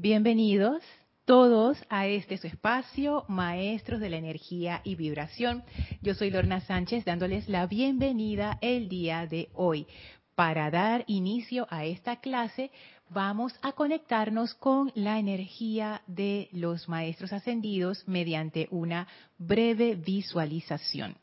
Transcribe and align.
Bienvenidos 0.00 0.80
todos 1.24 1.76
a 1.88 2.06
este 2.06 2.38
su 2.38 2.46
espacio, 2.46 3.24
Maestros 3.26 3.98
de 3.98 4.08
la 4.08 4.16
Energía 4.16 4.80
y 4.84 4.94
Vibración. 4.94 5.64
Yo 6.02 6.14
soy 6.14 6.30
Lorna 6.30 6.60
Sánchez 6.60 7.04
dándoles 7.04 7.48
la 7.48 7.66
bienvenida 7.66 8.58
el 8.60 8.88
día 8.88 9.26
de 9.26 9.48
hoy. 9.54 9.88
Para 10.36 10.70
dar 10.70 11.02
inicio 11.08 11.66
a 11.68 11.84
esta 11.84 12.20
clase, 12.20 12.70
vamos 13.10 13.52
a 13.60 13.72
conectarnos 13.72 14.54
con 14.54 14.92
la 14.94 15.18
energía 15.18 16.02
de 16.06 16.48
los 16.52 16.88
Maestros 16.88 17.32
Ascendidos 17.32 18.06
mediante 18.06 18.68
una 18.70 19.08
breve 19.36 19.96
visualización. 19.96 21.16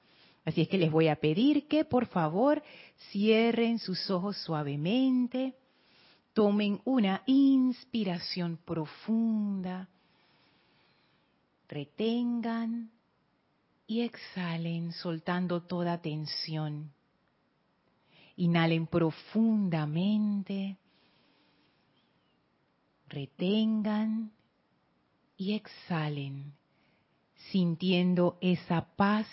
Así 0.44 0.64
es 0.64 0.68
que 0.68 0.78
les 0.78 0.92
voy 0.92 1.08
a 1.08 1.16
pedir 1.16 1.70
que 1.70 1.86
por 1.86 2.08
favor 2.08 2.62
cierren 3.10 3.80
sus 3.80 4.10
ojos 4.12 4.36
suavemente, 4.36 5.54
tomen 6.36 6.82
una 6.84 7.24
inspiración 7.28 8.60
profunda, 8.66 9.88
retengan 11.70 12.92
y 13.88 14.02
exhalen 14.02 14.92
soltando 14.92 15.64
toda 15.64 16.02
tensión. 16.02 16.92
Inhalen 18.36 18.86
profundamente, 18.86 20.78
retengan 23.08 24.34
y 25.38 25.54
exhalen, 25.54 26.52
sintiendo 27.50 28.38
esa 28.42 28.94
paz, 28.98 29.26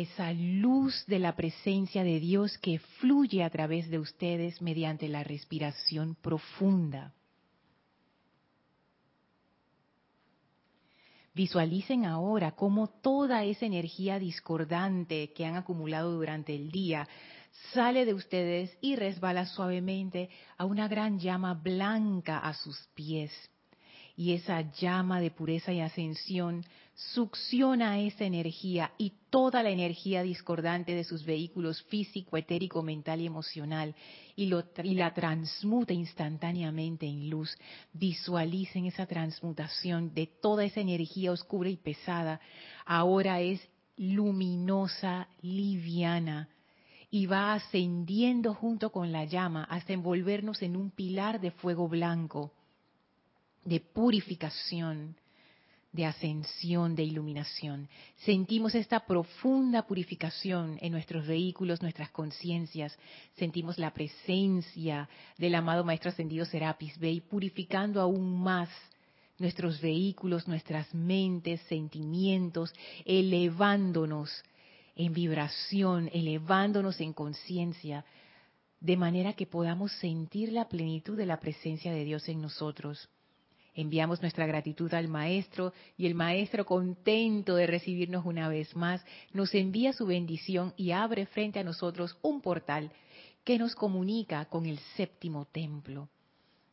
esa 0.00 0.30
luz 0.34 1.06
de 1.06 1.18
la 1.18 1.34
presencia 1.34 2.04
de 2.04 2.20
Dios 2.20 2.58
que 2.58 2.78
fluye 3.00 3.42
a 3.42 3.48
través 3.48 3.88
de 3.88 3.98
ustedes 3.98 4.60
mediante 4.60 5.08
la 5.08 5.24
respiración 5.24 6.14
profunda. 6.16 7.14
Visualicen 11.32 12.04
ahora 12.04 12.52
cómo 12.52 12.88
toda 12.88 13.44
esa 13.44 13.64
energía 13.64 14.18
discordante 14.18 15.32
que 15.32 15.46
han 15.46 15.56
acumulado 15.56 16.12
durante 16.12 16.54
el 16.54 16.70
día 16.70 17.08
sale 17.72 18.04
de 18.04 18.12
ustedes 18.12 18.76
y 18.82 18.96
resbala 18.96 19.46
suavemente 19.46 20.28
a 20.58 20.66
una 20.66 20.88
gran 20.88 21.18
llama 21.18 21.54
blanca 21.54 22.38
a 22.38 22.52
sus 22.52 22.76
pies 22.94 23.32
y 24.14 24.32
esa 24.32 24.60
llama 24.72 25.20
de 25.20 25.30
pureza 25.30 25.72
y 25.72 25.80
ascensión 25.80 26.64
succiona 26.96 28.00
esa 28.00 28.24
energía 28.24 28.92
y 28.96 29.12
toda 29.28 29.62
la 29.62 29.68
energía 29.68 30.22
discordante 30.22 30.94
de 30.94 31.04
sus 31.04 31.26
vehículos 31.26 31.82
físico, 31.84 32.38
etérico, 32.38 32.82
mental 32.82 33.20
y 33.20 33.26
emocional 33.26 33.94
y, 34.34 34.50
y 34.82 34.94
la 34.94 35.12
transmuta 35.12 35.92
instantáneamente 35.92 37.06
en 37.06 37.28
luz. 37.28 37.54
Visualicen 37.92 38.86
esa 38.86 39.04
transmutación 39.04 40.14
de 40.14 40.26
toda 40.26 40.64
esa 40.64 40.80
energía 40.80 41.32
oscura 41.32 41.68
y 41.68 41.76
pesada. 41.76 42.40
Ahora 42.86 43.42
es 43.42 43.60
luminosa, 43.98 45.28
liviana, 45.42 46.48
y 47.10 47.26
va 47.26 47.52
ascendiendo 47.52 48.54
junto 48.54 48.90
con 48.90 49.12
la 49.12 49.26
llama 49.26 49.64
hasta 49.64 49.92
envolvernos 49.92 50.62
en 50.62 50.76
un 50.76 50.90
pilar 50.90 51.40
de 51.40 51.50
fuego 51.50 51.88
blanco 51.88 52.52
de 53.64 53.80
purificación, 53.80 55.16
de 55.96 56.04
ascensión, 56.04 56.94
de 56.94 57.02
iluminación. 57.02 57.88
Sentimos 58.18 58.74
esta 58.74 59.00
profunda 59.00 59.86
purificación 59.86 60.78
en 60.82 60.92
nuestros 60.92 61.26
vehículos, 61.26 61.80
nuestras 61.80 62.10
conciencias. 62.10 62.96
Sentimos 63.36 63.78
la 63.78 63.92
presencia 63.92 65.08
del 65.38 65.54
amado 65.54 65.84
Maestro 65.84 66.10
Ascendido 66.10 66.44
Serapis 66.44 66.96
Bey 66.98 67.22
purificando 67.22 68.00
aún 68.00 68.40
más 68.42 68.68
nuestros 69.38 69.80
vehículos, 69.80 70.46
nuestras 70.46 70.94
mentes, 70.94 71.60
sentimientos, 71.62 72.72
elevándonos 73.04 74.30
en 74.94 75.12
vibración, 75.14 76.10
elevándonos 76.12 77.00
en 77.00 77.12
conciencia, 77.14 78.04
de 78.80 78.96
manera 78.96 79.32
que 79.32 79.46
podamos 79.46 79.92
sentir 79.92 80.52
la 80.52 80.68
plenitud 80.68 81.16
de 81.16 81.26
la 81.26 81.40
presencia 81.40 81.92
de 81.92 82.04
Dios 82.04 82.28
en 82.28 82.42
nosotros. 82.42 83.08
Enviamos 83.76 84.22
nuestra 84.22 84.46
gratitud 84.46 84.92
al 84.94 85.06
Maestro 85.06 85.74
y 85.98 86.06
el 86.06 86.14
Maestro, 86.14 86.64
contento 86.64 87.56
de 87.56 87.66
recibirnos 87.66 88.24
una 88.24 88.48
vez 88.48 88.74
más, 88.74 89.04
nos 89.34 89.54
envía 89.54 89.92
su 89.92 90.06
bendición 90.06 90.72
y 90.78 90.92
abre 90.92 91.26
frente 91.26 91.58
a 91.58 91.64
nosotros 91.64 92.16
un 92.22 92.40
portal 92.40 92.90
que 93.44 93.58
nos 93.58 93.74
comunica 93.74 94.46
con 94.46 94.64
el 94.64 94.78
séptimo 94.96 95.44
templo. 95.44 96.08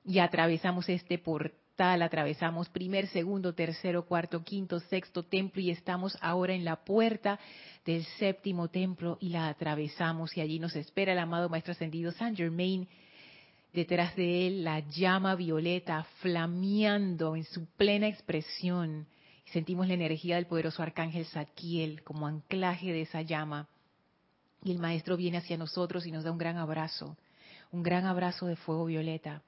Y 0.05 0.19
atravesamos 0.19 0.87
este 0.87 1.17
portal, 1.17 2.01
atravesamos 2.01 2.69
primer, 2.69 3.07
segundo, 3.07 3.53
tercero, 3.53 4.05
cuarto, 4.05 4.41
quinto, 4.41 4.79
sexto 4.79 5.23
templo 5.23 5.61
y 5.61 5.71
estamos 5.71 6.17
ahora 6.21 6.53
en 6.53 6.63
la 6.63 6.85
puerta 6.85 7.37
del 7.85 8.05
séptimo 8.17 8.69
templo 8.69 9.17
y 9.19 9.27
la 9.27 9.49
atravesamos 9.49 10.37
y 10.37 10.41
allí 10.41 10.57
nos 10.57 10.77
espera 10.77 11.11
el 11.11 11.19
amado 11.19 11.49
Maestro 11.49 11.73
Ascendido 11.73 12.13
San 12.13 12.33
Germain 12.33 12.87
detrás 13.73 14.15
de 14.15 14.47
él 14.47 14.63
la 14.63 14.79
llama 14.79 15.35
violeta 15.35 16.05
flameando 16.21 17.35
en 17.35 17.43
su 17.43 17.65
plena 17.65 18.07
expresión. 18.07 19.07
Sentimos 19.45 19.87
la 19.87 19.95
energía 19.95 20.35
del 20.35 20.45
poderoso 20.45 20.81
arcángel 20.83 21.25
Zadkiel 21.25 22.03
como 22.03 22.27
anclaje 22.27 22.91
de 22.91 23.01
esa 23.01 23.21
llama. 23.21 23.67
Y 24.63 24.71
el 24.71 24.79
maestro 24.79 25.17
viene 25.17 25.39
hacia 25.39 25.57
nosotros 25.57 26.05
y 26.05 26.11
nos 26.11 26.23
da 26.23 26.31
un 26.31 26.37
gran 26.37 26.57
abrazo, 26.57 27.17
un 27.71 27.83
gran 27.83 28.05
abrazo 28.05 28.45
de 28.45 28.55
fuego 28.55 28.85
violeta. 28.85 29.41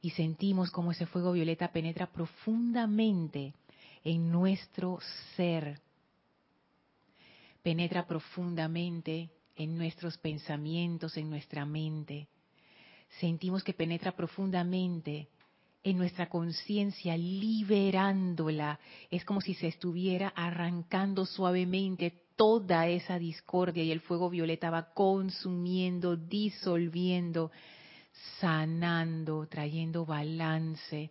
Y 0.00 0.10
sentimos 0.10 0.70
como 0.70 0.92
ese 0.92 1.06
fuego 1.06 1.32
violeta 1.32 1.70
penetra 1.72 2.06
profundamente 2.06 3.54
en 4.04 4.30
nuestro 4.32 4.98
ser. 5.36 5.80
Penetra 7.62 8.06
profundamente 8.06 9.30
en 9.54 9.76
nuestros 9.76 10.16
pensamientos, 10.18 11.16
en 11.16 11.30
nuestra 11.30 11.66
mente 11.66 12.26
sentimos 13.18 13.62
que 13.62 13.74
penetra 13.74 14.12
profundamente 14.12 15.28
en 15.84 15.98
nuestra 15.98 16.28
conciencia, 16.28 17.16
liberándola. 17.16 18.78
Es 19.10 19.24
como 19.24 19.40
si 19.40 19.54
se 19.54 19.66
estuviera 19.66 20.28
arrancando 20.28 21.26
suavemente 21.26 22.22
toda 22.36 22.86
esa 22.88 23.18
discordia 23.18 23.82
y 23.82 23.90
el 23.90 24.00
fuego 24.00 24.30
violeta 24.30 24.70
va 24.70 24.92
consumiendo, 24.94 26.16
disolviendo, 26.16 27.50
sanando, 28.40 29.46
trayendo 29.46 30.06
balance. 30.06 31.10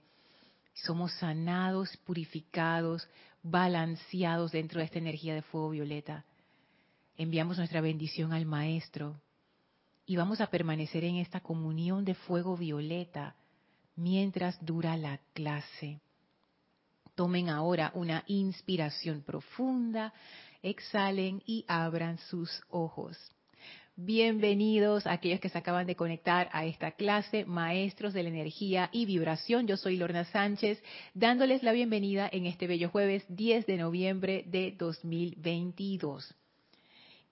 Somos 0.73 1.11
sanados, 1.13 1.95
purificados, 1.97 3.07
balanceados 3.43 4.51
dentro 4.51 4.79
de 4.79 4.85
esta 4.85 4.99
energía 4.99 5.35
de 5.35 5.41
fuego 5.41 5.71
violeta. 5.71 6.25
Enviamos 7.17 7.57
nuestra 7.57 7.81
bendición 7.81 8.33
al 8.33 8.45
Maestro, 8.45 9.19
y 10.05 10.15
vamos 10.15 10.41
a 10.41 10.47
permanecer 10.47 11.03
en 11.03 11.17
esta 11.17 11.39
comunión 11.39 12.05
de 12.05 12.15
fuego 12.15 12.57
violeta 12.57 13.35
mientras 13.95 14.63
dura 14.63 14.97
la 14.97 15.19
clase. 15.33 15.99
Tomen 17.15 17.49
ahora 17.49 17.91
una 17.93 18.23
inspiración 18.27 19.21
profunda, 19.21 20.13
exhalen 20.61 21.41
y 21.45 21.65
abran 21.67 22.17
sus 22.17 22.61
ojos. 22.69 23.17
Bienvenidos 23.95 25.05
a 25.05 25.11
aquellos 25.11 25.39
que 25.39 25.49
se 25.49 25.57
acaban 25.57 25.85
de 25.85 25.95
conectar 25.95 26.49
a 26.53 26.65
esta 26.65 26.91
clase, 26.91 27.45
maestros 27.45 28.13
de 28.13 28.23
la 28.23 28.29
energía 28.29 28.89
y 28.91 29.05
vibración. 29.05 29.67
Yo 29.67 29.77
soy 29.77 29.97
Lorna 29.97 30.23
Sánchez, 30.25 30.81
dándoles 31.13 31.61
la 31.61 31.73
bienvenida 31.73 32.27
en 32.31 32.45
este 32.45 32.67
bello 32.67 32.89
jueves 32.89 33.23
10 33.27 33.67
de 33.67 33.77
noviembre 33.77 34.43
de 34.47 34.71
2022 34.77 36.33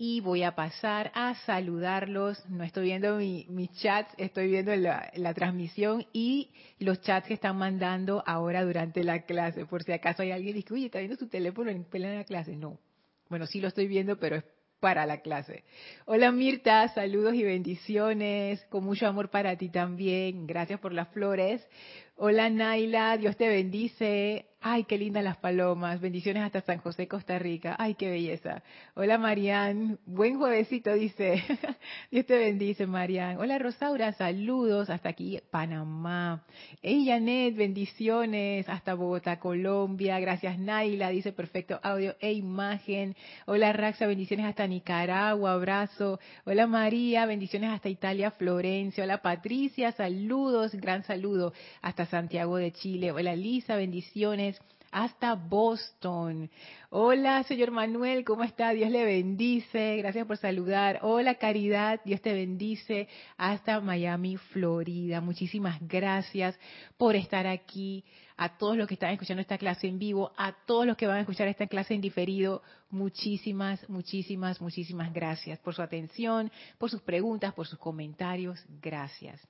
y 0.01 0.21
voy 0.21 0.43
a 0.43 0.55
pasar 0.55 1.11
a 1.13 1.35
saludarlos. 1.45 2.43
No 2.47 2.63
estoy 2.63 2.85
viendo 2.85 3.17
mis 3.17 3.69
chats, 3.81 4.13
estoy 4.17 4.47
viendo 4.47 4.73
la, 4.73 5.33
transmisión 5.35 6.05
y 6.13 6.51
los 6.79 7.01
chats 7.01 7.27
que 7.27 7.33
están 7.33 7.57
mandando 7.57 8.23
ahora 8.25 8.63
durante 8.63 9.03
la 9.03 9.23
clase. 9.23 9.65
Por 9.65 9.83
si 9.83 9.91
acaso 9.91 10.23
hay 10.23 10.31
alguien 10.31 10.53
que 10.53 10.61
dice, 10.61 10.73
oye, 10.73 10.85
está 10.85 10.99
viendo 10.99 11.17
su 11.17 11.27
teléfono 11.27 11.69
en 11.69 11.83
plena 11.83 12.23
clase. 12.23 12.55
No. 12.55 12.79
Bueno, 13.27 13.45
sí 13.45 13.59
lo 13.59 13.67
estoy 13.67 13.87
viendo, 13.87 14.17
pero 14.17 14.37
es 14.37 14.45
para 14.79 15.05
la 15.05 15.19
clase. 15.19 15.65
Hola 16.05 16.31
Mirta, 16.31 16.87
saludos 16.87 17.33
y 17.33 17.43
bendiciones, 17.43 18.65
con 18.69 18.85
mucho 18.85 19.05
amor 19.05 19.29
para 19.29 19.57
ti 19.57 19.67
también. 19.67 20.47
Gracias 20.47 20.79
por 20.79 20.93
las 20.93 21.09
flores. 21.09 21.67
Hola 22.15 22.49
Naila, 22.49 23.17
Dios 23.17 23.35
te 23.35 23.49
bendice. 23.49 24.48
Ay, 24.61 24.83
qué 24.83 24.97
lindas 24.97 25.23
las 25.23 25.37
palomas. 25.37 26.01
Bendiciones 26.01 26.43
hasta 26.43 26.59
San 26.59 26.79
José, 26.79 27.07
Costa 27.07 27.39
Rica. 27.39 27.77
Ay, 27.79 27.95
qué 27.95 28.09
belleza. 28.09 28.61
Hola, 28.93 29.17
Marian. 29.17 29.99
Buen 30.05 30.37
juevesito, 30.37 30.93
dice. 30.93 31.41
Dios 32.11 32.25
te 32.25 32.37
bendice, 32.37 32.85
Marian. 32.85 33.37
Hola, 33.37 33.57
Rosaura. 33.57 34.11
Saludos 34.11 34.89
hasta 34.89 35.07
aquí, 35.07 35.39
Panamá. 35.49 36.43
Hey, 36.81 37.05
Janet. 37.07 37.55
Bendiciones 37.55 38.67
hasta 38.67 38.95
Bogotá, 38.95 39.39
Colombia. 39.39 40.19
Gracias, 40.19 40.59
Naila. 40.59 41.07
Dice 41.09 41.31
perfecto 41.31 41.79
audio 41.81 42.17
e 42.19 42.33
imagen. 42.33 43.15
Hola, 43.45 43.71
Raxa. 43.71 44.07
Bendiciones 44.07 44.45
hasta 44.45 44.67
Nicaragua. 44.67 45.53
Abrazo. 45.53 46.19
Hola, 46.43 46.67
María. 46.67 47.25
Bendiciones 47.25 47.69
hasta 47.69 47.87
Italia, 47.87 48.31
Florencia. 48.31 49.05
Hola, 49.05 49.21
Patricia. 49.21 49.93
Saludos. 49.93 50.75
Gran 50.75 51.03
saludo 51.03 51.53
hasta 51.81 52.05
Santiago 52.07 52.57
de 52.57 52.73
Chile. 52.73 53.13
Hola, 53.13 53.37
Lisa. 53.37 53.77
Bendiciones 53.77 54.48
hasta 54.91 55.35
Boston. 55.35 56.49
Hola, 56.89 57.43
señor 57.43 57.71
Manuel, 57.71 58.23
¿cómo 58.23 58.43
está? 58.43 58.71
Dios 58.71 58.89
le 58.89 59.05
bendice. 59.05 59.97
Gracias 59.97 60.25
por 60.25 60.37
saludar. 60.37 60.99
Hola, 61.03 61.35
Caridad, 61.35 62.01
Dios 62.03 62.21
te 62.21 62.33
bendice. 62.33 63.07
Hasta 63.37 63.79
Miami, 63.79 64.37
Florida. 64.37 65.21
Muchísimas 65.21 65.79
gracias 65.87 66.59
por 66.97 67.15
estar 67.15 67.47
aquí. 67.47 68.03
A 68.37 68.57
todos 68.57 68.77
los 68.77 68.87
que 68.87 68.93
están 68.93 69.11
escuchando 69.11 69.41
esta 69.41 69.57
clase 69.57 69.87
en 69.87 69.99
vivo, 69.99 70.31
a 70.37 70.53
todos 70.65 70.85
los 70.85 70.95
que 70.95 71.05
van 71.05 71.17
a 71.17 71.21
escuchar 71.21 71.49
esta 71.49 71.67
clase 71.67 71.93
en 71.93 71.99
diferido, 71.99 72.61
muchísimas, 72.89 73.87
muchísimas, 73.89 74.61
muchísimas 74.61 75.13
gracias 75.13 75.59
por 75.59 75.75
su 75.75 75.81
atención, 75.81 76.49
por 76.77 76.89
sus 76.89 77.01
preguntas, 77.01 77.53
por 77.53 77.67
sus 77.67 77.77
comentarios. 77.77 78.63
Gracias. 78.81 79.45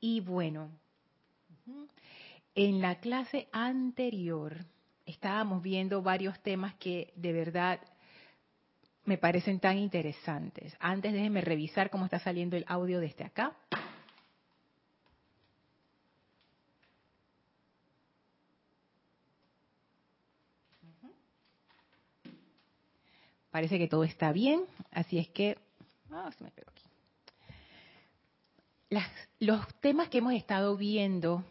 Y 0.00 0.20
bueno, 0.20 0.70
en 2.56 2.80
la 2.80 2.98
clase 3.00 3.48
anterior 3.52 4.64
estábamos 5.04 5.62
viendo 5.62 6.02
varios 6.02 6.40
temas 6.40 6.74
que 6.76 7.12
de 7.14 7.32
verdad 7.32 7.78
me 9.04 9.18
parecen 9.18 9.60
tan 9.60 9.76
interesantes. 9.76 10.74
Antes 10.80 11.12
déjenme 11.12 11.42
revisar 11.42 11.90
cómo 11.90 12.06
está 12.06 12.18
saliendo 12.18 12.56
el 12.56 12.64
audio 12.66 12.98
desde 12.98 13.24
acá. 13.24 13.54
Parece 23.50 23.78
que 23.78 23.86
todo 23.86 24.04
está 24.04 24.32
bien, 24.32 24.64
así 24.90 25.18
es 25.18 25.28
que... 25.28 25.56
Ah, 26.10 26.30
se 26.36 26.44
me 26.44 26.50
pegó 26.50 26.70
aquí. 26.70 26.82
los 29.40 29.66
temas 29.80 30.08
que 30.08 30.18
hemos 30.18 30.34
estado 30.34 30.76
viendo 30.76 31.44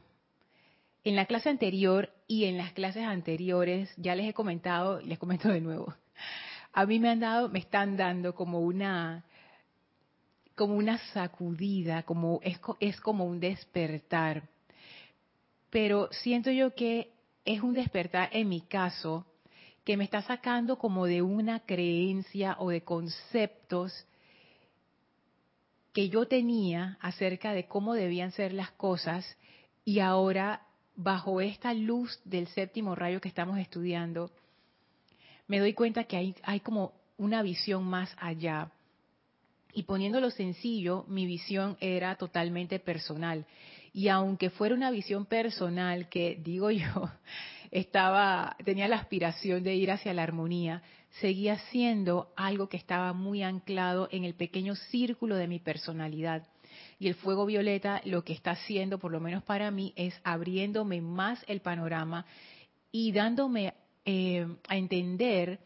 en 1.06 1.16
la 1.16 1.28
clase 1.28 1.50
anterior 1.50 2.10
y 2.28 2.46
en 2.46 2.58
las 2.58 2.74
clases 2.74 3.04
anteriores, 3.04 3.94
ya 3.96 4.16
les 4.16 4.28
he 4.28 4.34
comentado, 4.34 5.00
les 5.02 5.20
comento 5.20 5.50
de 5.50 5.62
nuevo, 5.62 5.94
a 6.74 6.86
mí 6.86 7.00
me 7.00 7.10
han 7.10 7.20
dado, 7.20 7.48
me 7.48 7.60
están 7.60 7.96
dando 7.96 8.34
como 8.34 8.60
una, 8.60 9.24
como 10.56 10.76
una 10.76 10.98
sacudida, 11.14 12.04
como 12.04 12.40
es, 12.44 12.60
es 12.80 13.00
como 13.00 13.26
un 13.26 13.40
despertar. 13.40 14.50
Pero 15.70 16.10
siento 16.12 16.50
yo 16.50 16.74
que 16.74 17.12
es 17.46 17.62
un 17.62 17.74
despertar 17.74 18.30
en 18.32 18.50
mi 18.50 18.62
caso 18.62 19.28
que 19.84 19.98
me 19.98 20.04
está 20.04 20.24
sacando 20.24 20.80
como 20.80 21.06
de 21.06 21.22
una 21.22 21.60
creencia 21.60 22.56
o 22.58 22.70
de 22.72 22.84
conceptos 22.84 24.08
que 25.94 26.10
yo 26.10 26.28
tenía 26.28 26.98
acerca 27.00 27.54
de 27.54 27.68
cómo 27.68 27.94
debían 27.94 28.32
ser 28.32 28.54
las 28.54 28.72
cosas 28.72 29.38
y 29.86 30.00
ahora 30.00 30.65
bajo 30.96 31.42
esta 31.42 31.74
luz 31.74 32.20
del 32.24 32.48
séptimo 32.48 32.96
rayo 32.96 33.22
que 33.22 33.28
estamos 33.28 33.58
estudiando, 33.60 34.32
me 35.48 35.60
doy 35.60 35.74
cuenta 35.74 36.06
que 36.06 36.18
hay, 36.18 36.36
hay 36.44 36.60
como 36.60 36.94
una 37.18 37.42
visión 37.42 37.84
más 37.84 38.16
allá. 38.20 38.72
Y 39.74 39.84
poniéndolo 39.84 40.32
sencillo, 40.32 41.06
mi 41.08 41.26
visión 41.26 41.78
era 41.80 42.16
totalmente 42.16 42.80
personal. 42.80 43.46
Y 43.94 44.08
aunque 44.08 44.50
fuera 44.50 44.76
una 44.76 44.92
visión 44.92 45.26
personal 45.26 46.10
que, 46.10 46.40
digo 46.42 46.72
yo, 46.72 47.10
estaba, 47.72 48.56
tenía 48.64 48.88
la 48.88 48.98
aspiración 48.98 49.64
de 49.64 49.76
ir 49.76 49.92
hacia 49.92 50.14
la 50.14 50.24
armonía, 50.24 50.82
seguía 51.20 51.58
siendo 51.72 52.34
algo 52.36 52.68
que 52.70 52.78
estaba 52.78 53.14
muy 53.14 53.44
anclado 53.44 54.08
en 54.12 54.24
el 54.24 54.34
pequeño 54.34 54.76
círculo 54.76 55.36
de 55.36 55.48
mi 55.48 55.60
personalidad. 55.60 56.48
Y 57.00 57.08
el 57.08 57.16
fuego 57.16 57.46
violeta 57.46 58.02
lo 58.06 58.24
que 58.24 58.34
está 58.34 58.52
haciendo, 58.52 59.00
por 59.00 59.12
lo 59.12 59.20
menos 59.20 59.44
para 59.44 59.70
mí, 59.72 59.94
es 59.96 60.20
abriéndome 60.24 61.02
más 61.02 61.44
el 61.48 61.62
panorama 61.62 62.26
y 62.92 63.12
dándome 63.12 63.74
eh, 64.06 64.48
a 64.68 64.78
entender 64.78 65.60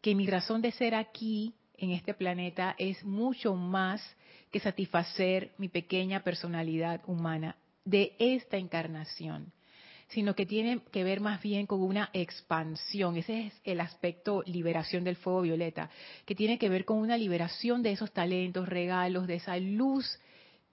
que 0.00 0.14
mi 0.14 0.26
razón 0.26 0.62
de 0.62 0.72
ser 0.72 0.94
aquí 0.94 1.54
en 1.76 1.90
este 1.90 2.14
planeta 2.14 2.74
es 2.78 3.04
mucho 3.04 3.54
más 3.54 4.02
que 4.50 4.60
satisfacer 4.60 5.52
mi 5.58 5.68
pequeña 5.68 6.22
personalidad 6.22 7.00
humana 7.06 7.56
de 7.84 8.14
esta 8.18 8.56
encarnación, 8.56 9.52
sino 10.08 10.34
que 10.34 10.46
tiene 10.46 10.80
que 10.90 11.04
ver 11.04 11.20
más 11.20 11.42
bien 11.42 11.66
con 11.66 11.82
una 11.82 12.10
expansión. 12.12 13.16
Ese 13.16 13.46
es 13.46 13.60
el 13.64 13.80
aspecto 13.80 14.42
liberación 14.46 15.04
del 15.04 15.16
fuego 15.16 15.42
violeta, 15.42 15.90
que 16.24 16.34
tiene 16.34 16.58
que 16.58 16.68
ver 16.68 16.84
con 16.84 16.98
una 16.98 17.16
liberación 17.16 17.82
de 17.82 17.92
esos 17.92 18.12
talentos, 18.12 18.68
regalos, 18.68 19.26
de 19.26 19.36
esa 19.36 19.56
luz 19.58 20.18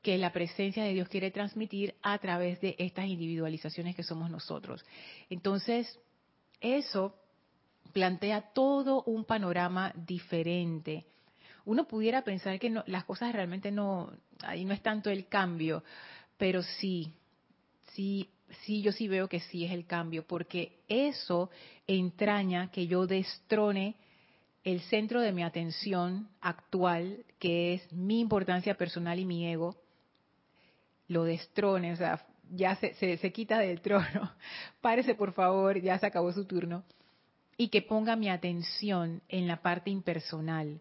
que 0.01 0.17
la 0.17 0.31
presencia 0.31 0.83
de 0.83 0.93
Dios 0.93 1.09
quiere 1.09 1.31
transmitir 1.31 1.95
a 2.01 2.17
través 2.19 2.61
de 2.61 2.75
estas 2.77 3.07
individualizaciones 3.07 3.95
que 3.95 4.03
somos 4.03 4.29
nosotros. 4.29 4.85
Entonces, 5.29 5.99
eso 6.61 7.15
plantea 7.93 8.41
todo 8.53 9.03
un 9.03 9.25
panorama 9.25 9.93
diferente. 9.95 11.05
Uno 11.65 11.87
pudiera 11.87 12.23
pensar 12.23 12.59
que 12.59 12.73
las 12.85 13.03
cosas 13.03 13.33
realmente 13.33 13.71
no, 13.71 14.11
ahí 14.43 14.65
no 14.65 14.73
es 14.73 14.81
tanto 14.81 15.09
el 15.09 15.27
cambio, 15.27 15.83
pero 16.37 16.63
sí, 16.63 17.11
sí, 17.93 18.29
sí, 18.63 18.81
yo 18.81 18.91
sí 18.91 19.07
veo 19.07 19.27
que 19.27 19.39
sí 19.41 19.65
es 19.65 19.71
el 19.71 19.85
cambio, 19.85 20.25
porque 20.25 20.79
eso 20.87 21.49
entraña 21.87 22.71
que 22.71 22.87
yo 22.87 23.07
destrone 23.07 23.95
el 24.63 24.81
centro 24.81 25.21
de 25.21 25.31
mi 25.31 25.43
atención 25.43 26.29
actual, 26.41 27.25
que 27.39 27.73
es 27.73 27.93
mi 27.93 28.19
importancia 28.19 28.75
personal 28.75 29.19
y 29.19 29.25
mi 29.25 29.47
ego, 29.47 29.75
lo 31.07 31.23
destrone, 31.23 31.93
o 31.93 31.95
sea, 31.95 32.25
ya 32.49 32.75
se, 32.75 33.17
se, 33.17 33.31
quita 33.31 33.59
del 33.59 33.81
trono, 33.81 34.31
párese 34.81 35.15
por 35.15 35.33
favor, 35.33 35.79
ya 35.79 35.97
se 35.99 36.05
acabó 36.05 36.31
su 36.31 36.45
turno, 36.45 36.83
y 37.57 37.69
que 37.69 37.81
ponga 37.81 38.15
mi 38.15 38.29
atención 38.29 39.21
en 39.27 39.47
la 39.47 39.61
parte 39.61 39.89
impersonal, 39.89 40.79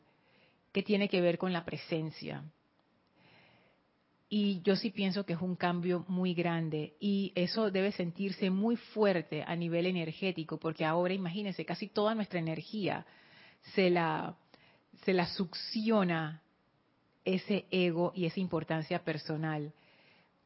que 0.73 0.83
tiene 0.83 1.09
que 1.09 1.21
ver 1.21 1.39
con 1.39 1.53
la 1.53 1.65
presencia. 1.65 2.45
Y 4.29 4.61
yo 4.63 4.75
sí 4.75 4.91
pienso 4.91 5.25
que 5.25 5.35
es 5.35 5.41
un 5.41 5.55
cambio 5.55 6.05
muy 6.09 6.35
grande 6.35 6.95
y 6.99 7.33
eso 7.37 7.71
debe 7.71 7.93
sentirse 7.93 8.51
muy 8.51 8.77
fuerte 8.77 9.45
a 9.47 9.55
nivel 9.55 9.87
energético, 9.87 10.59
porque 10.59 10.85
ahora 10.85 11.15
imagínense, 11.15 11.65
casi 11.65 11.89
toda 11.89 12.15
nuestra 12.15 12.41
energía 12.41 13.07
se 13.75 13.89
la, 13.89 14.37
se 15.05 15.13
la 15.13 15.27
succiona 15.29 16.43
ese 17.25 17.67
ego 17.71 18.13
y 18.15 18.27
esa 18.27 18.41
importancia 18.41 19.05
personal. 19.05 19.73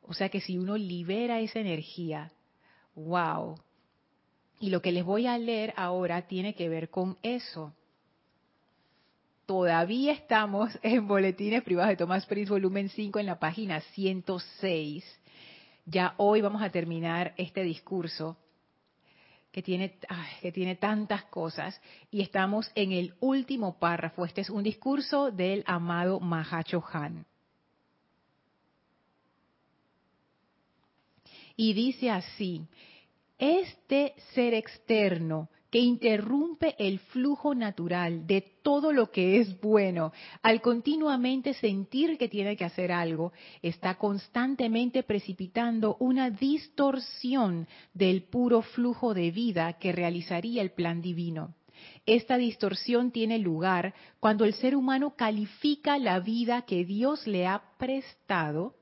O 0.03 0.15
sea 0.15 0.29
que 0.29 0.41
si 0.41 0.59
uno 0.59 0.77
libera 0.77 1.41
esa 1.41 1.61
energía, 1.61 2.33
wow. 2.95 3.57
Y 4.59 4.71
lo 4.71 4.83
que 4.83 4.93
les 4.93 5.05
voy 5.05 5.27
a 5.27 5.39
leer 5.39 5.73
ahora 5.77 6.23
tiene 6.23 6.55
que 6.55 6.69
ver 6.69 6.91
con 6.91 7.17
eso. 7.23 7.73
Todavía 9.47 10.13
estamos 10.13 10.79
en 10.83 11.09
Boletines 11.09 11.63
Privados 11.63 11.91
de 11.91 11.97
Tomás 11.97 12.27
Prince, 12.27 12.51
volumen 12.51 12.89
5, 12.89 13.19
en 13.19 13.27
la 13.27 13.39
página 13.39 13.81
106. 13.81 15.05
Ya 15.87 16.15
hoy 16.19 16.41
vamos 16.41 16.63
a 16.63 16.71
terminar 16.71 17.35
este 17.37 17.63
discurso 17.63 18.37
que 19.51 19.63
tiene, 19.63 19.97
que 20.41 20.53
tiene 20.53 20.77
tantas 20.77 21.25
cosas 21.25 21.81
y 22.11 22.21
estamos 22.21 22.71
en 22.75 22.93
el 22.93 23.15
último 23.21 23.79
párrafo. 23.79 24.25
Este 24.25 24.43
es 24.43 24.51
un 24.51 24.63
discurso 24.63 25.31
del 25.31 25.65
amado 25.67 26.21
Mahacho 26.21 26.85
Han. 26.93 27.27
Y 31.61 31.75
dice 31.75 32.09
así, 32.09 32.63
este 33.39 34.15
ser 34.33 34.55
externo 34.55 35.51
que 35.71 35.79
interrumpe 35.79 36.75
el 36.79 37.01
flujo 37.01 37.55
natural 37.55 38.27
de 38.27 38.41
todo 38.63 38.95
lo 38.95 39.11
que 39.11 39.41
es 39.41 39.61
bueno, 39.61 40.11
al 40.41 40.63
continuamente 40.63 41.53
sentir 41.53 42.17
que 42.17 42.31
tiene 42.31 42.57
que 42.57 42.65
hacer 42.65 42.91
algo, 42.91 43.35
está 43.61 43.97
constantemente 43.97 45.03
precipitando 45.03 45.99
una 46.01 46.31
distorsión 46.31 47.69
del 47.93 48.23
puro 48.23 48.63
flujo 48.63 49.13
de 49.13 49.31
vida 49.31 49.75
que 49.75 49.93
realizaría 49.93 50.63
el 50.63 50.71
plan 50.71 51.03
divino. 51.03 51.55
Esta 52.07 52.39
distorsión 52.39 53.11
tiene 53.11 53.39
lugar 53.39 53.93
cuando 54.19 54.47
el 54.47 54.55
ser 54.55 54.75
humano 54.75 55.15
califica 55.15 55.99
la 55.99 56.21
vida 56.21 56.63
que 56.63 56.87
Dios 56.87 57.27
le 57.27 57.47
ha 57.47 57.63
prestado 57.77 58.77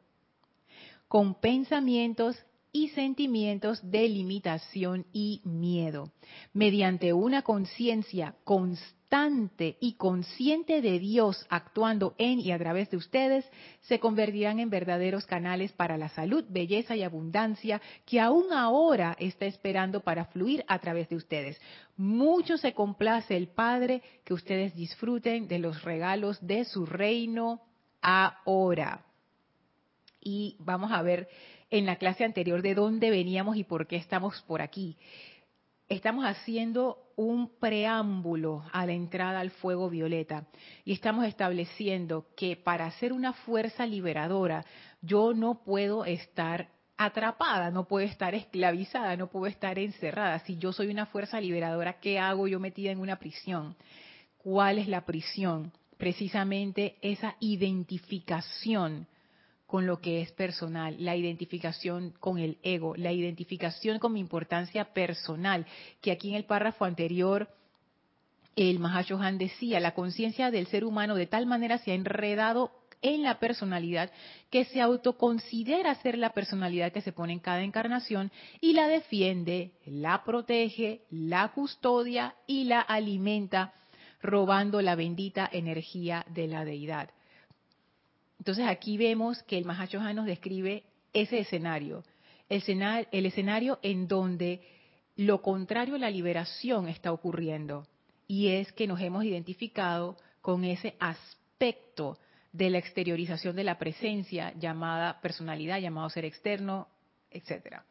con 1.08 1.34
pensamientos 1.40 2.36
y 2.72 2.88
sentimientos 2.88 3.80
de 3.90 4.08
limitación 4.08 5.06
y 5.12 5.40
miedo. 5.44 6.12
Mediante 6.52 7.12
una 7.12 7.42
conciencia 7.42 8.34
constante 8.44 8.98
y 9.80 9.94
consciente 9.94 10.82
de 10.82 10.98
Dios 10.98 11.46
actuando 11.48 12.14
en 12.18 12.40
y 12.40 12.52
a 12.52 12.58
través 12.58 12.90
de 12.90 12.98
ustedes, 12.98 13.50
se 13.80 13.98
convertirán 13.98 14.60
en 14.60 14.68
verdaderos 14.68 15.24
canales 15.24 15.72
para 15.72 15.96
la 15.96 16.10
salud, 16.10 16.44
belleza 16.48 16.94
y 16.94 17.02
abundancia 17.02 17.80
que 18.04 18.20
aún 18.20 18.52
ahora 18.52 19.16
está 19.18 19.46
esperando 19.46 20.00
para 20.00 20.26
fluir 20.26 20.64
a 20.68 20.78
través 20.78 21.08
de 21.08 21.16
ustedes. 21.16 21.58
Mucho 21.96 22.58
se 22.58 22.74
complace 22.74 23.36
el 23.36 23.48
Padre 23.48 24.02
que 24.24 24.34
ustedes 24.34 24.74
disfruten 24.74 25.48
de 25.48 25.58
los 25.58 25.82
regalos 25.82 26.38
de 26.46 26.64
su 26.64 26.84
reino 26.84 27.62
ahora. 28.02 29.04
Y 30.20 30.56
vamos 30.58 30.92
a 30.92 31.00
ver 31.00 31.28
en 31.70 31.86
la 31.86 31.96
clase 31.96 32.24
anterior 32.24 32.62
de 32.62 32.74
dónde 32.74 33.10
veníamos 33.10 33.56
y 33.56 33.64
por 33.64 33.86
qué 33.86 33.96
estamos 33.96 34.42
por 34.42 34.62
aquí. 34.62 34.96
Estamos 35.88 36.26
haciendo 36.26 36.98
un 37.16 37.48
preámbulo 37.58 38.62
a 38.72 38.84
la 38.84 38.92
entrada 38.92 39.40
al 39.40 39.50
fuego 39.50 39.88
violeta 39.88 40.46
y 40.84 40.92
estamos 40.92 41.24
estableciendo 41.24 42.26
que 42.36 42.56
para 42.56 42.90
ser 42.92 43.12
una 43.12 43.32
fuerza 43.32 43.86
liberadora 43.86 44.64
yo 45.00 45.32
no 45.32 45.62
puedo 45.64 46.04
estar 46.04 46.68
atrapada, 46.98 47.70
no 47.70 47.86
puedo 47.86 48.04
estar 48.04 48.34
esclavizada, 48.34 49.16
no 49.16 49.28
puedo 49.28 49.46
estar 49.46 49.78
encerrada. 49.78 50.40
Si 50.40 50.58
yo 50.58 50.72
soy 50.72 50.88
una 50.88 51.06
fuerza 51.06 51.40
liberadora, 51.40 52.00
¿qué 52.00 52.18
hago 52.18 52.48
yo 52.48 52.60
metida 52.60 52.90
en 52.90 53.00
una 53.00 53.16
prisión? 53.16 53.76
¿Cuál 54.36 54.78
es 54.78 54.88
la 54.88 55.06
prisión? 55.06 55.72
Precisamente 55.96 56.96
esa 57.00 57.36
identificación 57.40 59.06
con 59.68 59.86
lo 59.86 60.00
que 60.00 60.22
es 60.22 60.32
personal, 60.32 60.96
la 60.98 61.14
identificación 61.14 62.14
con 62.20 62.38
el 62.38 62.56
ego, 62.62 62.96
la 62.96 63.12
identificación 63.12 63.98
con 63.98 64.14
mi 64.14 64.20
importancia 64.20 64.94
personal, 64.94 65.66
que 66.00 66.10
aquí 66.10 66.30
en 66.30 66.36
el 66.36 66.46
párrafo 66.46 66.86
anterior 66.86 67.50
el 68.56 68.78
Mahashohan 68.78 69.36
decía, 69.36 69.78
la 69.78 69.92
conciencia 69.92 70.50
del 70.50 70.68
ser 70.68 70.86
humano 70.86 71.14
de 71.14 71.26
tal 71.26 71.44
manera 71.44 71.76
se 71.76 71.92
ha 71.92 71.94
enredado 71.94 72.72
en 73.02 73.22
la 73.22 73.38
personalidad 73.38 74.10
que 74.48 74.64
se 74.64 74.80
autoconsidera 74.80 75.94
ser 75.96 76.16
la 76.16 76.30
personalidad 76.30 76.90
que 76.90 77.02
se 77.02 77.12
pone 77.12 77.34
en 77.34 77.38
cada 77.38 77.60
encarnación 77.60 78.32
y 78.62 78.72
la 78.72 78.88
defiende, 78.88 79.72
la 79.84 80.24
protege, 80.24 81.02
la 81.10 81.48
custodia 81.48 82.34
y 82.46 82.64
la 82.64 82.80
alimenta, 82.80 83.74
robando 84.22 84.80
la 84.80 84.94
bendita 84.94 85.46
energía 85.52 86.24
de 86.30 86.46
la 86.48 86.64
deidad. 86.64 87.10
Entonces 88.38 88.66
aquí 88.66 88.96
vemos 88.96 89.42
que 89.42 89.58
el 89.58 89.64
Mahashohan 89.64 90.16
nos 90.16 90.26
describe 90.26 90.84
ese 91.12 91.40
escenario, 91.40 92.04
el, 92.48 92.58
escenario, 92.58 93.08
el 93.12 93.26
escenario 93.26 93.78
en 93.82 94.08
donde 94.08 94.62
lo 95.16 95.42
contrario 95.42 95.96
a 95.96 95.98
la 95.98 96.10
liberación 96.10 96.88
está 96.88 97.12
ocurriendo, 97.12 97.86
y 98.26 98.48
es 98.48 98.72
que 98.72 98.86
nos 98.86 99.00
hemos 99.00 99.24
identificado 99.24 100.16
con 100.40 100.64
ese 100.64 100.94
aspecto 101.00 102.18
de 102.52 102.70
la 102.70 102.78
exteriorización 102.78 103.56
de 103.56 103.64
la 103.64 103.78
presencia 103.78 104.52
llamada 104.58 105.20
personalidad, 105.20 105.80
llamado 105.80 106.08
ser 106.10 106.24
externo, 106.24 106.88
etcétera. 107.30 107.84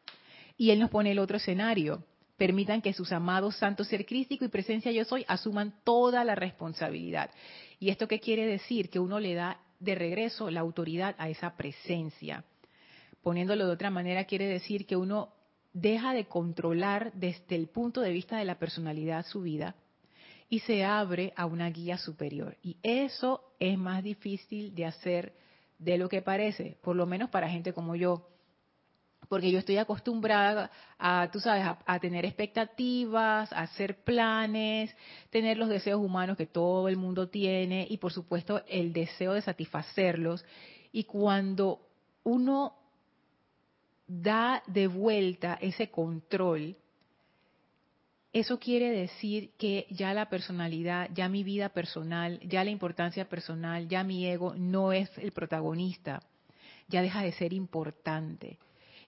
Y 0.56 0.70
él 0.70 0.80
nos 0.80 0.90
pone 0.90 1.12
el 1.12 1.18
otro 1.18 1.36
escenario. 1.36 2.04
Permitan 2.36 2.82
que 2.82 2.92
sus 2.92 3.10
amados 3.12 3.56
santos 3.56 3.88
ser 3.88 4.06
crístico 4.06 4.44
y 4.44 4.48
presencia 4.48 4.92
yo 4.92 5.04
soy 5.04 5.24
asuman 5.28 5.74
toda 5.84 6.24
la 6.24 6.34
responsabilidad. 6.34 7.30
¿Y 7.80 7.90
esto 7.90 8.06
qué 8.06 8.20
quiere 8.20 8.46
decir? 8.46 8.90
Que 8.90 9.00
uno 9.00 9.18
le 9.18 9.34
da 9.34 9.60
de 9.80 9.94
regreso 9.94 10.50
la 10.50 10.60
autoridad 10.60 11.14
a 11.18 11.28
esa 11.28 11.56
presencia. 11.56 12.44
Poniéndolo 13.22 13.66
de 13.66 13.72
otra 13.72 13.90
manera, 13.90 14.24
quiere 14.24 14.46
decir 14.46 14.86
que 14.86 14.96
uno 14.96 15.32
deja 15.72 16.12
de 16.12 16.26
controlar 16.26 17.12
desde 17.14 17.56
el 17.56 17.68
punto 17.68 18.00
de 18.00 18.12
vista 18.12 18.38
de 18.38 18.44
la 18.44 18.58
personalidad 18.58 19.26
su 19.26 19.42
vida 19.42 19.74
y 20.48 20.60
se 20.60 20.84
abre 20.84 21.32
a 21.36 21.46
una 21.46 21.68
guía 21.70 21.98
superior. 21.98 22.56
Y 22.62 22.76
eso 22.82 23.52
es 23.58 23.76
más 23.78 24.02
difícil 24.02 24.74
de 24.74 24.86
hacer 24.86 25.34
de 25.78 25.98
lo 25.98 26.08
que 26.08 26.22
parece, 26.22 26.76
por 26.82 26.96
lo 26.96 27.06
menos 27.06 27.30
para 27.30 27.48
gente 27.48 27.72
como 27.72 27.94
yo, 27.94 28.28
porque 29.28 29.50
yo 29.50 29.58
estoy 29.58 29.76
acostumbrada 29.76 30.70
a, 30.98 31.28
tú 31.30 31.40
sabes, 31.40 31.64
a, 31.84 31.98
tener 32.00 32.24
expectativas, 32.24 33.52
a 33.52 33.60
hacer 33.60 34.02
planes, 34.02 34.94
tener 35.30 35.58
los 35.58 35.68
deseos 35.68 36.00
humanos 36.00 36.36
que 36.36 36.46
todo 36.46 36.88
el 36.88 36.96
mundo 36.96 37.28
tiene 37.28 37.86
y 37.88 37.98
por 37.98 38.12
supuesto 38.12 38.62
el 38.66 38.92
deseo 38.92 39.34
de 39.34 39.42
satisfacerlos. 39.42 40.44
Y 40.92 41.04
cuando 41.04 41.80
uno 42.24 42.74
da 44.06 44.62
de 44.66 44.86
vuelta 44.86 45.58
ese 45.60 45.90
control, 45.90 46.76
eso 48.32 48.58
quiere 48.58 48.90
decir 48.90 49.50
que 49.58 49.86
ya 49.90 50.14
la 50.14 50.30
personalidad, 50.30 51.10
ya 51.12 51.28
mi 51.28 51.44
vida 51.44 51.68
personal, 51.70 52.40
ya 52.40 52.64
la 52.64 52.70
importancia 52.70 53.28
personal, 53.28 53.88
ya 53.88 54.04
mi 54.04 54.26
ego 54.26 54.54
no 54.54 54.92
es 54.92 55.10
el 55.18 55.32
protagonista, 55.32 56.22
ya 56.88 57.02
deja 57.02 57.22
de 57.22 57.32
ser 57.32 57.52
importante 57.52 58.58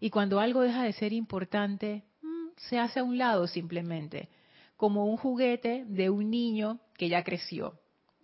y 0.00 0.10
cuando 0.10 0.40
algo 0.40 0.62
deja 0.62 0.82
de 0.82 0.94
ser 0.94 1.12
importante, 1.12 2.02
mm, 2.22 2.48
se 2.56 2.78
hace 2.78 3.00
a 3.00 3.04
un 3.04 3.18
lado 3.18 3.46
simplemente, 3.46 4.28
como 4.76 5.04
un 5.04 5.18
juguete 5.18 5.84
de 5.86 6.08
un 6.08 6.30
niño 6.30 6.80
que 6.96 7.10
ya 7.10 7.22
creció. 7.22 7.74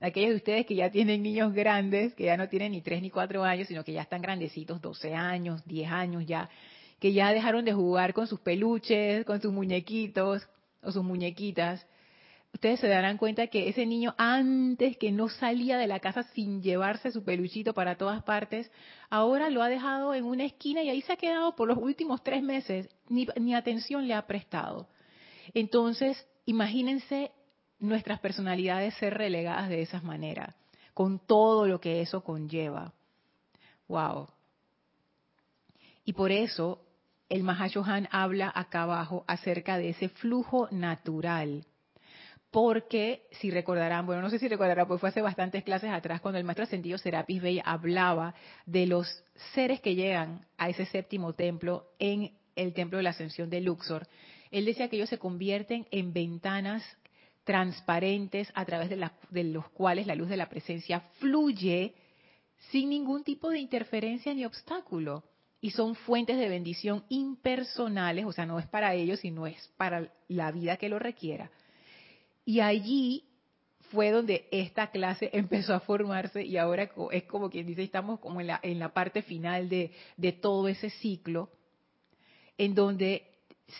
Aquellos 0.00 0.30
de 0.30 0.37
ustedes 0.37 0.66
que 0.66 0.75
ya 0.75 0.90
tienen 0.90 1.23
niños 1.23 1.52
grandes, 1.52 2.14
que 2.14 2.25
ya 2.25 2.37
no 2.37 2.49
tienen 2.49 2.73
ni 2.73 2.80
tres 2.80 3.02
ni 3.02 3.11
cuatro 3.11 3.45
años, 3.45 3.68
sino 3.68 3.85
que 3.85 3.92
ya 3.92 4.02
están 4.02 4.23
grandecitos, 4.23 4.80
12 4.80 5.14
años, 5.14 5.62
10 5.66 5.90
años 5.90 6.26
ya, 6.26 6.49
que 6.99 7.12
ya 7.12 7.33
dejaron 7.33 7.64
de 7.64 7.73
jugar 7.73 8.14
con 8.14 8.26
sus 8.26 8.40
peluches, 8.40 9.25
con 9.26 9.40
sus 9.40 9.52
muñequitos 9.52 10.49
o 10.83 10.92
sus 10.92 11.04
muñequitas, 11.04 11.87
ustedes 12.56 12.80
se 12.80 12.88
darán 12.88 13.18
cuenta 13.18 13.48
que 13.48 13.68
ese 13.68 13.84
niño 13.84 14.14
antes 14.16 14.96
que 14.96 15.12
no 15.12 15.28
salía 15.28 15.76
de 15.76 15.86
la 15.86 16.00
casa 16.00 16.22
sin 16.34 16.62
llevarse 16.62 17.12
su 17.12 17.22
peluchito 17.22 17.75
para 17.75 17.98
todas 17.98 18.22
partes, 18.22 18.70
ahora 19.10 19.50
lo 19.50 19.62
ha 19.62 19.68
dejado 19.68 20.14
en 20.14 20.25
una 20.25 20.44
esquina 20.44 20.82
y 20.82 20.88
ahí 20.88 21.02
se 21.02 21.12
ha 21.12 21.16
quedado 21.16 21.54
por 21.54 21.68
los 21.68 21.76
últimos 21.76 22.22
tres 22.22 22.42
meses, 22.42 22.88
ni, 23.10 23.26
ni 23.38 23.54
atención 23.54 24.08
le 24.08 24.14
ha 24.14 24.26
prestado. 24.26 24.88
Entonces, 25.52 26.26
imagínense 26.46 27.30
nuestras 27.78 28.20
personalidades 28.20 28.94
ser 28.94 29.12
relegadas 29.12 29.68
de 29.68 29.82
esa 29.82 30.00
manera, 30.00 30.56
con 30.94 31.18
todo 31.18 31.66
lo 31.66 31.78
que 31.78 32.00
eso 32.00 32.25
conlleva. 32.25 32.94
Wow. 33.86 34.28
Y 36.06 36.14
por 36.14 36.32
eso 36.32 36.80
el 37.28 37.42
Mahashohan 37.42 38.08
habla 38.10 38.50
acá 38.54 38.84
abajo 38.84 39.25
acerca 39.26 39.76
de 39.76 39.90
ese 39.90 40.08
flujo 40.08 40.68
natural 40.70 41.66
porque 42.56 43.26
si 43.32 43.50
recordarán, 43.50 44.06
bueno, 44.06 44.22
no 44.22 44.30
sé 44.30 44.38
si 44.38 44.48
recordarán, 44.48 44.88
pues 44.88 44.98
fue 44.98 45.10
hace 45.10 45.20
bastantes 45.20 45.62
clases 45.62 45.90
atrás 45.90 46.22
cuando 46.22 46.38
el 46.38 46.44
maestro 46.44 46.64
ascendido 46.64 46.96
Serapis 46.96 47.42
Bey 47.42 47.60
hablaba 47.62 48.34
de 48.64 48.86
los 48.86 49.22
seres 49.52 49.82
que 49.82 49.94
llegan 49.94 50.46
a 50.56 50.70
ese 50.70 50.86
séptimo 50.86 51.34
templo 51.34 51.84
en 51.98 52.32
el 52.54 52.72
templo 52.72 52.96
de 52.96 53.02
la 53.02 53.10
ascensión 53.10 53.50
de 53.50 53.60
Luxor. 53.60 54.08
Él 54.50 54.64
decía 54.64 54.88
que 54.88 54.96
ellos 54.96 55.10
se 55.10 55.18
convierten 55.18 55.86
en 55.90 56.14
ventanas 56.14 56.82
transparentes 57.44 58.50
a 58.54 58.64
través 58.64 58.88
de, 58.88 59.06
de 59.28 59.44
los 59.44 59.68
cuales 59.68 60.06
la 60.06 60.14
luz 60.14 60.30
de 60.30 60.38
la 60.38 60.48
presencia 60.48 61.00
fluye 61.18 61.94
sin 62.70 62.88
ningún 62.88 63.22
tipo 63.22 63.50
de 63.50 63.58
interferencia 63.58 64.32
ni 64.32 64.46
obstáculo. 64.46 65.25
Y 65.60 65.72
son 65.72 65.94
fuentes 65.94 66.38
de 66.38 66.48
bendición 66.48 67.04
impersonales, 67.10 68.25
o 68.25 68.32
sea, 68.32 68.46
no 68.46 68.58
es 68.58 68.66
para 68.66 68.94
ellos, 68.94 69.20
sino 69.20 69.46
es 69.46 69.68
para 69.76 70.10
la 70.28 70.52
vida 70.52 70.78
que 70.78 70.88
lo 70.88 70.98
requiera 70.98 71.50
y 72.46 72.60
allí 72.60 73.24
fue 73.90 74.10
donde 74.10 74.48
esta 74.50 74.90
clase 74.90 75.28
empezó 75.34 75.74
a 75.74 75.80
formarse 75.80 76.42
y 76.42 76.56
ahora 76.56 76.90
es 77.10 77.24
como 77.24 77.50
quien 77.50 77.66
dice, 77.66 77.82
estamos 77.82 78.20
como 78.20 78.40
en 78.40 78.46
la, 78.46 78.60
en 78.62 78.78
la 78.78 78.94
parte 78.94 79.20
final 79.20 79.68
de, 79.68 79.92
de 80.16 80.32
todo 80.32 80.68
ese 80.68 80.88
ciclo, 80.88 81.50
en 82.56 82.74
donde 82.74 83.26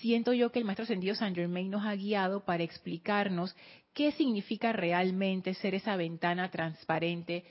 siento 0.01 0.35
yo 0.35 0.51
que 0.53 0.59
el 0.59 0.65
Maestro 0.65 0.83
Ascendido 0.83 1.15
San 1.15 1.35
Germain 1.35 1.71
nos 1.71 1.87
ha 1.87 1.95
guiado 1.95 2.45
para 2.45 2.65
explicarnos 2.65 3.57
qué 3.95 4.13
significa 4.13 4.73
realmente 4.73 5.55
ser 5.55 5.75
esa 5.75 5.97
ventana 5.97 6.51
transparente, 6.51 7.45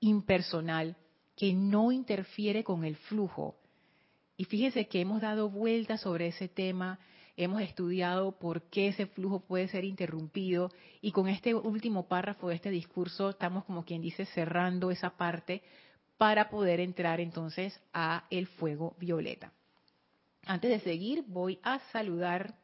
impersonal, 0.00 0.96
que 1.36 1.54
no 1.54 1.92
interfiere 1.92 2.64
con 2.64 2.84
el 2.84 2.96
flujo. 2.96 3.56
Y 4.36 4.44
fíjense 4.44 4.88
que 4.88 5.00
hemos 5.00 5.22
dado 5.22 5.48
vueltas 5.48 6.00
sobre 6.00 6.26
ese 6.26 6.48
tema, 6.48 6.98
hemos 7.36 7.60
estudiado 7.60 8.32
por 8.38 8.62
qué 8.70 8.88
ese 8.88 9.06
flujo 9.06 9.40
puede 9.40 9.68
ser 9.68 9.84
interrumpido 9.84 10.70
y 11.00 11.12
con 11.12 11.28
este 11.28 11.54
último 11.54 12.08
párrafo 12.08 12.48
de 12.48 12.54
este 12.56 12.70
discurso 12.70 13.30
estamos 13.30 13.64
como 13.64 13.84
quien 13.84 14.02
dice 14.02 14.24
cerrando 14.26 14.90
esa 14.90 15.16
parte 15.16 15.62
para 16.16 16.48
poder 16.48 16.80
entrar 16.80 17.20
entonces 17.20 17.78
a 17.92 18.24
el 18.30 18.46
fuego 18.46 18.96
violeta. 18.98 19.52
Antes 20.46 20.70
de 20.70 20.80
seguir 20.80 21.24
voy 21.26 21.58
a 21.62 21.80
saludar 21.92 22.54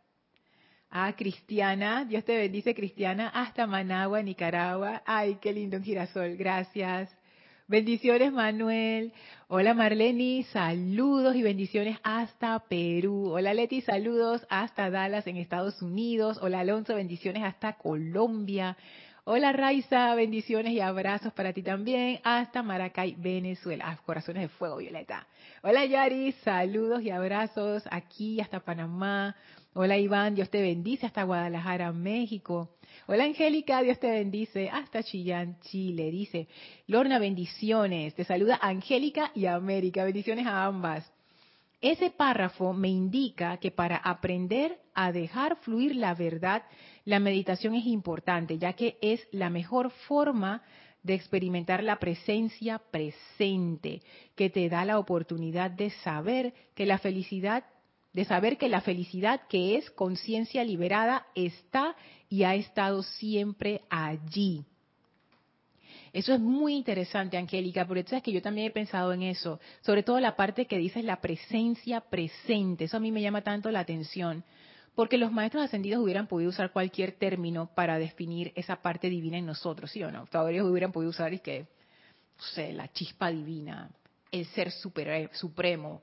a 0.88 1.14
Cristiana, 1.17 2.05
Dios 2.05 2.25
te 2.25 2.37
bendice 2.37 2.75
Cristiana, 2.75 3.29
hasta 3.29 3.67
Managua, 3.67 4.23
Nicaragua. 4.23 5.02
Ay, 5.07 5.38
qué 5.41 5.52
lindo 5.52 5.81
girasol, 5.81 6.37
gracias. 6.37 7.11
Bendiciones, 7.73 8.31
Manuel. 8.35 9.14
Hola, 9.49 9.73
Marleni. 9.73 10.43
Saludos 10.43 11.35
y 11.35 11.43
bendiciones 11.43 11.97
hasta 12.02 12.59
Perú. 12.59 13.31
Hola, 13.31 13.55
Leti. 13.55 13.81
Saludos 13.81 14.47
hasta 14.50 14.91
Dallas, 14.91 15.26
en 15.26 15.38
Estados 15.38 15.81
Unidos. 15.81 16.38
Hola, 16.43 16.61
Alonso. 16.61 16.95
Bendiciones 16.95 17.43
hasta 17.43 17.79
Colombia. 17.79 18.76
Hola, 19.25 19.52
Raiza. 19.52 20.14
Bendiciones 20.14 20.75
y 20.75 20.81
abrazos 20.81 21.33
para 21.33 21.55
ti 21.55 21.62
también 21.62 22.21
hasta 22.25 22.62
Maracay, 22.62 23.14
Venezuela. 23.17 23.87
Ah, 23.88 23.99
corazones 24.05 24.43
de 24.43 24.49
fuego, 24.50 24.76
Violeta. 24.76 25.26
Hola, 25.62 25.87
Yari. 25.87 26.33
Saludos 26.45 27.00
y 27.00 27.09
abrazos 27.09 27.85
aquí 27.91 28.38
hasta 28.43 28.61
Panamá. 28.61 29.35
Hola, 29.73 29.97
Iván. 29.97 30.35
Dios 30.35 30.50
te 30.50 30.61
bendice 30.61 31.07
hasta 31.07 31.23
Guadalajara, 31.23 31.91
México. 31.93 32.69
Hola 33.09 33.25
Angélica, 33.25 33.82
Dios 33.82 33.99
te 33.99 34.09
bendice. 34.09 34.71
Hasta 34.71 35.02
Chillán, 35.02 35.59
Chile. 35.62 36.12
Dice, 36.12 36.47
Lorna, 36.87 37.18
bendiciones. 37.18 38.14
Te 38.14 38.23
saluda 38.23 38.61
Angélica 38.62 39.32
y 39.35 39.47
América. 39.47 40.04
Bendiciones 40.04 40.47
a 40.47 40.66
ambas. 40.66 41.12
Ese 41.80 42.11
párrafo 42.11 42.73
me 42.73 42.88
indica 42.88 43.56
que 43.56 43.73
para 43.73 43.97
aprender 43.97 44.78
a 44.94 45.11
dejar 45.11 45.56
fluir 45.56 45.97
la 45.97 46.14
verdad, 46.14 46.62
la 47.04 47.18
meditación 47.18 47.75
es 47.75 47.87
importante, 47.87 48.56
ya 48.59 48.75
que 48.75 48.99
es 49.02 49.26
la 49.32 49.50
mejor 49.50 49.90
forma 49.90 50.62
de 51.02 51.14
experimentar 51.14 51.82
la 51.82 51.99
presencia 51.99 52.78
presente, 52.78 54.00
que 54.37 54.49
te 54.49 54.68
da 54.68 54.85
la 54.85 55.00
oportunidad 55.00 55.73
de 55.73 55.90
saber 55.90 56.54
que 56.76 56.87
la 56.87 56.99
felicidad 56.99 57.64
de 58.12 58.25
saber 58.25 58.59
que 58.59 58.69
la 58.69 58.81
felicidad 58.81 59.42
que 59.49 59.76
es 59.76 59.90
conciencia 59.90 60.64
liberada 60.64 61.26
está 61.35 61.97
y 62.28 62.45
ha 62.45 62.54
estado 62.54 63.02
siempre 63.02 63.83
allí. 63.88 64.64
Eso 66.12 66.35
es 66.35 66.40
muy 66.40 66.75
interesante, 66.75 67.38
Angélica, 67.38 67.87
porque 67.87 68.04
tú 68.04 68.11
sabes 68.11 68.23
que 68.23 68.33
yo 68.33 68.42
también 68.42 68.66
he 68.66 68.71
pensado 68.71 69.14
en 69.14 69.23
eso, 69.23 69.61
sobre 69.81 70.02
todo 70.02 70.21
la 70.21 70.37
parte 70.37 70.66
que 70.66 70.76
dices 70.76 71.04
la 71.04 71.23
presencia 71.23 72.02
presente, 72.02 72.85
eso 72.85 72.99
a 72.99 73.00
mí 73.00 73.11
me 73.11 73.23
llama 73.23 73.40
tanto 73.40 73.71
la 73.71 73.81
atención, 73.81 74.45
porque 74.95 75.16
los 75.16 75.33
maestros 75.33 75.64
ascendidos 75.64 76.02
hubieran 76.02 76.26
podido 76.26 76.50
usar 76.50 76.71
cualquier 76.71 77.12
término 77.12 77.71
para 77.75 77.99
definir 77.99 78.52
esa 78.57 78.83
parte 78.83 79.09
divina 79.09 79.38
en 79.38 79.47
nosotros, 79.47 79.90
¿sí 79.90 80.02
o 80.02 80.12
no? 80.12 80.26
Todavía 80.26 80.62
hubieran 80.62 80.92
podido 80.92 81.09
usar, 81.09 81.33
y 81.33 81.38
que, 81.38 81.61
no 81.61 82.45
sé, 82.54 82.75
la 82.75 82.92
chispa 82.92 83.31
divina, 83.31 83.90
el 84.31 84.45
ser 84.49 84.71
supremo, 84.71 86.02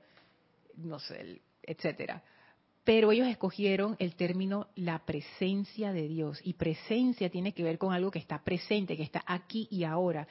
no 0.76 0.98
sé, 0.98 1.20
el 1.20 1.40
etcétera. 1.70 2.22
Pero 2.84 3.12
ellos 3.12 3.28
escogieron 3.28 3.96
el 3.98 4.14
término 4.16 4.68
la 4.74 5.04
presencia 5.04 5.92
de 5.92 6.08
Dios. 6.08 6.40
Y 6.42 6.54
presencia 6.54 7.30
tiene 7.30 7.52
que 7.52 7.62
ver 7.62 7.78
con 7.78 7.92
algo 7.92 8.10
que 8.10 8.18
está 8.18 8.42
presente, 8.42 8.96
que 8.96 9.02
está 9.02 9.22
aquí 9.26 9.68
y 9.70 9.84
ahora. 9.84 10.26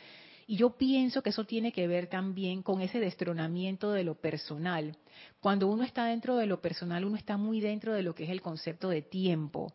Y 0.48 0.58
yo 0.58 0.72
pienso 0.72 1.22
que 1.22 1.30
eso 1.30 1.44
tiene 1.44 1.72
que 1.72 1.88
ver 1.88 2.08
también 2.08 2.64
con 2.64 2.82
ese 2.82 3.00
destronamiento 3.00 3.92
de 3.92 4.04
lo 4.04 4.16
personal. 4.16 4.98
Cuando 5.40 5.68
uno 5.68 5.84
está 5.84 6.06
dentro 6.06 6.38
de 6.38 6.48
lo 6.48 6.60
personal, 6.60 7.06
uno 7.06 7.18
está 7.18 7.38
muy 7.38 7.62
dentro 7.62 7.94
de 7.94 8.02
lo 8.02 8.16
que 8.16 8.24
es 8.24 8.32
el 8.32 8.42
concepto 8.42 8.90
de 8.90 9.04
tiempo, 9.04 9.72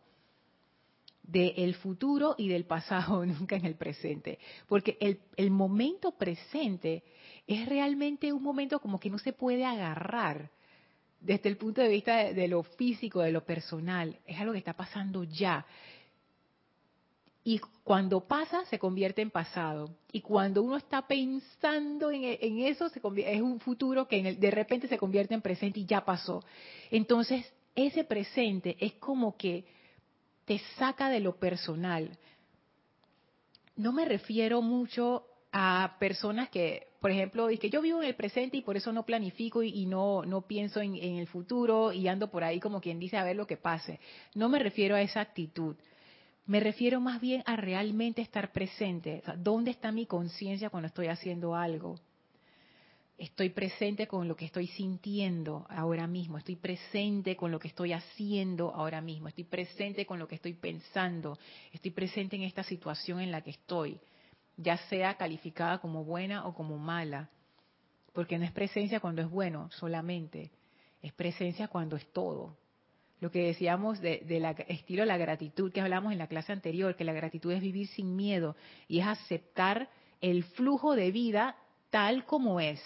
del 1.23 1.75
futuro 1.75 2.35
y 2.37 2.49
del 2.49 2.65
pasado, 2.65 3.25
nunca 3.25 3.55
en 3.55 3.65
el 3.65 3.75
presente. 3.75 4.37
Porque 4.67 4.97
el, 4.99 5.21
el 5.37 5.49
momento 5.49 6.11
presente 6.11 7.05
es 7.47 7.65
realmente 7.69 8.33
un 8.33 8.43
momento 8.43 8.81
como 8.81 8.99
que 8.99 9.09
no 9.09 9.17
se 9.17 9.31
puede 9.31 9.63
agarrar 9.63 10.51
desde 11.25 11.49
el 11.49 11.57
punto 11.57 11.81
de 11.81 11.89
vista 11.89 12.31
de, 12.33 12.47
lo 12.47 12.61
físico, 12.61 13.21
de 13.21 13.31
lo 13.31 13.43
personal, 13.43 14.15
es 14.27 14.39
algo 14.39 14.53
que 14.53 14.59
está 14.59 14.73
pasando 14.73 15.23
ya. 15.23 15.65
Y 17.43 17.59
cuando 17.83 18.27
pasa, 18.27 18.63
se 18.65 18.77
convierte 18.77 19.23
en 19.23 19.31
pasado. 19.31 19.89
Y 20.11 20.21
cuando 20.21 20.61
uno 20.61 20.77
está 20.77 21.07
pensando 21.07 22.11
en, 22.11 22.59
eso, 22.59 22.87
es 22.87 23.41
un 23.41 23.59
futuro 23.59 24.07
que 24.07 24.35
de 24.35 24.51
repente 24.51 24.87
se 24.87 24.99
convierte 24.99 25.33
en 25.33 25.41
presente 25.41 25.79
y 25.79 25.85
ya 25.85 26.05
pasó. 26.05 26.43
Entonces, 26.91 27.51
ese 27.73 28.03
presente 28.03 28.77
es 28.79 28.93
como 28.93 29.35
que 29.35 29.65
te 30.45 30.59
saca 30.77 31.09
de 31.09 31.21
lo 31.21 31.37
personal. 31.37 32.17
No 33.75 33.91
me 33.93 34.05
refiero 34.05 34.61
mucho 34.61 35.25
a 35.57 35.95
personas 35.99 36.49
que, 36.49 36.89
por 36.99 37.11
ejemplo, 37.11 37.47
que 37.47 37.69
yo 37.69 37.81
vivo 37.81 38.01
en 38.01 38.09
el 38.09 38.15
presente 38.15 38.57
y 38.57 38.61
por 38.61 38.75
eso 38.75 38.91
no 38.91 39.05
planifico 39.05 39.63
y, 39.63 39.85
no, 39.85 40.25
no 40.25 40.41
pienso 40.41 40.81
en, 40.81 40.95
el 40.97 41.27
futuro 41.27 41.93
y 41.93 42.09
ando 42.09 42.29
por 42.29 42.43
ahí 42.43 42.59
como 42.59 42.81
quien 42.81 42.99
dice 42.99 43.15
a 43.15 43.23
ver 43.23 43.37
lo 43.37 43.47
que 43.47 43.55
pase. 43.55 44.01
No 44.33 44.49
me 44.49 44.59
refiero 44.59 44.95
a 44.95 45.01
esa 45.01 45.21
actitud. 45.21 45.77
Me 46.45 46.59
refiero 46.59 46.99
más 46.99 47.21
bien 47.21 47.41
a 47.45 47.55
realmente 47.55 48.21
estar 48.21 48.51
presente. 48.51 49.23
¿Dónde 49.37 49.71
está 49.71 49.93
mi 49.93 50.05
conciencia 50.05 50.69
cuando 50.69 50.87
estoy 50.87 51.07
haciendo 51.07 51.55
algo? 51.55 51.95
Estoy 53.17 53.47
presente 53.47 54.07
con 54.07 54.27
lo 54.27 54.35
que 54.35 54.43
estoy 54.43 54.67
sintiendo 54.67 55.65
ahora 55.69 56.05
mismo, 56.05 56.37
estoy 56.37 56.57
presente 56.57 57.37
con 57.37 57.49
lo 57.49 57.59
que 57.59 57.69
estoy 57.69 57.93
haciendo 57.93 58.75
ahora 58.75 58.99
mismo, 58.99 59.29
estoy 59.29 59.45
presente 59.45 60.05
con 60.05 60.19
lo 60.19 60.27
que 60.27 60.35
estoy 60.35 60.51
pensando, 60.51 61.39
estoy 61.71 61.91
presente 61.91 62.35
en 62.35 62.41
esta 62.41 62.61
situación 62.63 63.21
en 63.21 63.31
la 63.31 63.39
que 63.39 63.51
estoy 63.51 63.97
ya 64.57 64.77
sea 64.89 65.15
calificada 65.15 65.79
como 65.79 66.03
buena 66.03 66.45
o 66.45 66.53
como 66.53 66.77
mala, 66.77 67.29
porque 68.13 68.37
no 68.37 68.45
es 68.45 68.51
presencia 68.51 68.99
cuando 68.99 69.21
es 69.21 69.29
bueno 69.29 69.69
solamente, 69.71 70.51
es 71.01 71.13
presencia 71.13 71.67
cuando 71.67 71.95
es 71.95 72.11
todo. 72.13 72.57
Lo 73.19 73.31
que 73.31 73.47
decíamos 73.47 74.01
de, 74.01 74.23
la 74.39 74.51
estilo 74.51 75.03
de 75.03 75.07
la 75.07 75.17
gratitud 75.17 75.71
que 75.71 75.81
hablamos 75.81 76.11
en 76.11 76.19
la 76.19 76.27
clase 76.27 76.51
anterior, 76.51 76.95
que 76.95 77.03
la 77.03 77.13
gratitud 77.13 77.51
es 77.51 77.61
vivir 77.61 77.87
sin 77.87 78.15
miedo 78.15 78.55
y 78.87 78.99
es 78.99 79.07
aceptar 79.07 79.89
el 80.21 80.43
flujo 80.43 80.95
de 80.95 81.11
vida 81.11 81.55
tal 81.89 82.25
como 82.25 82.59
es. 82.59 82.81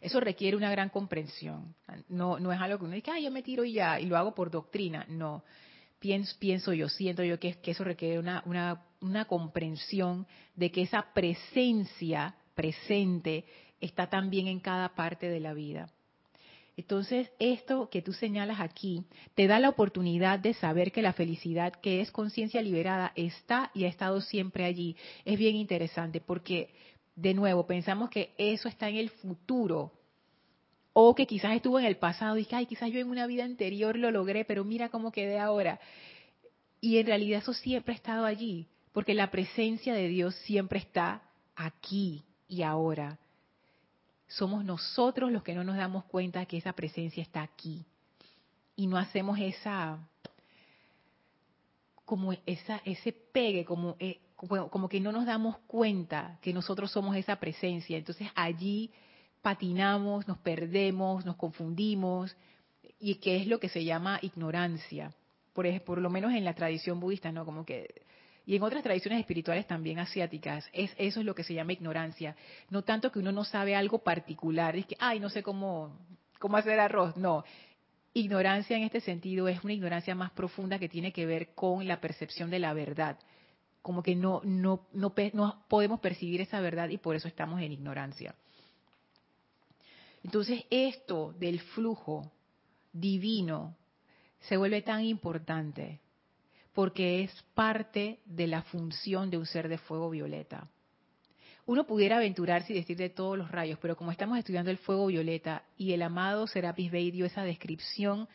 Eso 0.00 0.20
requiere 0.20 0.56
una 0.56 0.70
gran 0.70 0.90
comprensión. 0.90 1.74
No, 2.08 2.36
es 2.52 2.60
algo 2.60 2.78
que 2.78 2.84
uno 2.84 2.94
dice, 2.94 3.10
ah, 3.10 3.18
yo 3.18 3.30
me 3.30 3.42
tiro 3.42 3.64
y 3.64 3.72
ya, 3.72 3.98
y 3.98 4.06
lo 4.06 4.18
hago 4.18 4.34
por 4.34 4.50
doctrina. 4.50 5.06
No 5.08 5.42
pienso, 6.38 6.72
yo, 6.72 6.88
siento 6.88 7.24
yo 7.24 7.38
que, 7.38 7.56
eso 7.64 7.84
requiere 7.84 8.18
una, 8.18 8.82
comprensión 9.26 10.26
de 10.54 10.70
que 10.70 10.82
esa 10.82 11.12
presencia 11.12 12.34
presente 12.54 13.44
está 13.80 14.08
también 14.08 14.46
en 14.46 14.60
cada 14.60 14.94
parte 14.94 15.28
de 15.28 15.40
la 15.40 15.54
vida. 15.54 15.90
Entonces, 16.76 17.30
esto 17.38 17.88
que 17.88 18.02
tú 18.02 18.12
señalas 18.12 18.60
aquí 18.60 19.04
te 19.34 19.46
da 19.46 19.60
la 19.60 19.68
oportunidad 19.68 20.40
de 20.40 20.54
saber 20.54 20.90
que 20.90 21.02
la 21.02 21.12
felicidad, 21.12 21.72
que 21.72 22.00
es 22.00 22.10
conciencia 22.10 22.62
liberada, 22.62 23.12
está 23.14 23.70
y 23.74 23.84
ha 23.84 23.88
estado 23.88 24.20
siempre 24.20 24.64
allí. 24.64 24.96
Es 25.24 25.38
bien 25.38 25.54
interesante 25.54 26.20
porque, 26.20 26.70
de 27.14 27.34
nuevo, 27.34 27.66
pensamos 27.66 28.10
que 28.10 28.34
eso 28.38 28.68
está 28.68 28.88
en 28.88 28.96
el 28.96 29.10
futuro, 29.10 29.92
o 30.96 31.14
que 31.14 31.26
quizás 31.26 31.54
estuvo 31.54 31.78
en 31.78 31.86
el 31.86 31.96
pasado 31.96 32.38
y 32.38 32.44
que, 32.44 32.56
ay, 32.56 32.66
quizás 32.66 32.90
yo 32.90 33.00
en 33.00 33.10
una 33.10 33.26
vida 33.26 33.44
anterior 33.44 33.96
lo 33.96 34.10
logré, 34.10 34.44
pero 34.44 34.64
mira 34.64 34.88
cómo 34.88 35.10
quedé 35.10 35.38
ahora. 35.38 35.80
Y 36.80 36.98
en 36.98 37.06
realidad 37.06 37.40
eso 37.40 37.52
siempre 37.52 37.92
ha 37.92 37.96
estado 37.96 38.24
allí, 38.24 38.68
porque 38.94 39.12
la 39.12 39.32
presencia 39.32 39.92
de 39.92 40.06
Dios 40.06 40.36
siempre 40.46 40.78
está 40.78 41.20
aquí 41.56 42.22
y 42.46 42.62
ahora. 42.62 43.18
Somos 44.28 44.64
nosotros 44.64 45.32
los 45.32 45.42
que 45.42 45.52
no 45.52 45.64
nos 45.64 45.76
damos 45.76 46.04
cuenta 46.04 46.46
que 46.46 46.58
esa 46.58 46.72
presencia 46.72 47.20
está 47.20 47.42
aquí. 47.42 47.84
Y 48.76 48.86
no 48.86 48.96
hacemos 48.96 49.36
esa, 49.40 49.98
como 52.04 52.34
ese 52.46 53.12
pegue, 53.12 53.64
como, 53.64 53.96
eh, 53.98 54.20
como 54.36 54.88
que 54.88 55.00
no 55.00 55.10
nos 55.10 55.26
damos 55.26 55.58
cuenta 55.66 56.38
que 56.40 56.52
nosotros 56.52 56.92
somos 56.92 57.16
esa 57.16 57.34
presencia. 57.40 57.98
Entonces 57.98 58.28
allí 58.36 58.92
patinamos, 59.42 60.28
nos 60.28 60.38
perdemos, 60.38 61.24
nos 61.24 61.34
confundimos, 61.34 62.36
y 63.00 63.16
que 63.16 63.38
es 63.38 63.48
lo 63.48 63.58
que 63.58 63.68
se 63.68 63.84
llama 63.84 64.20
ignorancia, 64.22 65.12
por 65.52 65.98
lo 65.98 66.10
menos 66.10 66.32
en 66.32 66.44
la 66.44 66.54
tradición 66.54 67.00
budista, 67.00 67.32
¿no? 67.32 67.44
Como 67.44 67.64
que 67.66 68.04
y 68.46 68.56
en 68.56 68.62
otras 68.62 68.82
tradiciones 68.82 69.20
espirituales 69.20 69.66
también 69.66 69.98
asiáticas, 69.98 70.68
es, 70.72 70.94
eso 70.98 71.20
es 71.20 71.26
lo 71.26 71.34
que 71.34 71.44
se 71.44 71.54
llama 71.54 71.72
ignorancia. 71.72 72.36
No 72.68 72.82
tanto 72.82 73.10
que 73.10 73.18
uno 73.18 73.32
no 73.32 73.44
sabe 73.44 73.74
algo 73.74 74.00
particular, 74.00 74.76
es 74.76 74.86
que, 74.86 74.96
ay, 74.98 75.18
no 75.18 75.30
sé 75.30 75.42
cómo, 75.42 75.98
cómo 76.38 76.58
hacer 76.58 76.78
arroz. 76.78 77.16
No, 77.16 77.44
ignorancia 78.12 78.76
en 78.76 78.82
este 78.82 79.00
sentido 79.00 79.48
es 79.48 79.64
una 79.64 79.72
ignorancia 79.72 80.14
más 80.14 80.30
profunda 80.32 80.78
que 80.78 80.90
tiene 80.90 81.12
que 81.12 81.24
ver 81.24 81.54
con 81.54 81.88
la 81.88 82.00
percepción 82.00 82.50
de 82.50 82.58
la 82.58 82.74
verdad. 82.74 83.18
Como 83.80 84.02
que 84.02 84.14
no, 84.14 84.42
no, 84.44 84.86
no, 84.92 85.14
no 85.32 85.64
podemos 85.68 86.00
percibir 86.00 86.40
esa 86.42 86.60
verdad 86.60 86.90
y 86.90 86.98
por 86.98 87.16
eso 87.16 87.28
estamos 87.28 87.60
en 87.62 87.72
ignorancia. 87.72 88.34
Entonces 90.22 90.64
esto 90.70 91.34
del 91.38 91.60
flujo 91.60 92.30
divino 92.92 93.74
se 94.40 94.56
vuelve 94.56 94.82
tan 94.82 95.02
importante 95.04 96.00
porque 96.74 97.22
es 97.22 97.30
parte 97.54 98.18
de 98.24 98.46
la 98.46 98.62
función 98.62 99.30
de 99.30 99.38
un 99.38 99.46
ser 99.46 99.68
de 99.68 99.78
fuego 99.78 100.10
violeta. 100.10 100.68
Uno 101.66 101.86
pudiera 101.86 102.16
aventurarse 102.16 102.72
y 102.72 102.76
decir 102.76 102.98
de 102.98 103.08
todos 103.08 103.38
los 103.38 103.50
rayos, 103.50 103.78
pero 103.80 103.96
como 103.96 104.10
estamos 104.10 104.36
estudiando 104.38 104.70
el 104.70 104.78
fuego 104.78 105.06
violeta 105.06 105.64
y 105.78 105.92
el 105.92 106.02
amado 106.02 106.46
Serapis 106.46 106.90
Bey 106.90 107.10
dio 107.10 107.24
esa 107.24 107.42
descripción 107.42 108.28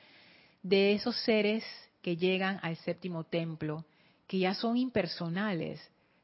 de 0.63 0.93
esos 0.93 1.15
seres 1.23 1.63
que 2.01 2.17
llegan 2.17 2.59
al 2.63 2.77
séptimo 2.77 3.25
templo, 3.25 3.85
que 4.25 4.39
ya 4.39 4.55
son 4.55 4.77
impersonales, 4.77 5.79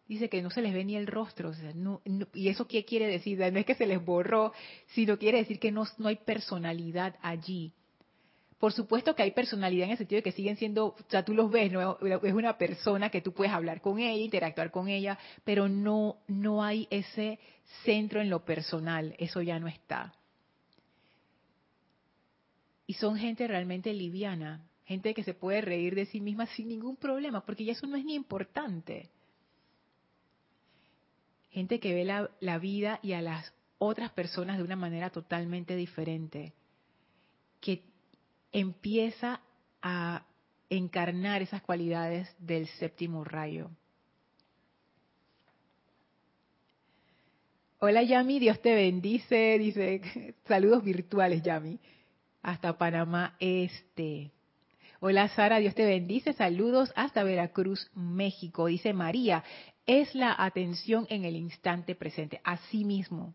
Dice 0.07 0.29
que 0.29 0.41
no 0.43 0.51
se 0.51 0.61
les 0.61 0.73
ve 0.73 0.85
ni 0.85 0.95
el 0.95 1.07
rostro. 1.07 1.51
¿Y 2.33 2.49
eso 2.49 2.67
qué 2.67 2.85
quiere 2.85 3.07
decir? 3.07 3.39
No 3.39 3.59
es 3.59 3.65
que 3.65 3.73
se 3.73 3.87
les 3.87 4.03
borró, 4.03 4.53
sino 4.87 5.17
quiere 5.17 5.39
decir 5.39 5.59
que 5.59 5.71
no, 5.71 5.85
no 5.97 6.09
hay 6.09 6.17
personalidad 6.17 7.15
allí. 7.21 7.73
Por 8.59 8.71
supuesto 8.71 9.15
que 9.15 9.23
hay 9.23 9.31
personalidad 9.31 9.85
en 9.85 9.91
el 9.91 9.97
sentido 9.97 10.19
de 10.19 10.23
que 10.23 10.31
siguen 10.31 10.55
siendo, 10.55 10.87
o 10.87 10.95
sea, 11.09 11.25
tú 11.25 11.33
los 11.33 11.51
ves, 11.51 11.71
¿no? 11.71 11.97
es 11.99 12.33
una 12.33 12.57
persona 12.57 13.09
que 13.09 13.21
tú 13.21 13.33
puedes 13.33 13.53
hablar 13.53 13.81
con 13.81 13.99
ella, 13.99 14.23
interactuar 14.23 14.71
con 14.71 14.87
ella, 14.87 15.19
pero 15.43 15.67
no, 15.67 16.17
no 16.27 16.63
hay 16.63 16.87
ese 16.89 17.39
centro 17.83 18.21
en 18.21 18.29
lo 18.29 18.45
personal, 18.45 19.13
eso 19.19 19.41
ya 19.41 19.59
no 19.59 19.67
está. 19.67 20.13
Y 22.87 22.93
son 22.93 23.17
gente 23.17 23.45
realmente 23.47 23.93
liviana, 23.93 24.65
gente 24.85 25.13
que 25.13 25.23
se 25.23 25.33
puede 25.33 25.61
reír 25.61 25.93
de 25.93 26.05
sí 26.05 26.21
misma 26.21 26.45
sin 26.45 26.69
ningún 26.69 26.95
problema, 26.95 27.45
porque 27.45 27.65
ya 27.65 27.73
eso 27.73 27.87
no 27.87 27.97
es 27.97 28.05
ni 28.05 28.15
importante. 28.15 29.09
Gente 31.49 31.79
que 31.79 31.93
ve 31.93 32.05
la, 32.05 32.29
la 32.39 32.57
vida 32.57 32.99
y 33.01 33.13
a 33.13 33.21
las 33.21 33.53
otras 33.79 34.11
personas 34.11 34.57
de 34.57 34.63
una 34.63 34.75
manera 34.75 35.09
totalmente 35.09 35.75
diferente, 35.75 36.53
que 37.59 37.83
empieza 38.55 39.41
a 39.81 40.23
encarnar 40.69 41.41
esas 41.41 41.61
cualidades 41.61 42.33
del 42.39 42.67
séptimo 42.67 43.25
rayo. 43.25 43.69
Hola 47.79 48.01
Yami, 48.01 48.39
Dios 48.39 48.61
te 48.61 48.73
bendice, 48.73 49.59
dice, 49.59 50.35
saludos 50.47 50.85
virtuales 50.85 51.43
Yami, 51.43 51.79
hasta 52.41 52.77
Panamá 52.77 53.35
Este. 53.41 54.31
Hola 55.01 55.27
Sara, 55.27 55.59
Dios 55.59 55.75
te 55.75 55.85
bendice, 55.85 56.31
saludos 56.31 56.93
hasta 56.95 57.25
Veracruz, 57.25 57.91
México, 57.93 58.67
dice 58.67 58.93
María, 58.93 59.43
es 59.85 60.15
la 60.15 60.33
atención 60.33 61.05
en 61.09 61.25
el 61.25 61.35
instante 61.35 61.93
presente, 61.93 62.39
así 62.45 62.85
mismo. 62.85 63.33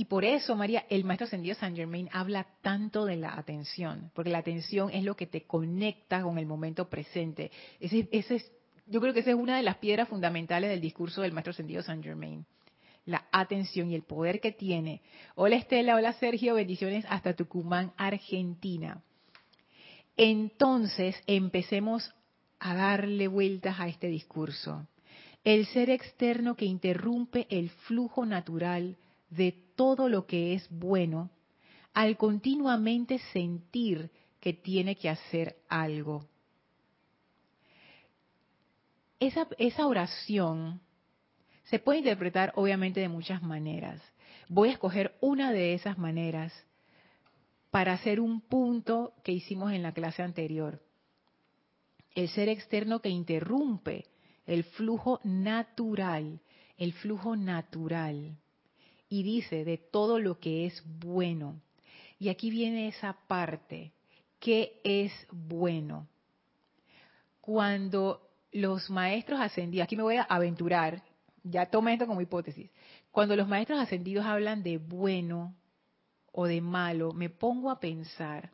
Y 0.00 0.04
por 0.04 0.24
eso, 0.24 0.54
María, 0.54 0.86
el 0.90 1.02
maestro 1.02 1.24
ascendido 1.26 1.56
Saint 1.56 1.76
Germain 1.76 2.08
habla 2.12 2.46
tanto 2.62 3.04
de 3.04 3.16
la 3.16 3.36
atención, 3.36 4.12
porque 4.14 4.30
la 4.30 4.38
atención 4.38 4.90
es 4.92 5.02
lo 5.02 5.16
que 5.16 5.26
te 5.26 5.42
conecta 5.42 6.22
con 6.22 6.38
el 6.38 6.46
momento 6.46 6.88
presente. 6.88 7.50
Ese, 7.80 8.08
es, 8.12 8.52
yo 8.86 9.00
creo 9.00 9.12
que 9.12 9.20
esa 9.20 9.30
es 9.30 9.36
una 9.36 9.56
de 9.56 9.64
las 9.64 9.78
piedras 9.78 10.08
fundamentales 10.08 10.70
del 10.70 10.80
discurso 10.80 11.22
del 11.22 11.32
maestro 11.32 11.50
ascendido 11.50 11.82
Saint 11.82 12.04
Germain. 12.04 12.46
La 13.06 13.26
atención 13.32 13.90
y 13.90 13.96
el 13.96 14.04
poder 14.04 14.40
que 14.40 14.52
tiene. 14.52 15.02
Hola 15.34 15.56
Estela, 15.56 15.96
hola 15.96 16.12
Sergio, 16.12 16.54
bendiciones 16.54 17.04
hasta 17.08 17.34
Tucumán, 17.34 17.92
Argentina. 17.96 19.02
Entonces, 20.16 21.20
empecemos 21.26 22.14
a 22.60 22.76
darle 22.76 23.26
vueltas 23.26 23.80
a 23.80 23.88
este 23.88 24.06
discurso. 24.06 24.86
El 25.42 25.66
ser 25.66 25.90
externo 25.90 26.54
que 26.54 26.66
interrumpe 26.66 27.48
el 27.50 27.70
flujo 27.70 28.24
natural 28.24 28.96
de 29.30 29.67
todo 29.78 30.08
lo 30.08 30.26
que 30.26 30.54
es 30.54 30.68
bueno 30.70 31.30
al 31.94 32.16
continuamente 32.16 33.20
sentir 33.32 34.10
que 34.40 34.52
tiene 34.52 34.96
que 34.96 35.08
hacer 35.08 35.56
algo. 35.68 36.26
Esa, 39.20 39.46
esa 39.56 39.86
oración 39.86 40.80
se 41.62 41.78
puede 41.78 42.00
interpretar 42.00 42.52
obviamente 42.56 42.98
de 42.98 43.08
muchas 43.08 43.40
maneras. 43.40 44.02
Voy 44.48 44.70
a 44.70 44.72
escoger 44.72 45.16
una 45.20 45.52
de 45.52 45.74
esas 45.74 45.96
maneras 45.96 46.52
para 47.70 47.92
hacer 47.92 48.18
un 48.18 48.40
punto 48.40 49.12
que 49.22 49.30
hicimos 49.30 49.70
en 49.70 49.84
la 49.84 49.92
clase 49.92 50.24
anterior. 50.24 50.82
El 52.16 52.28
ser 52.30 52.48
externo 52.48 52.98
que 53.00 53.10
interrumpe 53.10 54.06
el 54.44 54.64
flujo 54.64 55.20
natural, 55.22 56.40
el 56.78 56.94
flujo 56.94 57.36
natural 57.36 58.38
y 59.08 59.22
dice 59.22 59.64
de 59.64 59.78
todo 59.78 60.18
lo 60.18 60.38
que 60.38 60.66
es 60.66 60.82
bueno. 60.84 61.60
Y 62.18 62.28
aquí 62.28 62.50
viene 62.50 62.88
esa 62.88 63.16
parte, 63.26 63.92
¿qué 64.40 64.80
es 64.84 65.12
bueno? 65.30 66.08
Cuando 67.40 68.28
los 68.52 68.90
maestros 68.90 69.40
ascendidos, 69.40 69.84
aquí 69.84 69.96
me 69.96 70.02
voy 70.02 70.16
a 70.16 70.22
aventurar, 70.22 71.02
ya 71.42 71.66
tomé 71.66 71.94
esto 71.94 72.06
como 72.06 72.20
hipótesis, 72.20 72.70
cuando 73.10 73.36
los 73.36 73.48
maestros 73.48 73.80
ascendidos 73.80 74.26
hablan 74.26 74.62
de 74.62 74.78
bueno 74.78 75.54
o 76.32 76.46
de 76.46 76.60
malo, 76.60 77.12
me 77.12 77.30
pongo 77.30 77.70
a 77.70 77.80
pensar 77.80 78.50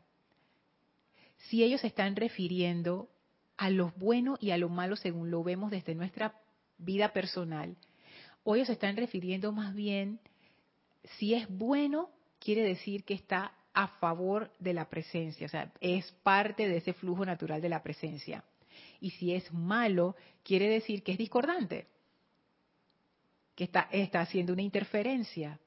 si 1.49 1.63
ellos 1.63 1.83
están 1.83 2.15
refiriendo 2.15 3.09
a 3.57 3.69
lo 3.69 3.91
bueno 3.97 4.37
y 4.39 4.51
a 4.51 4.57
lo 4.57 4.69
malo 4.69 4.95
según 4.95 5.31
lo 5.31 5.43
vemos 5.43 5.71
desde 5.71 5.95
nuestra 5.95 6.39
vida 6.77 7.13
personal, 7.13 7.75
o 8.43 8.55
ellos 8.55 8.67
se 8.67 8.73
están 8.73 8.95
refiriendo 8.95 9.51
más 9.51 9.73
bien 9.73 10.19
si 11.17 11.33
es 11.33 11.47
bueno, 11.49 12.09
quiere 12.39 12.63
decir 12.63 13.03
que 13.03 13.13
está 13.13 13.53
a 13.73 13.87
favor 13.87 14.51
de 14.59 14.73
la 14.73 14.89
presencia, 14.89 15.45
o 15.45 15.49
sea, 15.49 15.71
es 15.81 16.09
parte 16.23 16.67
de 16.67 16.77
ese 16.77 16.93
flujo 16.93 17.25
natural 17.25 17.61
de 17.61 17.69
la 17.69 17.83
presencia. 17.83 18.43
Y 19.01 19.11
si 19.11 19.33
es 19.33 19.51
malo, 19.51 20.15
quiere 20.43 20.67
decir 20.69 21.03
que 21.03 21.11
es 21.13 21.17
discordante, 21.17 21.87
que 23.55 23.65
está, 23.65 24.21
haciendo 24.21 24.53
una 24.53 24.61
interferencia. 24.61 25.59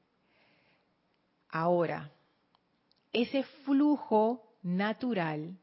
Ahora, 1.50 2.10
ese 3.12 3.42
flujo 3.64 4.42
natural, 4.62 5.56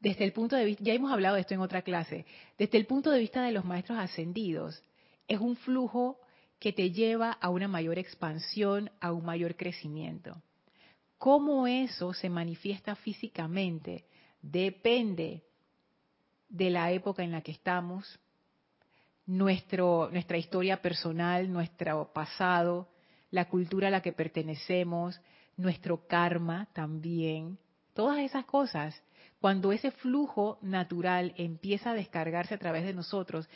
desde 0.00 0.24
el 0.24 0.32
punto 0.32 0.56
de 0.56 0.64
vista, 0.64 0.84
ya 0.84 0.94
hemos 0.94 1.12
hablado 1.12 1.36
de 1.36 1.42
esto 1.42 1.54
en 1.54 1.60
otra 1.60 1.82
clase, 1.82 2.24
desde 2.58 2.78
el 2.78 2.86
punto 2.86 3.10
de 3.10 3.18
vista 3.18 3.42
de 3.42 3.52
los 3.52 3.64
maestros 3.64 3.98
ascendidos, 3.98 4.82
es 5.28 5.40
un 5.40 5.56
flujo 5.56 6.18
que 6.62 6.72
te 6.72 6.92
lleva 6.92 7.32
a 7.32 7.50
una 7.50 7.66
mayor 7.66 7.98
expansión, 7.98 8.88
a 9.00 9.10
un 9.10 9.24
mayor 9.24 9.56
crecimiento. 9.56 10.40
¿Cómo 11.18 11.66
eso 11.66 12.12
se 12.12 12.30
manifiesta 12.30 12.94
físicamente? 12.94 14.04
Depende 14.40 15.42
de 16.48 16.70
la 16.70 16.92
época 16.92 17.24
en 17.24 17.32
la 17.32 17.40
que 17.40 17.50
estamos, 17.50 18.20
nuestra 19.26 20.38
historia 20.38 20.80
personal, 20.80 21.52
nuestro 21.52 22.12
pasado, 22.12 22.88
la 23.32 23.48
cultura 23.48 23.88
a 23.88 23.90
la 23.90 24.00
que 24.00 24.12
pertenecemos, 24.12 25.20
nuestro 25.56 26.06
karma 26.06 26.68
también, 26.72 27.58
todas 27.92 28.20
esas 28.20 28.44
cosas. 28.44 29.02
Cuando 29.40 29.72
ese 29.72 29.90
flujo 29.90 30.60
natural 30.62 31.34
empieza 31.36 31.90
a 31.90 31.94
descargarse 31.94 32.54
a 32.54 32.58
través 32.58 32.84
de 32.84 32.94
nosotros, 32.94 33.48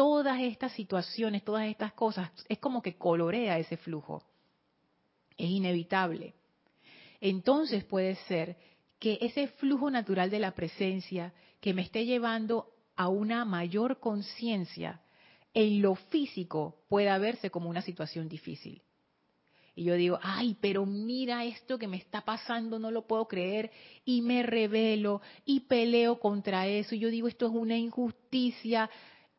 todas 0.00 0.40
estas 0.40 0.72
situaciones, 0.72 1.44
todas 1.44 1.66
estas 1.66 1.92
cosas, 1.92 2.30
es 2.48 2.58
como 2.58 2.80
que 2.80 2.96
colorea 2.96 3.58
ese 3.58 3.76
flujo. 3.76 4.22
Es 5.36 5.50
inevitable. 5.50 6.32
Entonces 7.20 7.84
puede 7.84 8.14
ser 8.26 8.56
que 8.98 9.18
ese 9.20 9.48
flujo 9.48 9.90
natural 9.90 10.30
de 10.30 10.38
la 10.38 10.52
presencia 10.52 11.34
que 11.60 11.74
me 11.74 11.82
esté 11.82 12.06
llevando 12.06 12.72
a 12.96 13.08
una 13.08 13.44
mayor 13.44 14.00
conciencia 14.00 15.02
en 15.52 15.82
lo 15.82 15.96
físico 15.96 16.78
pueda 16.88 17.18
verse 17.18 17.50
como 17.50 17.68
una 17.68 17.82
situación 17.82 18.26
difícil. 18.26 18.80
Y 19.74 19.84
yo 19.84 19.96
digo, 19.96 20.18
ay, 20.22 20.56
pero 20.62 20.86
mira 20.86 21.44
esto 21.44 21.78
que 21.78 21.88
me 21.88 21.98
está 21.98 22.22
pasando, 22.22 22.78
no 22.78 22.90
lo 22.90 23.06
puedo 23.06 23.28
creer, 23.28 23.70
y 24.06 24.22
me 24.22 24.44
revelo 24.44 25.20
y 25.44 25.60
peleo 25.60 26.18
contra 26.18 26.66
eso. 26.66 26.94
Y 26.94 27.00
yo 27.00 27.10
digo, 27.10 27.28
esto 27.28 27.48
es 27.48 27.52
una 27.52 27.76
injusticia, 27.76 28.88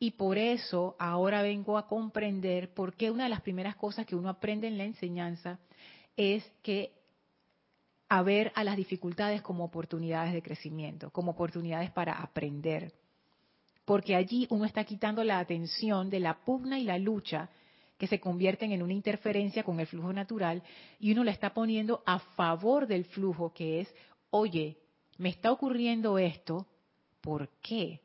y 0.02 0.10
por 0.10 0.40
eso 0.40 0.96
ahora 0.98 1.44
vengo 1.44 1.78
a 1.78 1.86
comprender 1.86 2.74
por 2.74 2.96
qué 2.96 3.12
una 3.12 3.26
de 3.26 3.30
las 3.30 3.42
primeras 3.42 3.76
cosas 3.76 4.04
que 4.08 4.16
uno 4.16 4.30
aprende 4.30 4.68
en 4.68 4.80
la 4.80 4.84
enseñanza 4.84 5.60
es 6.18 6.44
que 6.64 6.92
a 8.10 8.24
ver 8.24 8.52
a 8.56 8.64
las 8.64 8.78
dificultades 8.78 9.44
como 9.44 9.64
oportunidades 9.64 10.34
de 10.34 10.42
crecimiento, 10.42 11.12
como 11.12 11.34
oportunidades 11.34 11.92
para 11.92 12.14
aprender. 12.14 12.92
Porque 13.86 14.16
allí 14.16 14.48
uno 14.50 14.66
está 14.66 14.86
quitando 14.86 15.24
la 15.24 15.38
atención 15.38 16.10
de 16.10 16.20
la 16.20 16.44
pugna 16.44 16.80
y 16.80 16.84
la 16.84 16.98
lucha 16.98 17.52
que 18.00 18.08
se 18.08 18.20
convierten 18.20 18.72
en 18.72 18.82
una 18.82 18.94
interferencia 18.94 19.64
con 19.64 19.80
el 19.80 19.86
flujo 19.86 20.12
natural 20.12 20.64
y 21.00 21.12
uno 21.12 21.24
la 21.24 21.30
está 21.30 21.54
poniendo 21.54 22.02
a 22.08 22.18
favor 22.18 22.88
del 22.88 23.06
flujo 23.06 23.54
que 23.54 23.82
es, 23.82 23.96
oye, 24.32 24.80
me 25.20 25.30
está 25.30 25.52
ocurriendo 25.52 26.18
esto, 26.18 26.66
¿por 27.22 27.50
qué? 27.62 28.02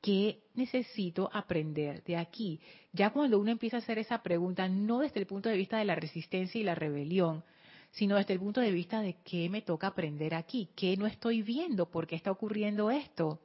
¿Qué 0.00 0.42
necesito 0.54 1.30
aprender 1.32 2.02
de 2.04 2.16
aquí? 2.16 2.60
Ya 2.92 3.10
cuando 3.10 3.38
uno 3.38 3.50
empieza 3.50 3.76
a 3.76 3.80
hacer 3.80 3.98
esa 3.98 4.22
pregunta, 4.22 4.68
no 4.68 5.00
desde 5.00 5.20
el 5.20 5.26
punto 5.26 5.48
de 5.48 5.56
vista 5.56 5.78
de 5.78 5.84
la 5.84 5.94
resistencia 5.94 6.60
y 6.60 6.64
la 6.64 6.74
rebelión, 6.74 7.44
sino 7.90 8.16
desde 8.16 8.34
el 8.34 8.40
punto 8.40 8.60
de 8.60 8.72
vista 8.72 9.00
de 9.00 9.16
qué 9.24 9.48
me 9.48 9.62
toca 9.62 9.88
aprender 9.88 10.34
aquí, 10.34 10.68
qué 10.76 10.96
no 10.96 11.06
estoy 11.06 11.42
viendo, 11.42 11.90
por 11.90 12.06
qué 12.06 12.16
está 12.16 12.30
ocurriendo 12.30 12.90
esto. 12.90 13.40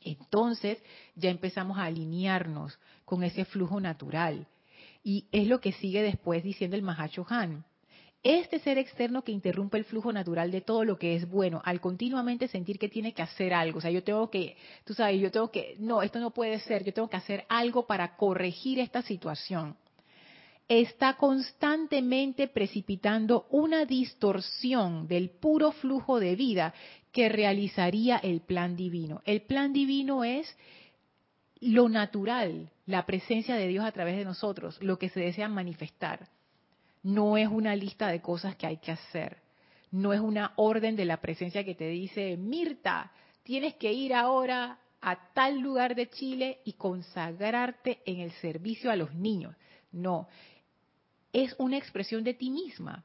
Entonces 0.00 0.82
ya 1.16 1.30
empezamos 1.30 1.78
a 1.78 1.84
alinearnos 1.84 2.78
con 3.04 3.24
ese 3.24 3.44
flujo 3.44 3.80
natural. 3.80 4.46
Y 5.02 5.26
es 5.32 5.46
lo 5.48 5.60
que 5.60 5.72
sigue 5.72 6.02
después 6.02 6.42
diciendo 6.42 6.76
el 6.76 6.82
Mahacho 6.82 7.26
Han. 7.28 7.64
Este 8.22 8.58
ser 8.58 8.78
externo 8.78 9.22
que 9.22 9.32
interrumpe 9.32 9.78
el 9.78 9.84
flujo 9.84 10.12
natural 10.12 10.50
de 10.50 10.60
todo 10.60 10.84
lo 10.84 10.98
que 10.98 11.14
es 11.14 11.28
bueno, 11.28 11.62
al 11.64 11.80
continuamente 11.80 12.48
sentir 12.48 12.78
que 12.78 12.88
tiene 12.88 13.14
que 13.14 13.22
hacer 13.22 13.54
algo, 13.54 13.78
o 13.78 13.80
sea, 13.80 13.92
yo 13.92 14.02
tengo 14.02 14.28
que, 14.28 14.56
tú 14.84 14.92
sabes, 14.92 15.20
yo 15.20 15.30
tengo 15.30 15.50
que, 15.50 15.76
no, 15.78 16.02
esto 16.02 16.18
no 16.18 16.32
puede 16.32 16.58
ser, 16.60 16.84
yo 16.84 16.92
tengo 16.92 17.08
que 17.08 17.16
hacer 17.16 17.44
algo 17.48 17.86
para 17.86 18.16
corregir 18.16 18.80
esta 18.80 19.02
situación 19.02 19.76
está 20.68 21.14
constantemente 21.14 22.46
precipitando 22.46 23.46
una 23.50 23.86
distorsión 23.86 25.08
del 25.08 25.30
puro 25.30 25.72
flujo 25.72 26.20
de 26.20 26.36
vida 26.36 26.74
que 27.10 27.30
realizaría 27.30 28.18
el 28.18 28.42
plan 28.42 28.76
divino. 28.76 29.22
El 29.24 29.42
plan 29.42 29.72
divino 29.72 30.24
es 30.24 30.54
lo 31.60 31.88
natural, 31.88 32.70
la 32.86 33.06
presencia 33.06 33.56
de 33.56 33.66
Dios 33.66 33.84
a 33.84 33.92
través 33.92 34.16
de 34.16 34.24
nosotros, 34.24 34.80
lo 34.82 34.98
que 34.98 35.08
se 35.08 35.20
desea 35.20 35.48
manifestar. 35.48 36.28
No 37.02 37.36
es 37.36 37.48
una 37.48 37.74
lista 37.76 38.08
de 38.08 38.20
cosas 38.20 38.56
que 38.56 38.66
hay 38.66 38.78
que 38.78 38.92
hacer. 38.92 39.38
No 39.90 40.12
es 40.12 40.20
una 40.20 40.52
orden 40.56 40.96
de 40.96 41.04
la 41.04 41.20
presencia 41.20 41.64
que 41.64 41.74
te 41.74 41.88
dice, 41.88 42.36
Mirta, 42.36 43.12
tienes 43.42 43.74
que 43.76 43.92
ir 43.92 44.12
ahora 44.12 44.78
a 45.00 45.32
tal 45.32 45.60
lugar 45.60 45.94
de 45.94 46.10
Chile 46.10 46.60
y 46.64 46.74
consagrarte 46.74 48.02
en 48.04 48.20
el 48.20 48.32
servicio 48.32 48.90
a 48.90 48.96
los 48.96 49.14
niños. 49.14 49.54
No, 49.92 50.28
es 51.32 51.54
una 51.58 51.78
expresión 51.78 52.24
de 52.24 52.34
ti 52.34 52.50
misma. 52.50 53.04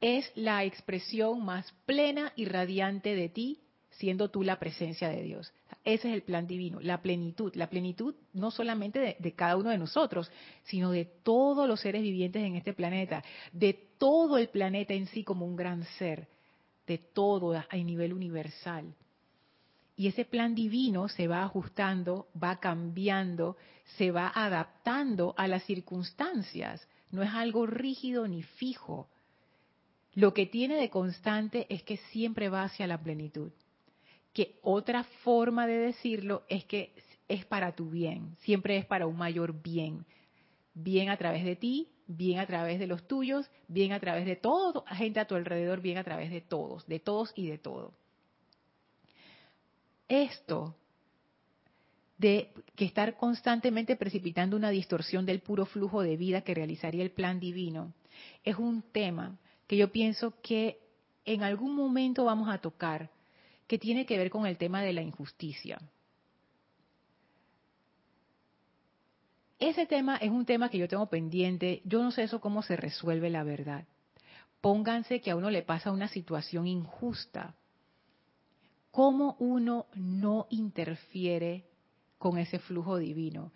Es 0.00 0.30
la 0.34 0.64
expresión 0.64 1.44
más 1.44 1.72
plena 1.86 2.32
y 2.36 2.44
radiante 2.44 3.14
de 3.14 3.28
ti, 3.28 3.61
siendo 3.98 4.30
tú 4.30 4.42
la 4.42 4.58
presencia 4.58 5.08
de 5.08 5.22
Dios. 5.22 5.52
Ese 5.84 6.08
es 6.08 6.14
el 6.14 6.22
plan 6.22 6.46
divino, 6.46 6.80
la 6.80 7.02
plenitud. 7.02 7.54
La 7.54 7.68
plenitud 7.68 8.14
no 8.32 8.50
solamente 8.50 9.16
de, 9.18 9.32
cada 9.32 9.56
uno 9.56 9.70
de 9.70 9.78
nosotros, 9.78 10.30
sino 10.64 10.90
de 10.90 11.04
todos 11.04 11.68
los 11.68 11.80
seres 11.80 12.02
vivientes 12.02 12.42
en 12.42 12.56
este 12.56 12.72
planeta, 12.72 13.22
de 13.52 13.74
todo 13.98 14.38
el 14.38 14.48
planeta 14.48 14.94
en 14.94 15.06
sí 15.06 15.24
como 15.24 15.46
un 15.46 15.56
gran 15.56 15.84
ser, 15.98 16.28
de 16.86 16.98
todo 16.98 17.52
a 17.52 17.76
nivel 17.76 18.12
universal. 18.12 18.94
Y 19.96 20.08
ese 20.08 20.24
plan 20.24 20.54
divino 20.54 21.08
se 21.08 21.28
va 21.28 21.42
ajustando, 21.42 22.28
va 22.40 22.58
cambiando, 22.58 23.56
se 23.96 24.10
va 24.10 24.32
adaptando 24.34 25.34
a 25.36 25.46
las 25.46 25.64
circunstancias 25.64 26.86
no 27.12 27.22
es 27.22 27.30
algo 27.30 27.66
rígido 27.66 28.26
ni 28.26 28.42
fijo. 28.42 29.08
Lo 30.14 30.34
que 30.34 30.46
tiene 30.46 30.76
de 30.76 30.90
constante 30.90 31.66
es 31.68 31.82
que 31.84 31.98
siempre 32.10 32.48
va 32.48 32.64
hacia 32.64 32.86
la 32.86 33.00
plenitud. 33.00 33.52
Que 34.32 34.58
otra 34.62 35.04
forma 35.24 35.66
de 35.66 35.78
decirlo 35.78 36.44
es 36.48 36.64
que 36.64 36.94
es 37.28 37.44
para 37.44 37.72
tu 37.72 37.90
bien, 37.90 38.36
siempre 38.40 38.76
es 38.76 38.84
para 38.84 39.06
un 39.06 39.16
mayor 39.16 39.62
bien. 39.62 40.04
Bien 40.74 41.10
a 41.10 41.16
través 41.16 41.44
de 41.44 41.56
ti, 41.56 41.88
bien 42.06 42.38
a 42.38 42.46
través 42.46 42.78
de 42.78 42.86
los 42.86 43.06
tuyos, 43.06 43.50
bien 43.68 43.92
a 43.92 44.00
través 44.00 44.24
de 44.26 44.36
toda 44.36 44.82
gente 44.94 45.20
a 45.20 45.26
tu 45.26 45.34
alrededor, 45.34 45.80
bien 45.80 45.98
a 45.98 46.04
través 46.04 46.30
de 46.30 46.40
todos, 46.40 46.86
de 46.86 46.98
todos 46.98 47.32
y 47.36 47.46
de 47.46 47.58
todo. 47.58 47.92
Esto 50.08 50.76
de 52.18 52.52
que 52.76 52.84
estar 52.84 53.16
constantemente 53.16 53.96
precipitando 53.96 54.56
una 54.56 54.70
distorsión 54.70 55.26
del 55.26 55.40
puro 55.40 55.66
flujo 55.66 56.02
de 56.02 56.16
vida 56.16 56.42
que 56.42 56.54
realizaría 56.54 57.02
el 57.02 57.10
plan 57.10 57.40
divino, 57.40 57.92
es 58.44 58.56
un 58.56 58.82
tema 58.82 59.38
que 59.66 59.76
yo 59.76 59.90
pienso 59.90 60.34
que 60.42 60.78
en 61.24 61.42
algún 61.42 61.74
momento 61.74 62.24
vamos 62.24 62.48
a 62.48 62.58
tocar, 62.58 63.10
que 63.66 63.78
tiene 63.78 64.06
que 64.06 64.18
ver 64.18 64.30
con 64.30 64.46
el 64.46 64.58
tema 64.58 64.82
de 64.82 64.92
la 64.92 65.02
injusticia. 65.02 65.80
Ese 69.58 69.86
tema 69.86 70.16
es 70.16 70.30
un 70.30 70.44
tema 70.44 70.68
que 70.68 70.78
yo 70.78 70.88
tengo 70.88 71.06
pendiente, 71.08 71.82
yo 71.84 72.02
no 72.02 72.10
sé 72.10 72.24
eso 72.24 72.40
cómo 72.40 72.62
se 72.62 72.76
resuelve 72.76 73.30
la 73.30 73.44
verdad. 73.44 73.86
Pónganse 74.60 75.20
que 75.20 75.30
a 75.30 75.36
uno 75.36 75.50
le 75.50 75.62
pasa 75.62 75.92
una 75.92 76.08
situación 76.08 76.66
injusta. 76.66 77.54
¿Cómo 78.90 79.36
uno 79.38 79.86
no 79.94 80.46
interfiere 80.50 81.64
con 82.22 82.38
ese 82.38 82.60
flujo 82.60 82.98
divino. 82.98 83.50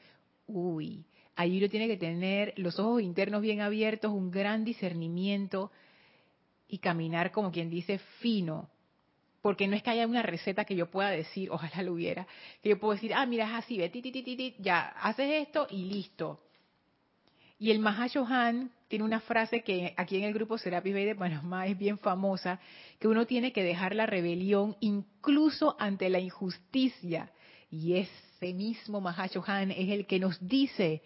Uy, 0.49 1.07
ahí 1.37 1.59
uno 1.59 1.69
tiene 1.69 1.87
que 1.87 1.97
tener 1.97 2.53
los 2.57 2.81
ojos 2.81 3.01
internos 3.01 3.41
bien 3.41 3.61
abiertos, 3.61 4.13
un 4.13 4.33
gran 4.33 4.65
discernimiento 4.65 5.71
y 6.67 6.79
caminar 6.79 7.31
como 7.31 7.53
quien 7.53 7.71
dice 7.71 7.99
fino. 8.19 8.69
Porque 9.47 9.69
no 9.69 9.77
es 9.77 9.85
que 9.85 9.91
haya 9.91 10.09
una 10.09 10.23
receta 10.23 10.65
que 10.65 10.75
yo 10.75 10.91
pueda 10.91 11.09
decir, 11.09 11.53
ojalá 11.53 11.81
lo 11.85 11.93
hubiera, 11.93 12.27
que 12.65 12.71
yo 12.71 12.81
puedo 12.81 12.95
decir, 12.95 13.15
ah, 13.15 13.25
mira, 13.27 13.45
es 13.45 13.55
así, 13.55 13.79
ve, 13.79 13.89
ti, 13.89 14.03
ti, 14.03 14.11
ti, 14.11 14.57
ya, 14.59 14.89
haces 15.01 15.47
esto 15.47 15.69
y 15.71 15.85
listo. 15.85 16.41
Y 17.57 17.71
el 17.71 17.79
Mahashohan 17.79 18.73
tiene 18.89 19.05
una 19.05 19.21
frase 19.21 19.63
que 19.63 19.95
aquí 19.97 20.17
en 20.17 20.25
el 20.25 20.35
grupo 20.35 20.59
Serapis 20.59 20.93
Bay 20.93 21.05
de 21.05 21.15
Panamá 21.15 21.69
es 21.69 21.79
bien 21.79 21.97
famosa, 21.97 22.59
que 22.99 23.07
uno 23.07 23.25
tiene 23.25 23.53
que 23.53 23.63
dejar 23.63 23.95
la 23.95 24.07
rebelión 24.07 24.77
incluso 24.81 25.77
ante 25.79 26.11
la 26.11 26.19
injusticia. 26.19 27.31
Y 27.71 27.99
es 27.99 28.11
ese 28.41 28.53
mismo 28.53 29.01
Mahashohan 29.01 29.71
es 29.71 29.91
el 29.91 30.09
que 30.09 30.19
nos 30.19 30.45
dice, 30.45 31.03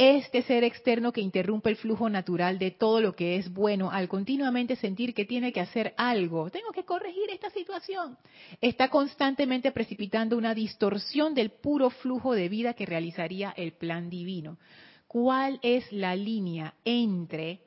este 0.00 0.42
ser 0.42 0.64
externo 0.64 1.12
que 1.12 1.20
interrumpe 1.20 1.68
el 1.68 1.76
flujo 1.76 2.08
natural 2.08 2.58
de 2.58 2.70
todo 2.70 3.00
lo 3.00 3.14
que 3.14 3.36
es 3.36 3.52
bueno, 3.52 3.90
al 3.90 4.08
continuamente 4.08 4.76
sentir 4.76 5.12
que 5.12 5.26
tiene 5.26 5.52
que 5.52 5.60
hacer 5.60 5.92
algo, 5.96 6.50
tengo 6.50 6.72
que 6.72 6.84
corregir 6.84 7.28
esta 7.30 7.50
situación, 7.50 8.16
está 8.60 8.88
constantemente 8.88 9.72
precipitando 9.72 10.38
una 10.38 10.54
distorsión 10.54 11.34
del 11.34 11.50
puro 11.50 11.90
flujo 11.90 12.34
de 12.34 12.48
vida 12.48 12.72
que 12.72 12.86
realizaría 12.86 13.52
el 13.56 13.72
plan 13.72 14.08
divino. 14.08 14.58
¿Cuál 15.06 15.58
es 15.62 15.90
la 15.92 16.16
línea 16.16 16.74
entre 16.84 17.60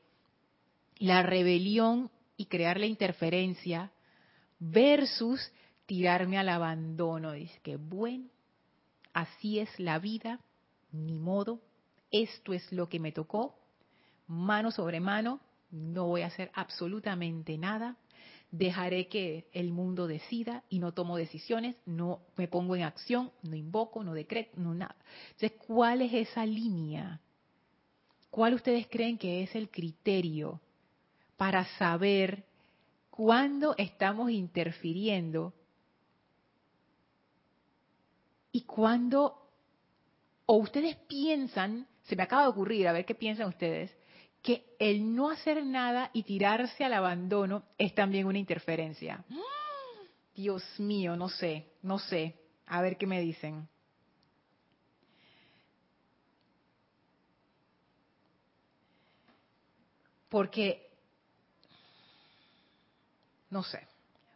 la 0.98 1.22
rebelión 1.22 2.10
y 2.38 2.46
crear 2.46 2.80
la 2.80 2.86
interferencia 2.86 3.92
versus 4.60 5.52
tirarme 5.86 6.38
al 6.38 6.50
abandono. 6.50 7.34
Dice 7.34 7.60
que 7.62 7.76
bueno, 7.76 8.30
así 9.14 9.60
es 9.60 9.70
la 9.80 10.00
vida, 10.00 10.40
ni 10.92 11.20
modo, 11.20 11.60
esto 12.14 12.54
es 12.54 12.72
lo 12.72 12.88
que 12.88 13.00
me 13.00 13.12
tocó, 13.12 13.56
mano 14.28 14.72
sobre 14.72 15.02
mano, 15.02 15.42
no 15.72 16.08
voy 16.08 16.22
a 16.22 16.28
hacer 16.28 16.52
absolutamente 16.54 17.58
nada, 17.58 17.98
dejaré 18.52 19.08
que 19.08 19.50
el 19.52 19.72
mundo 19.72 20.06
decida 20.06 20.64
y 20.70 20.78
no 20.78 20.94
tomo 20.94 21.18
decisiones, 21.18 21.76
no 21.88 22.22
me 22.38 22.48
pongo 22.48 22.76
en 22.76 22.84
acción, 22.84 23.32
no 23.42 23.56
invoco, 23.56 24.04
no 24.04 24.14
decreto, 24.14 24.52
no 24.58 24.76
nada. 24.76 24.96
Entonces, 25.32 25.54
¿cuál 25.66 26.04
es 26.04 26.14
esa 26.14 26.46
línea? 26.46 27.20
¿Cuál 28.30 28.54
ustedes 28.54 28.88
creen 28.88 29.18
que 29.18 29.42
es 29.42 29.56
el 29.56 29.70
criterio 29.70 30.62
para 31.36 31.66
saber 31.78 32.46
cuándo 33.10 33.74
estamos 33.78 34.30
interfiriendo 34.30 35.52
y 38.52 38.62
cuando, 38.62 39.50
o 40.46 40.58
ustedes 40.58 40.96
piensan, 41.08 41.88
se 42.04 42.16
me 42.16 42.24
acaba 42.24 42.44
de 42.44 42.50
ocurrir, 42.50 42.88
a 42.88 42.94
ver 42.94 43.06
qué 43.06 43.16
piensan 43.16 43.48
ustedes, 43.48 43.96
que 44.42 44.76
el 44.78 45.16
no 45.16 45.30
hacer 45.30 45.66
nada 45.66 46.10
y 46.14 46.24
tirarse 46.24 46.84
al 46.84 46.94
abandono 46.94 47.64
es 47.78 47.96
también 47.96 48.28
una 48.28 48.40
interferencia. 48.40 49.24
Dios 50.36 50.64
mío, 50.80 51.16
no 51.16 51.30
sé, 51.30 51.68
no 51.82 52.00
sé. 52.00 52.36
A 52.66 52.82
ver 52.82 52.98
qué 52.98 53.06
me 53.06 53.22
dicen. 53.22 53.68
Porque, 60.30 60.90
no 63.52 63.62
sé, 63.64 63.86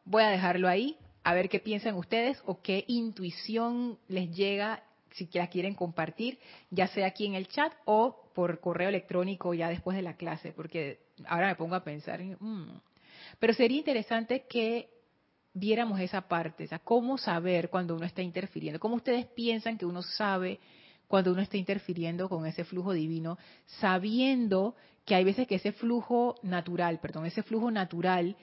voy 0.06 0.24
a 0.24 0.30
dejarlo 0.30 0.68
ahí 0.68 0.96
a 1.28 1.34
ver 1.34 1.50
qué 1.50 1.60
piensan 1.60 1.96
ustedes 1.96 2.42
o 2.46 2.62
qué 2.62 2.86
intuición 2.88 4.00
les 4.08 4.34
llega 4.34 4.82
si 5.18 5.30
la 5.34 5.48
quieren 5.48 5.74
compartir, 5.74 6.38
ya 6.70 6.88
sea 6.88 7.08
aquí 7.08 7.26
en 7.26 7.34
el 7.34 7.48
chat 7.48 7.74
o 7.86 8.30
por 8.36 8.60
correo 8.60 8.90
electrónico 8.90 9.54
ya 9.54 9.70
después 9.70 9.98
de 9.98 10.04
la 10.04 10.16
clase, 10.16 10.54
porque 10.54 11.00
ahora 11.26 11.48
me 11.48 11.56
pongo 11.56 11.76
a 11.76 11.84
pensar, 11.84 12.22
mm". 12.22 12.80
pero 13.40 13.54
sería 13.54 13.80
interesante 13.80 14.46
que 14.48 14.90
viéramos 15.54 16.00
esa 16.00 16.28
parte, 16.28 16.66
o 16.66 16.68
sea, 16.68 16.80
cómo 16.80 17.18
saber 17.18 17.70
cuando 17.70 17.96
uno 17.96 18.06
está 18.06 18.22
interfiriendo, 18.22 18.80
cómo 18.80 18.96
ustedes 18.96 19.26
piensan 19.26 19.78
que 19.78 19.88
uno 19.88 20.04
sabe 20.04 20.60
cuando 21.08 21.32
uno 21.32 21.42
está 21.42 21.58
interfiriendo 21.58 22.30
con 22.30 22.46
ese 22.46 22.64
flujo 22.64 22.94
divino, 22.94 23.40
sabiendo 23.66 24.76
que 25.06 25.16
hay 25.16 25.24
veces 25.24 25.48
que 25.48 25.56
ese 25.56 25.72
flujo 25.72 26.36
natural, 26.44 27.00
perdón, 27.00 27.26
ese 27.26 27.42
flujo 27.42 27.72
natural 27.72 28.36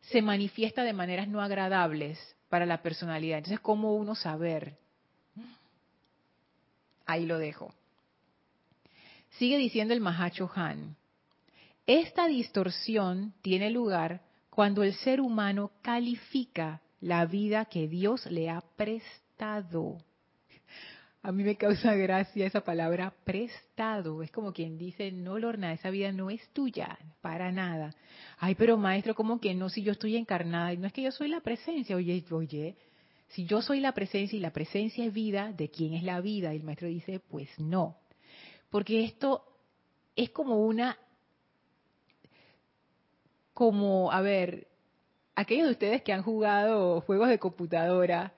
se 0.00 0.20
manifiesta 0.20 0.82
de 0.82 0.92
maneras 0.92 1.28
no 1.28 1.40
agradables 1.40 2.18
para 2.48 2.66
la 2.66 2.82
personalidad. 2.82 3.38
Entonces, 3.38 3.60
¿cómo 3.60 3.94
uno 3.94 4.14
saber? 4.14 4.76
Ahí 7.08 7.24
lo 7.24 7.38
dejo. 7.38 7.72
Sigue 9.30 9.56
diciendo 9.56 9.94
el 9.94 10.00
Mahacho 10.02 10.50
Han. 10.54 10.94
Esta 11.86 12.28
distorsión 12.28 13.32
tiene 13.40 13.70
lugar 13.70 14.20
cuando 14.50 14.82
el 14.82 14.92
ser 14.92 15.22
humano 15.22 15.72
califica 15.80 16.82
la 17.00 17.24
vida 17.24 17.64
que 17.64 17.88
Dios 17.88 18.26
le 18.26 18.50
ha 18.50 18.60
prestado. 18.76 19.96
A 21.22 21.32
mí 21.32 21.44
me 21.44 21.56
causa 21.56 21.94
gracia 21.94 22.46
esa 22.46 22.60
palabra 22.60 23.14
prestado. 23.24 24.22
Es 24.22 24.30
como 24.30 24.52
quien 24.52 24.76
dice, 24.76 25.10
no, 25.10 25.38
Lorna, 25.38 25.72
esa 25.72 25.88
vida 25.88 26.12
no 26.12 26.28
es 26.28 26.46
tuya, 26.52 26.98
para 27.22 27.50
nada. 27.50 27.94
Ay, 28.38 28.54
pero 28.54 28.76
maestro, 28.76 29.14
como 29.14 29.40
que 29.40 29.54
no, 29.54 29.70
si 29.70 29.82
yo 29.82 29.92
estoy 29.92 30.16
encarnada, 30.16 30.74
no 30.74 30.86
es 30.86 30.92
que 30.92 31.02
yo 31.02 31.10
soy 31.10 31.28
la 31.28 31.40
presencia, 31.40 31.96
oye, 31.96 32.22
oye, 32.30 32.76
si 33.28 33.44
yo 33.44 33.60
soy 33.60 33.80
la 33.80 33.92
presencia 33.92 34.36
y 34.36 34.40
la 34.40 34.52
presencia 34.52 35.04
es 35.04 35.12
vida, 35.12 35.52
¿de 35.52 35.70
quién 35.70 35.94
es 35.94 36.02
la 36.02 36.20
vida? 36.20 36.52
Y 36.52 36.58
el 36.58 36.64
maestro 36.64 36.88
dice, 36.88 37.20
pues 37.20 37.48
no. 37.58 37.96
Porque 38.70 39.04
esto 39.04 39.44
es 40.16 40.30
como 40.30 40.64
una, 40.64 40.98
como, 43.52 44.10
a 44.10 44.20
ver, 44.20 44.68
aquellos 45.34 45.66
de 45.66 45.72
ustedes 45.72 46.02
que 46.02 46.12
han 46.12 46.22
jugado 46.22 47.02
juegos 47.02 47.28
de 47.28 47.38
computadora, 47.38 48.32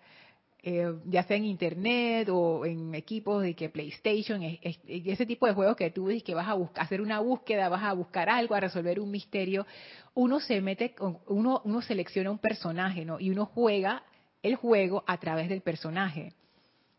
eh, 0.62 0.92
ya 1.06 1.22
sea 1.22 1.36
en 1.36 1.46
internet 1.46 2.28
o 2.28 2.66
en 2.66 2.94
equipos 2.94 3.42
de 3.42 3.54
que 3.54 3.70
PlayStation, 3.70 4.42
ese 4.42 5.24
tipo 5.24 5.46
de 5.46 5.54
juegos 5.54 5.76
que 5.76 5.90
tú 5.90 6.08
dices 6.08 6.24
que 6.24 6.34
vas 6.34 6.48
a 6.48 6.54
buscar, 6.54 6.84
hacer 6.84 7.00
una 7.00 7.20
búsqueda, 7.20 7.68
vas 7.68 7.84
a 7.84 7.92
buscar 7.92 8.28
algo, 8.28 8.54
a 8.54 8.60
resolver 8.60 9.00
un 9.00 9.10
misterio, 9.10 9.66
uno 10.14 10.40
se 10.40 10.60
mete, 10.60 10.94
uno, 11.28 11.62
uno 11.64 11.80
selecciona 11.80 12.30
un 12.30 12.38
personaje, 12.38 13.04
¿no? 13.04 13.18
Y 13.20 13.30
uno 13.30 13.46
juega 13.46 14.02
el 14.42 14.56
juego 14.56 15.04
a 15.06 15.18
través 15.18 15.48
del 15.48 15.60
personaje. 15.60 16.32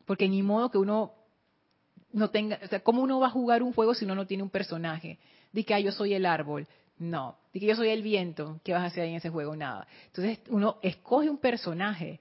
Porque 0.05 0.27
ni 0.27 0.43
modo 0.43 0.69
que 0.69 0.77
uno 0.77 1.13
no 2.11 2.29
tenga, 2.29 2.59
o 2.63 2.67
sea, 2.67 2.81
¿cómo 2.81 3.01
uno 3.01 3.19
va 3.19 3.27
a 3.27 3.31
jugar 3.31 3.63
un 3.63 3.73
juego 3.73 3.93
si 3.93 4.05
uno 4.05 4.15
no 4.15 4.27
tiene 4.27 4.43
un 4.43 4.49
personaje? 4.49 5.17
De 5.51 5.63
que 5.63 5.73
ah, 5.73 5.79
yo 5.79 5.91
soy 5.91 6.13
el 6.13 6.25
árbol. 6.25 6.67
No. 6.97 7.37
De 7.53 7.59
que 7.59 7.65
yo 7.65 7.75
soy 7.75 7.89
el 7.89 8.03
viento. 8.03 8.59
¿Qué 8.63 8.73
vas 8.73 8.83
a 8.83 8.87
hacer 8.87 9.05
en 9.05 9.15
ese 9.15 9.29
juego? 9.29 9.55
Nada. 9.55 9.87
Entonces 10.07 10.39
uno 10.49 10.77
escoge 10.81 11.29
un 11.29 11.37
personaje 11.37 12.19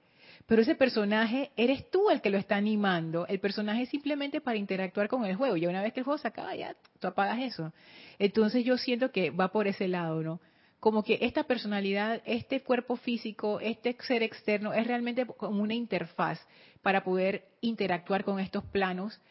pero 0.51 0.63
ese 0.63 0.75
personaje 0.75 1.51
eres 1.55 1.89
tú 1.89 2.09
el 2.09 2.19
que 2.19 2.29
lo 2.29 2.37
está 2.37 2.57
animando. 2.57 3.25
El 3.27 3.39
personaje 3.39 3.83
es 3.83 3.89
simplemente 3.89 4.41
para 4.41 4.57
interactuar 4.57 5.07
con 5.07 5.23
el 5.23 5.37
juego. 5.37 5.55
Y 5.55 5.65
una 5.65 5.81
vez 5.81 5.93
que 5.93 6.01
el 6.01 6.03
juego 6.03 6.17
se 6.17 6.27
acaba, 6.27 6.53
ya 6.53 6.75
tú 6.99 7.07
apagas 7.07 7.39
eso. 7.39 7.71
Entonces 8.19 8.65
yo 8.65 8.77
siento 8.77 9.13
que 9.13 9.29
va 9.29 9.47
por 9.53 9.67
ese 9.67 9.87
lado, 9.87 10.21
¿no? 10.21 10.41
Como 10.81 11.03
que 11.03 11.19
esta 11.21 11.43
personalidad, 11.43 12.21
este 12.25 12.61
cuerpo 12.61 12.97
físico, 12.97 13.59
este 13.59 13.95
ser 14.01 14.23
externo 14.23 14.73
es 14.73 14.85
realmente 14.85 15.25
como 15.25 15.61
una 15.61 15.75
interfaz 15.75 16.45
para 16.81 17.03
poder 17.03 17.45
interactuar 17.61 18.25
con 18.25 18.39
estos 18.39 18.65
planos 18.65 19.21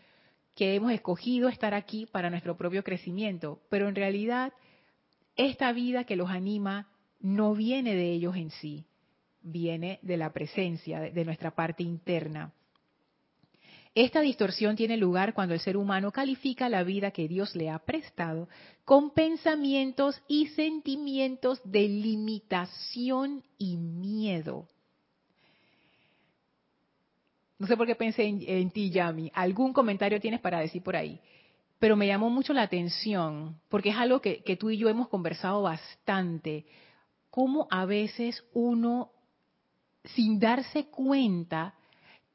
que 0.55 0.77
hemos 0.77 0.93
escogido 0.93 1.49
estar 1.49 1.75
aquí 1.75 2.07
para 2.07 2.31
nuestro 2.31 2.57
propio 2.57 2.85
crecimiento. 2.85 3.61
Pero 3.69 3.89
en 3.89 3.97
realidad, 3.97 4.53
esta 5.35 5.73
vida 5.73 6.05
que 6.05 6.17
los 6.17 6.31
anima 6.31 6.89
no 7.19 7.55
viene 7.55 7.95
de 7.95 8.13
ellos 8.13 8.37
en 8.37 8.51
sí 8.51 8.87
viene 9.43 9.99
de 10.03 10.17
la 10.17 10.33
presencia, 10.33 11.01
de 11.01 11.25
nuestra 11.25 11.51
parte 11.51 11.83
interna. 11.83 12.53
Esta 13.95 14.21
distorsión 14.21 14.77
tiene 14.77 14.97
lugar 14.97 15.35
cuando 15.35 15.55
el 15.55 15.61
ser 15.61 15.77
humano 15.77 16.13
califica 16.13 16.69
la 16.69 16.85
vida 16.85 17.11
que 17.11 17.27
Dios 17.27 17.57
le 17.57 17.71
ha 17.71 17.79
prestado 17.81 18.49
con 18.85 19.11
pensamientos 19.11 20.23
y 20.29 20.47
sentimientos 20.49 21.61
de 21.65 21.89
limitación 21.89 23.43
y 23.59 23.77
miedo. 23.77 24.69
No 27.59 27.67
sé 27.67 27.77
por 27.77 27.87
qué 27.87 27.97
pensé 27.97 28.25
en, 28.25 28.71
ti, 28.71 28.91
Yami. 28.91 29.33
¿Algún 29.35 29.73
comentario 29.73 30.21
tienes 30.21 30.41
para 30.41 30.61
decir 30.61 30.83
por 30.83 30.97
ahí? 30.97 31.21
Pero 31.79 31.97
me 31.97 32.07
llamó 32.07 32.31
mucho 32.31 32.53
la 32.53 32.63
atención, 32.63 33.61
porque 33.69 33.91
es 33.91 33.97
algo 33.97 34.21
que, 34.21 34.43
que 34.43 34.57
tú 34.57 34.71
y 34.71 34.79
yo 34.79 34.89
hemos 34.89 35.09
conversado 35.09 35.63
bastante. 35.63 36.65
Cómo 37.29 37.67
a 37.71 37.85
veces 37.87 38.45
uno 38.55 39.11
sin 40.05 40.39
darse 40.39 40.87
cuenta, 40.87 41.75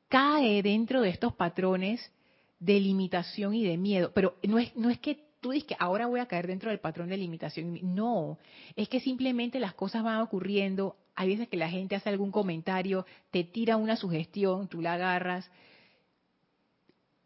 cae 0.08 0.62
dentro 0.62 1.02
de 1.02 1.10
estos 1.10 1.34
patrones 1.34 2.12
de 2.60 2.80
limitación 2.80 3.54
y 3.54 3.64
de 3.64 3.78
miedo. 3.78 4.12
Pero 4.14 4.36
no 4.44 4.60
es, 4.60 4.76
no 4.76 4.90
es 4.90 5.00
que 5.00 5.26
tú 5.42 5.52
dices 5.52 5.68
que 5.68 5.76
ahora 5.80 6.08
voy 6.08 6.20
a 6.20 6.26
caer 6.26 6.48
dentro 6.48 6.70
del 6.70 6.80
patrón 6.80 7.10
de 7.10 7.18
limitación. 7.18 7.80
No, 7.96 8.38
es 8.76 8.90
que 8.90 9.00
simplemente 9.00 9.60
las 9.60 9.74
cosas 9.74 10.04
van 10.04 10.22
ocurriendo. 10.22 10.96
Hay 11.16 11.30
veces 11.30 11.48
que 11.48 11.58
la 11.58 11.70
gente 11.70 11.96
hace 11.96 12.10
algún 12.10 12.32
comentario, 12.32 13.06
te 13.32 13.44
tira 13.44 13.78
una 13.78 13.96
sugestión, 13.96 14.68
tú 14.68 14.82
la 14.82 14.94
agarras. 14.94 15.50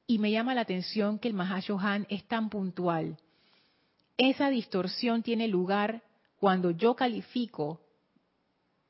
Y 0.06 0.18
me 0.20 0.32
llama 0.32 0.56
la 0.56 0.62
atención 0.62 1.20
que 1.20 1.28
el 1.28 1.34
Mahashohan 1.34 2.08
es 2.10 2.24
tan 2.26 2.50
puntual. 2.50 3.18
Esa 4.18 4.50
distorsión 4.50 5.24
tiene 5.24 5.48
lugar 5.48 6.02
cuando 6.40 6.72
yo 6.72 6.96
califico 6.96 7.80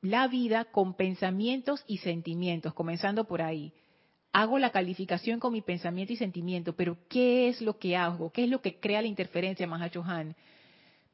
la 0.02 0.28
vida 0.28 0.64
con 0.66 0.94
pensamientos 0.94 1.84
y 1.86 1.98
sentimientos, 1.98 2.74
comenzando 2.74 3.24
por 3.24 3.42
ahí. 3.42 3.72
Hago 4.32 4.58
la 4.58 4.70
calificación 4.70 5.40
con 5.40 5.52
mi 5.52 5.60
pensamiento 5.60 6.12
y 6.12 6.16
sentimiento, 6.16 6.74
pero 6.74 6.96
¿qué 7.08 7.48
es 7.48 7.60
lo 7.60 7.78
que 7.78 7.96
hago? 7.96 8.30
¿Qué 8.30 8.44
es 8.44 8.50
lo 8.50 8.62
que 8.62 8.78
crea 8.78 9.02
la 9.02 9.08
interferencia, 9.08 9.66
Mahacho 9.66 10.02
Han? 10.04 10.36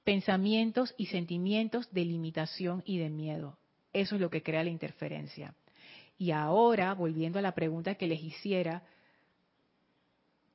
Pensamientos 0.04 0.94
y 0.98 1.06
sentimientos 1.06 1.90
de 1.92 2.04
limitación 2.04 2.82
y 2.84 2.98
de 2.98 3.08
miedo. 3.08 3.58
Eso 3.92 4.14
es 4.14 4.20
lo 4.20 4.30
que 4.30 4.42
crea 4.42 4.62
la 4.62 4.70
interferencia. 4.70 5.54
Y 6.18 6.30
ahora, 6.30 6.92
volviendo 6.94 7.38
a 7.38 7.42
la 7.42 7.54
pregunta 7.54 7.94
que 7.94 8.06
les 8.06 8.22
hiciera, 8.22 8.82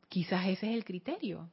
quizás 0.08 0.48
ese 0.48 0.70
es 0.70 0.76
el 0.76 0.86
criterio. 0.86 1.50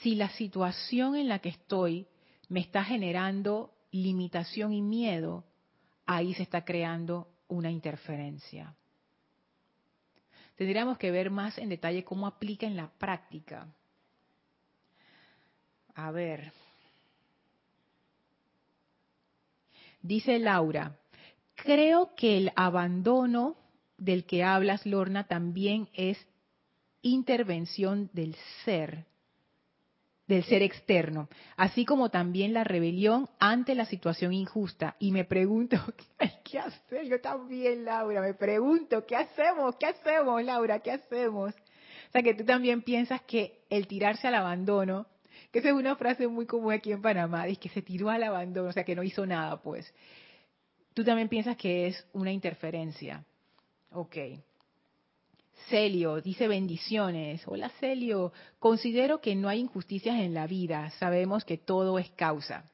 Si 0.00 0.14
la 0.14 0.30
situación 0.30 1.14
en 1.16 1.28
la 1.28 1.38
que 1.38 1.50
estoy 1.50 2.06
me 2.48 2.60
está 2.60 2.84
generando 2.84 3.75
limitación 4.02 4.72
y 4.72 4.82
miedo, 4.82 5.44
ahí 6.06 6.34
se 6.34 6.42
está 6.42 6.64
creando 6.64 7.28
una 7.48 7.70
interferencia. 7.70 8.74
Tendríamos 10.56 10.98
que 10.98 11.10
ver 11.10 11.30
más 11.30 11.58
en 11.58 11.68
detalle 11.68 12.04
cómo 12.04 12.26
aplica 12.26 12.66
en 12.66 12.76
la 12.76 12.88
práctica. 12.88 13.68
A 15.94 16.10
ver. 16.10 16.52
Dice 20.00 20.38
Laura, 20.38 20.98
creo 21.54 22.14
que 22.14 22.38
el 22.38 22.52
abandono 22.56 23.56
del 23.98 24.24
que 24.24 24.44
hablas, 24.44 24.86
Lorna, 24.86 25.24
también 25.24 25.88
es 25.92 26.18
intervención 27.02 28.10
del 28.12 28.34
ser 28.64 29.06
del 30.26 30.42
ser 30.44 30.62
externo, 30.62 31.28
así 31.56 31.84
como 31.84 32.10
también 32.10 32.52
la 32.52 32.64
rebelión 32.64 33.28
ante 33.38 33.74
la 33.74 33.84
situación 33.84 34.32
injusta. 34.32 34.96
Y 34.98 35.12
me 35.12 35.24
pregunto, 35.24 35.76
¿qué 36.44 36.58
hacer? 36.58 37.06
Yo 37.06 37.20
también, 37.20 37.84
Laura, 37.84 38.20
me 38.20 38.34
pregunto, 38.34 39.06
¿qué 39.06 39.16
hacemos? 39.16 39.76
¿Qué 39.76 39.86
hacemos, 39.86 40.42
Laura? 40.42 40.80
¿Qué 40.80 40.92
hacemos? 40.92 41.54
O 41.54 42.12
sea, 42.12 42.22
que 42.22 42.34
tú 42.34 42.44
también 42.44 42.82
piensas 42.82 43.22
que 43.22 43.64
el 43.70 43.86
tirarse 43.86 44.26
al 44.26 44.34
abandono, 44.34 45.06
que 45.52 45.60
esa 45.60 45.68
es 45.68 45.74
una 45.74 45.96
frase 45.96 46.26
muy 46.26 46.46
común 46.46 46.72
aquí 46.72 46.92
en 46.92 47.02
Panamá, 47.02 47.46
es 47.46 47.58
que 47.58 47.68
se 47.68 47.82
tiró 47.82 48.10
al 48.10 48.22
abandono, 48.22 48.68
o 48.68 48.72
sea, 48.72 48.84
que 48.84 48.96
no 48.96 49.02
hizo 49.02 49.26
nada, 49.26 49.62
pues. 49.62 49.92
Tú 50.94 51.04
también 51.04 51.28
piensas 51.28 51.56
que 51.56 51.88
es 51.88 52.06
una 52.12 52.32
interferencia. 52.32 53.24
Ok. 53.90 54.16
Celio 55.68 56.20
dice 56.20 56.46
bendiciones. 56.48 57.42
Hola 57.46 57.70
Celio, 57.80 58.32
considero 58.58 59.20
que 59.20 59.34
no 59.34 59.48
hay 59.48 59.60
injusticias 59.60 60.16
en 60.20 60.34
la 60.34 60.46
vida, 60.46 60.90
sabemos 60.90 61.44
que 61.44 61.58
todo 61.58 61.98
es 61.98 62.10
causa. 62.10 62.70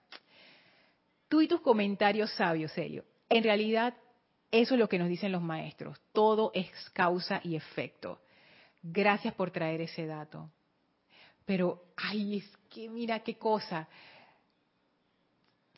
Tú 1.29 1.41
y 1.41 1.49
tus 1.49 1.63
comentarios 1.63 2.31
sabios, 2.33 2.73
Celio. 2.73 3.05
En 3.31 3.43
realidad, 3.43 3.95
eso 4.51 4.75
es 4.75 4.81
lo 4.81 4.89
que 4.89 4.99
nos 4.99 5.09
dicen 5.09 5.33
los 5.33 5.41
maestros. 5.41 5.99
Todo 6.13 6.51
es 6.55 6.69
causa 6.93 7.41
y 7.43 7.57
efecto. 7.57 8.21
Gracias 8.83 9.33
por 9.35 9.51
traer 9.51 9.81
ese 9.81 10.05
dato. 10.05 10.51
Pero, 11.47 11.85
ay, 11.97 12.39
es 12.39 12.57
que 12.69 12.91
mira 12.91 13.21
qué 13.21 13.37
cosa. 13.37 13.89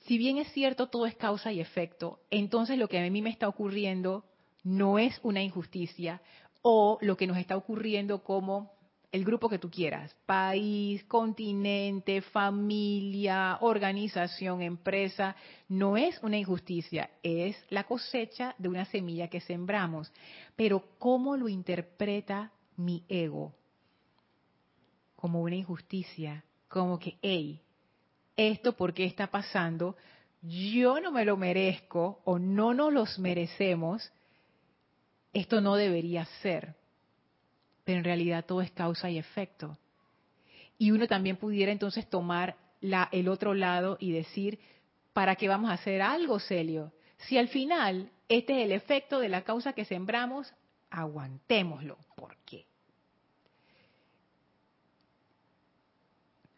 Si 0.06 0.18
bien 0.18 0.38
es 0.38 0.52
cierto, 0.52 0.88
todo 0.88 1.06
es 1.06 1.14
causa 1.14 1.52
y 1.52 1.60
efecto, 1.60 2.20
entonces 2.30 2.76
lo 2.76 2.88
que 2.88 2.98
a 2.98 3.08
mí 3.08 3.22
me 3.22 3.30
está 3.30 3.46
ocurriendo 3.46 4.24
no 4.64 4.98
es 4.98 5.20
una 5.22 5.42
injusticia, 5.42 6.20
o 6.66 6.96
lo 7.03 7.14
que 7.14 7.27
nos 7.27 7.37
está 7.37 7.59
ocurriendo 7.59 8.24
como 8.24 8.72
el 9.12 9.22
grupo 9.22 9.50
que 9.50 9.59
tú 9.59 9.70
quieras, 9.70 10.16
país, 10.24 11.05
continente, 11.05 12.22
familia, 12.22 13.59
organización, 13.61 14.62
empresa, 14.62 15.37
no 15.68 15.98
es 15.98 16.18
una 16.22 16.38
injusticia, 16.38 17.11
es 17.22 17.55
la 17.68 17.85
cosecha 17.85 18.55
de 18.57 18.70
una 18.70 18.87
semilla 18.87 19.29
que 19.29 19.42
sembramos. 19.42 20.11
Pero 20.57 20.83
¿cómo 20.98 21.37
lo 21.37 21.50
interpreta 21.50 22.50
mi 22.79 23.05
ego? 23.09 23.55
Como 25.16 25.42
una 25.42 25.57
injusticia, 25.57 26.44
como 26.68 26.98
que, 26.98 27.18
hey, 27.20 27.61
esto 28.37 28.72
por 28.72 28.94
qué 28.94 29.05
está 29.05 29.27
pasando, 29.27 29.96
yo 30.40 30.98
no 30.98 31.12
me 31.12 31.27
lo 31.27 31.37
merezco 31.37 32.22
o 32.24 32.38
no 32.38 32.72
nos 32.72 32.90
los 32.90 33.18
merecemos, 33.18 34.11
esto 35.34 35.60
no 35.60 35.76
debería 35.76 36.24
ser. 36.40 36.74
Pero 37.84 37.98
en 37.98 38.04
realidad 38.04 38.44
todo 38.46 38.62
es 38.62 38.70
causa 38.70 39.10
y 39.10 39.18
efecto. 39.18 39.76
Y 40.78 40.90
uno 40.90 41.06
también 41.06 41.36
pudiera 41.36 41.70
entonces 41.70 42.08
tomar 42.08 42.56
la, 42.80 43.08
el 43.12 43.28
otro 43.28 43.54
lado 43.54 43.96
y 44.00 44.12
decir, 44.12 44.58
¿para 45.12 45.36
qué 45.36 45.48
vamos 45.48 45.70
a 45.70 45.74
hacer 45.74 46.00
algo, 46.00 46.40
Celio? 46.40 46.92
Si 47.18 47.36
al 47.36 47.48
final 47.48 48.10
este 48.28 48.58
es 48.58 48.64
el 48.64 48.72
efecto 48.72 49.20
de 49.20 49.28
la 49.28 49.42
causa 49.42 49.72
que 49.72 49.84
sembramos, 49.84 50.52
aguantémoslo. 50.90 51.98
¿Por 52.16 52.36
qué? 52.44 52.66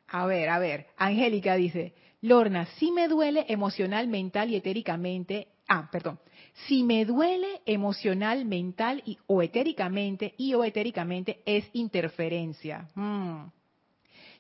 A 0.09 0.27
ver, 0.27 0.49
a 0.49 0.59
ver, 0.59 0.87
Angélica 0.97 1.57
dice, 1.57 1.95
Lorna, 2.20 2.66
si 2.79 2.93
me 2.93 3.09
duele 3.09 3.47
emocional, 3.49 4.07
mental 4.09 4.51
y 4.51 4.57
etéricamente, 4.57 5.49
ah, 5.68 5.89
perdón, 5.91 6.20
si 6.65 6.83
me 6.83 7.05
duele 7.05 7.61
emocional, 7.67 8.45
mental 8.47 9.03
y, 9.05 9.19
o 9.27 9.43
etéricamente 9.43 10.35
y 10.39 10.55
o 10.55 10.65
etéricamente 10.65 11.43
es 11.45 11.69
interferencia. 11.75 12.89
Mm. 12.95 13.51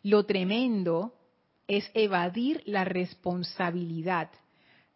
Lo 0.04 0.24
tremendo 0.24 1.14
es 1.68 1.90
evadir 1.94 2.62
la 2.64 2.84
responsabilidad 2.84 4.30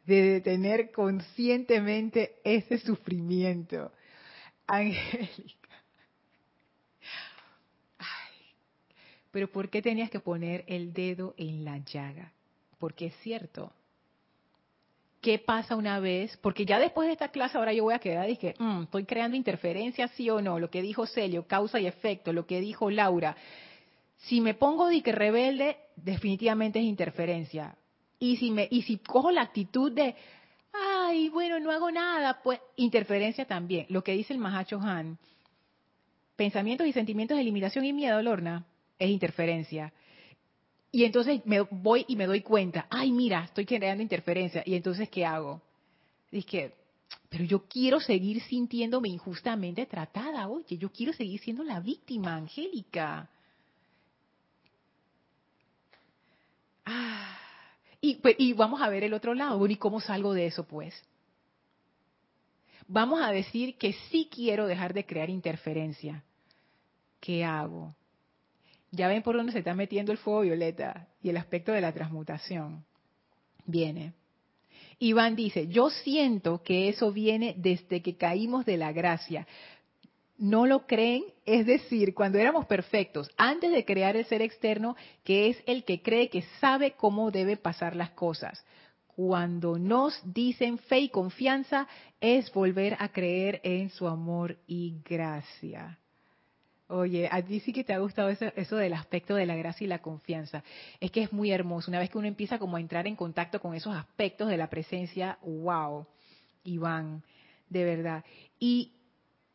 de 0.07 0.23
detener 0.23 0.91
conscientemente 0.93 2.37
ese 2.43 2.79
sufrimiento. 2.79 3.93
Angélica. 4.67 5.69
pero 9.31 9.51
¿por 9.51 9.69
qué 9.69 9.83
tenías 9.83 10.11
que 10.11 10.21
poner 10.21 10.65
el 10.67 10.93
dedo 10.93 11.35
en 11.37 11.65
la 11.65 11.79
llaga? 11.79 12.33
Porque 12.79 13.07
es 13.07 13.17
cierto. 13.23 13.73
¿Qué 15.21 15.39
pasa 15.39 15.77
una 15.77 16.01
vez? 16.01 16.37
Porque 16.39 16.65
ya 16.65 16.79
después 16.79 17.07
de 17.07 17.13
esta 17.13 17.29
clase 17.29 17.59
ahora 17.59 17.75
yo 17.75 17.85
voy 17.85 17.95
a 17.95 17.99
quedar 17.99 18.27
y 18.27 18.31
dije, 18.31 18.55
mm, 18.59 18.85
estoy 18.85 19.05
creando 19.05 19.37
interferencias, 19.37 20.11
sí 20.13 20.31
o 20.31 20.41
no, 20.41 20.59
lo 20.59 20.71
que 20.71 20.81
dijo 20.81 21.07
Celio, 21.07 21.47
causa 21.47 21.79
y 21.79 21.87
efecto, 21.87 22.33
lo 22.33 22.47
que 22.47 22.61
dijo 22.61 22.91
Laura. 22.91 23.37
Si 24.17 24.41
me 24.41 24.55
pongo 24.55 24.89
de 24.89 25.03
que 25.03 25.13
rebelde, 25.13 25.77
definitivamente 25.97 26.79
es 26.79 26.87
interferencia. 26.87 27.77
Y 28.19 28.37
si 28.37 28.51
me 28.51 28.67
y 28.71 28.83
si 28.83 28.99
cojo 28.99 29.31
la 29.31 29.43
actitud 29.43 29.93
de 29.93 30.15
ay, 30.73 31.29
bueno, 31.29 31.59
no 31.61 31.71
hago 31.71 31.91
nada, 31.91 32.41
pues 32.43 32.61
interferencia 32.77 33.45
también. 33.45 33.87
Lo 33.89 34.03
que 34.03 34.13
dice 34.13 34.33
el 34.33 34.39
Mahacho 34.39 34.81
Han, 34.81 35.19
pensamientos 36.37 36.87
y 36.87 36.93
sentimientos 36.93 37.37
de 37.37 37.45
limitación 37.45 37.85
y 37.85 37.93
miedo, 37.93 38.23
Lorna, 38.23 38.65
es 38.99 39.11
interferencia. 39.11 39.93
Y 40.93 41.05
entonces 41.05 41.41
me 41.45 41.61
voy 41.61 42.05
y 42.09 42.17
me 42.17 42.27
doy 42.27 42.41
cuenta, 42.41 42.87
ay, 42.91 43.13
mira, 43.13 43.45
estoy 43.45 43.65
creando 43.65 44.03
interferencia. 44.03 44.63
Y 44.67 44.75
entonces, 44.75 45.09
¿qué 45.09 45.25
hago? 45.25 45.63
que 46.47 46.73
pero 47.29 47.45
yo 47.45 47.65
quiero 47.67 48.01
seguir 48.01 48.43
sintiéndome 48.43 49.09
injustamente 49.09 49.87
tratada, 49.87 50.49
oye, 50.49 50.77
yo 50.77 50.91
quiero 50.91 51.13
seguir 51.13 51.41
siendo 51.41 51.63
la 51.63 51.81
víctima, 51.81 52.35
Angélica. 52.35 53.29
Ah, 56.85 57.37
y, 58.01 58.17
pues, 58.17 58.37
y 58.39 58.53
vamos 58.53 58.81
a 58.83 58.89
ver 58.89 59.05
el 59.05 59.15
otro 59.15 59.35
lado, 59.35 59.65
¿y 59.67 59.77
cómo 59.77 60.01
salgo 60.01 60.35
de 60.35 60.47
eso, 60.47 60.67
pues? 60.67 60.95
Vamos 62.89 63.21
a 63.21 63.31
decir 63.31 63.77
que 63.77 63.93
sí 64.11 64.29
quiero 64.33 64.67
dejar 64.67 64.93
de 64.93 65.07
crear 65.07 65.31
interferencia. 65.31 66.25
¿Qué 67.21 67.45
hago? 67.45 67.95
Ya 68.93 69.09
ven 69.09 69.23
por 69.23 69.37
dónde 69.37 69.53
se 69.53 69.59
está 69.59 69.75
metiendo 69.75 70.13
el 70.13 70.19
fuego 70.19 70.41
violeta 70.41 71.09
y 71.23 71.31
el 71.31 71.37
aspecto 71.37 71.73
de 71.73 71.81
la 71.81 71.93
transmutación. 71.93 72.85
Viene. 73.67 74.15
Iván 74.99 75.37
dice, 75.37 75.69
yo 75.69 75.91
siento 75.91 76.63
que 76.63 76.89
eso 76.89 77.13
viene 77.13 77.55
desde 77.57 78.03
que 78.03 78.17
caímos 78.17 78.67
de 78.67 78.77
la 78.77 78.93
gracia. 78.93 79.47
¿No 80.37 80.67
lo 80.67 80.87
creen? 80.87 81.25
Es 81.47 81.67
decir, 81.67 82.15
cuando 82.15 82.39
éramos 82.39 82.67
perfectos, 82.67 83.31
antes 83.37 83.71
de 83.73 83.85
crear 83.85 84.17
el 84.17 84.25
ser 84.27 84.43
externo, 84.43 84.97
que 85.25 85.49
es 85.51 85.63
el 85.67 85.85
que 85.85 86.03
cree 86.03 86.29
que 86.29 86.43
sabe 86.61 86.93
cómo 86.93 87.31
debe 87.31 87.57
pasar 87.57 87.95
las 87.95 88.11
cosas. 88.11 88.65
Cuando 89.07 89.79
nos 89.79 90.19
dicen 90.25 90.79
fe 90.79 91.01
y 91.01 91.09
confianza, 91.11 91.87
es 92.21 92.53
volver 92.53 92.97
a 92.99 93.09
creer 93.11 93.61
en 93.65 93.91
su 93.91 94.07
amor 94.07 94.59
y 94.67 94.97
gracia. 95.05 95.99
Oye, 96.91 97.29
a 97.31 97.41
ti 97.41 97.61
sí 97.61 97.73
que 97.73 97.85
te 97.85 97.93
ha 97.93 97.99
gustado 97.99 98.29
eso, 98.31 98.77
del 98.77 98.95
aspecto 98.95 99.37
de 99.37 99.47
la 99.47 99.55
gracia 99.55 99.85
y 99.85 99.89
la 99.89 100.01
confianza. 100.01 100.65
Es 100.99 101.13
que 101.13 101.23
es 101.23 101.33
muy 101.33 101.53
hermoso. 101.53 101.89
Una 101.89 102.01
vez 102.01 102.11
que 102.11 102.19
uno 102.19 102.27
empieza 102.27 102.59
como 102.59 102.77
a 102.77 102.81
entrar 102.81 103.07
en 103.07 103.15
contacto 103.15 103.61
con 103.61 103.75
esos 103.75 103.95
aspectos 103.95 104.49
de 104.49 104.57
la 104.57 104.69
presencia, 104.69 105.39
wow, 105.43 106.05
Iván, 106.65 107.23
de 107.69 107.85
verdad. 107.85 108.25
Y 108.59 108.93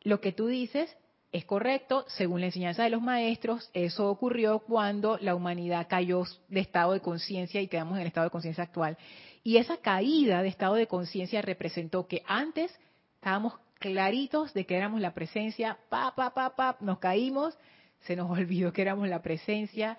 lo 0.02 0.18
que 0.20 0.32
tú 0.32 0.46
dices 0.46 0.96
es 1.30 1.44
correcto, 1.44 2.06
según 2.08 2.40
la 2.40 2.46
enseñanza 2.46 2.84
de 2.84 2.90
los 2.90 3.02
maestros, 3.02 3.70
eso 3.74 4.08
ocurrió 4.08 4.60
cuando 4.60 5.18
la 5.20 5.34
humanidad 5.34 5.88
cayó 5.90 6.22
de 6.48 6.60
estado 6.60 6.94
de 6.94 7.00
conciencia 7.00 7.60
y 7.60 7.68
quedamos 7.68 7.96
en 7.96 8.00
el 8.02 8.06
estado 8.06 8.28
de 8.28 8.30
conciencia 8.30 8.64
actual. 8.64 8.96
Y 9.44 9.58
esa 9.58 9.76
caída 9.76 10.40
de 10.40 10.48
estado 10.48 10.74
de 10.76 10.86
conciencia 10.86 11.42
representó 11.42 12.06
que 12.06 12.22
antes 12.26 12.74
estábamos 13.16 13.58
claritos 13.86 14.52
de 14.52 14.66
que 14.66 14.76
éramos 14.76 15.00
la 15.00 15.14
presencia, 15.14 15.78
pa, 15.88 16.12
pa, 16.16 16.34
pa, 16.34 16.56
pa, 16.56 16.76
nos 16.80 16.98
caímos, 16.98 17.56
se 18.00 18.16
nos 18.16 18.30
olvidó 18.36 18.72
que 18.72 18.82
éramos 18.82 19.08
la 19.08 19.22
presencia, 19.22 19.96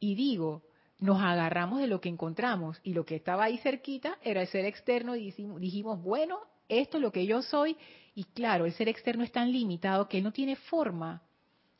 y 0.00 0.16
digo, 0.16 0.62
nos 0.98 1.22
agarramos 1.22 1.80
de 1.80 1.86
lo 1.86 2.00
que 2.00 2.08
encontramos, 2.08 2.80
y 2.82 2.92
lo 2.92 3.04
que 3.04 3.14
estaba 3.14 3.44
ahí 3.44 3.58
cerquita 3.58 4.18
era 4.22 4.40
el 4.42 4.48
ser 4.48 4.64
externo, 4.64 5.14
y 5.14 5.30
dijimos, 5.30 6.02
bueno, 6.02 6.40
esto 6.68 6.96
es 6.98 7.02
lo 7.02 7.12
que 7.12 7.24
yo 7.24 7.42
soy, 7.42 7.76
y 8.14 8.24
claro, 8.24 8.66
el 8.66 8.72
ser 8.72 8.88
externo 8.88 9.22
es 9.22 9.30
tan 9.30 9.52
limitado 9.52 10.08
que 10.08 10.20
no 10.20 10.32
tiene 10.32 10.56
forma. 10.56 11.22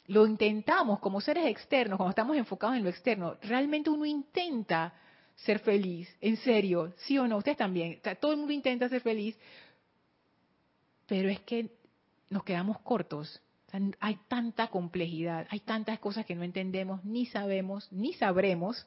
Lo 0.06 0.26
intentamos 0.26 1.00
como 1.00 1.20
seres 1.20 1.46
externos, 1.46 1.96
cuando 1.96 2.10
estamos 2.10 2.36
enfocados 2.36 2.76
en 2.76 2.84
lo 2.84 2.90
externo, 2.90 3.36
realmente 3.42 3.90
uno 3.90 4.06
intenta 4.06 4.94
ser 5.34 5.58
feliz, 5.58 6.08
en 6.20 6.36
serio, 6.36 6.92
sí 6.98 7.18
o 7.18 7.26
no, 7.26 7.38
ustedes 7.38 7.56
también, 7.56 8.00
todo 8.20 8.32
el 8.32 8.38
mundo 8.38 8.52
intenta 8.52 8.88
ser 8.88 9.00
feliz, 9.00 9.36
pero 11.10 11.28
es 11.28 11.40
que 11.40 11.68
nos 12.28 12.44
quedamos 12.44 12.78
cortos. 12.82 13.42
hay 13.98 14.16
tanta 14.28 14.68
complejidad, 14.68 15.44
hay 15.50 15.58
tantas 15.58 15.98
cosas 15.98 16.24
que 16.24 16.36
no 16.36 16.44
entendemos, 16.44 17.04
ni 17.04 17.26
sabemos, 17.26 17.90
ni 17.90 18.12
sabremos. 18.12 18.86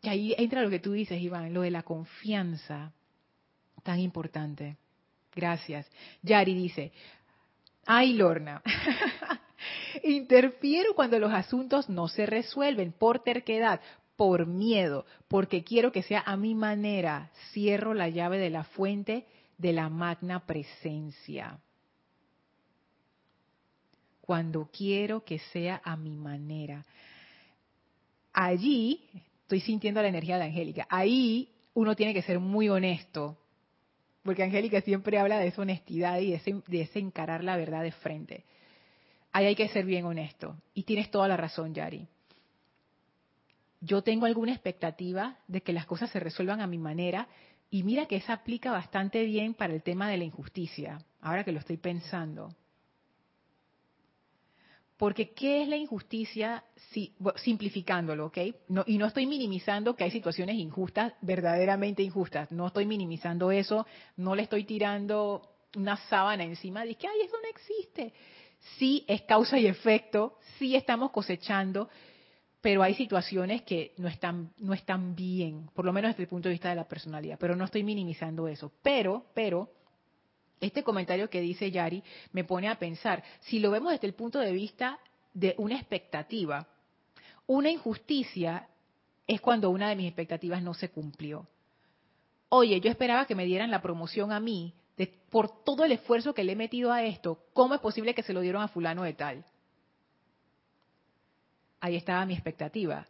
Que 0.00 0.08
ahí 0.08 0.34
entra 0.38 0.62
lo 0.62 0.70
que 0.70 0.78
tú 0.78 0.92
dices, 0.92 1.20
Iván, 1.20 1.52
lo 1.52 1.60
de 1.60 1.70
la 1.70 1.82
confianza, 1.82 2.92
tan 3.82 4.00
importante. 4.00 4.78
Gracias. 5.36 5.86
Yari 6.22 6.54
dice, 6.54 6.90
ay 7.84 8.14
Lorna, 8.14 8.62
interfiero 10.02 10.94
cuando 10.94 11.18
los 11.18 11.30
asuntos 11.30 11.90
no 11.90 12.08
se 12.08 12.24
resuelven 12.24 12.92
por 12.92 13.22
terquedad, 13.22 13.82
por 14.20 14.46
miedo, 14.46 15.06
porque 15.28 15.64
quiero 15.64 15.92
que 15.92 16.02
sea 16.02 16.22
a 16.26 16.36
mi 16.36 16.54
manera. 16.54 17.30
Cierro 17.52 17.94
la 17.94 18.10
llave 18.10 18.36
de 18.36 18.50
la 18.50 18.64
fuente 18.64 19.24
de 19.56 19.72
la 19.72 19.88
magna 19.88 20.44
presencia. 20.44 21.58
Cuando 24.20 24.68
quiero 24.70 25.24
que 25.24 25.38
sea 25.38 25.80
a 25.82 25.96
mi 25.96 26.18
manera. 26.18 26.84
Allí, 28.34 29.08
estoy 29.40 29.60
sintiendo 29.60 30.02
la 30.02 30.08
energía 30.08 30.36
de 30.36 30.44
Angélica, 30.44 30.86
ahí 30.90 31.48
uno 31.72 31.96
tiene 31.96 32.12
que 32.12 32.20
ser 32.20 32.40
muy 32.40 32.68
honesto, 32.68 33.38
porque 34.22 34.42
Angélica 34.42 34.82
siempre 34.82 35.18
habla 35.18 35.38
de 35.38 35.46
esa 35.46 35.62
honestidad 35.62 36.20
y 36.20 36.32
de 36.32 36.82
ese, 36.82 36.98
encarar 36.98 37.42
la 37.42 37.56
verdad 37.56 37.82
de 37.82 37.92
frente. 37.92 38.44
Ahí 39.32 39.46
hay 39.46 39.56
que 39.56 39.68
ser 39.68 39.86
bien 39.86 40.04
honesto. 40.04 40.58
Y 40.74 40.82
tienes 40.82 41.10
toda 41.10 41.26
la 41.26 41.38
razón, 41.38 41.72
Yari 41.72 42.06
yo 43.80 44.02
tengo 44.02 44.26
alguna 44.26 44.52
expectativa 44.52 45.38
de 45.48 45.62
que 45.62 45.72
las 45.72 45.86
cosas 45.86 46.10
se 46.10 46.20
resuelvan 46.20 46.60
a 46.60 46.66
mi 46.66 46.78
manera 46.78 47.28
y 47.70 47.82
mira 47.82 48.06
que 48.06 48.16
eso 48.16 48.32
aplica 48.32 48.72
bastante 48.72 49.24
bien 49.24 49.54
para 49.54 49.72
el 49.72 49.82
tema 49.82 50.08
de 50.08 50.18
la 50.18 50.24
injusticia, 50.24 50.98
ahora 51.20 51.44
que 51.44 51.52
lo 51.52 51.60
estoy 51.60 51.76
pensando. 51.76 52.54
Porque 54.96 55.30
¿qué 55.30 55.62
es 55.62 55.68
la 55.68 55.76
injusticia? 55.76 56.62
Si, 56.90 57.14
simplificándolo, 57.36 58.26
¿ok? 58.26 58.38
y 58.86 58.98
no 58.98 59.06
estoy 59.06 59.26
minimizando 59.26 59.96
que 59.96 60.04
hay 60.04 60.10
situaciones 60.10 60.56
injustas, 60.56 61.14
verdaderamente 61.22 62.02
injustas. 62.02 62.52
No 62.52 62.66
estoy 62.66 62.84
minimizando 62.84 63.50
eso, 63.50 63.86
no 64.16 64.34
le 64.34 64.42
estoy 64.42 64.64
tirando 64.64 65.40
una 65.74 65.96
sábana 66.08 66.44
encima 66.44 66.84
de 66.84 66.96
que, 66.96 67.06
ay, 67.06 67.20
eso 67.24 67.36
no 67.42 67.48
existe. 67.48 68.12
Sí 68.76 69.04
es 69.08 69.22
causa 69.22 69.58
y 69.58 69.66
efecto, 69.66 70.36
sí 70.58 70.76
estamos 70.76 71.12
cosechando, 71.12 71.88
pero 72.60 72.82
hay 72.82 72.94
situaciones 72.94 73.62
que 73.62 73.94
no 73.96 74.08
están, 74.08 74.52
no 74.58 74.74
están 74.74 75.14
bien, 75.14 75.70
por 75.74 75.84
lo 75.84 75.92
menos 75.92 76.10
desde 76.10 76.24
el 76.24 76.28
punto 76.28 76.48
de 76.48 76.54
vista 76.54 76.68
de 76.68 76.76
la 76.76 76.88
personalidad, 76.88 77.38
pero 77.38 77.56
no 77.56 77.64
estoy 77.64 77.82
minimizando 77.82 78.48
eso. 78.48 78.72
Pero, 78.82 79.24
pero, 79.34 79.70
este 80.60 80.82
comentario 80.82 81.30
que 81.30 81.40
dice 81.40 81.70
Yari 81.70 82.02
me 82.32 82.44
pone 82.44 82.68
a 82.68 82.78
pensar, 82.78 83.22
si 83.40 83.60
lo 83.60 83.70
vemos 83.70 83.92
desde 83.92 84.06
el 84.06 84.14
punto 84.14 84.38
de 84.38 84.52
vista 84.52 84.98
de 85.32 85.54
una 85.58 85.76
expectativa, 85.76 86.66
una 87.46 87.70
injusticia 87.70 88.68
es 89.26 89.40
cuando 89.40 89.70
una 89.70 89.88
de 89.88 89.96
mis 89.96 90.06
expectativas 90.06 90.62
no 90.62 90.74
se 90.74 90.90
cumplió. 90.90 91.46
Oye, 92.50 92.80
yo 92.80 92.90
esperaba 92.90 93.26
que 93.26 93.34
me 93.34 93.46
dieran 93.46 93.70
la 93.70 93.80
promoción 93.80 94.32
a 94.32 94.40
mí, 94.40 94.74
por 95.30 95.64
todo 95.64 95.84
el 95.84 95.92
esfuerzo 95.92 96.34
que 96.34 96.44
le 96.44 96.52
he 96.52 96.56
metido 96.56 96.92
a 96.92 97.04
esto, 97.04 97.38
¿cómo 97.52 97.74
es 97.74 97.80
posible 97.80 98.14
que 98.14 98.22
se 98.22 98.32
lo 98.32 98.40
dieron 98.40 98.62
a 98.62 98.68
fulano 98.68 99.04
de 99.04 99.14
tal? 99.14 99.44
Ahí 101.80 101.96
estaba 101.96 102.24
mi 102.26 102.34
expectativa. 102.34 103.06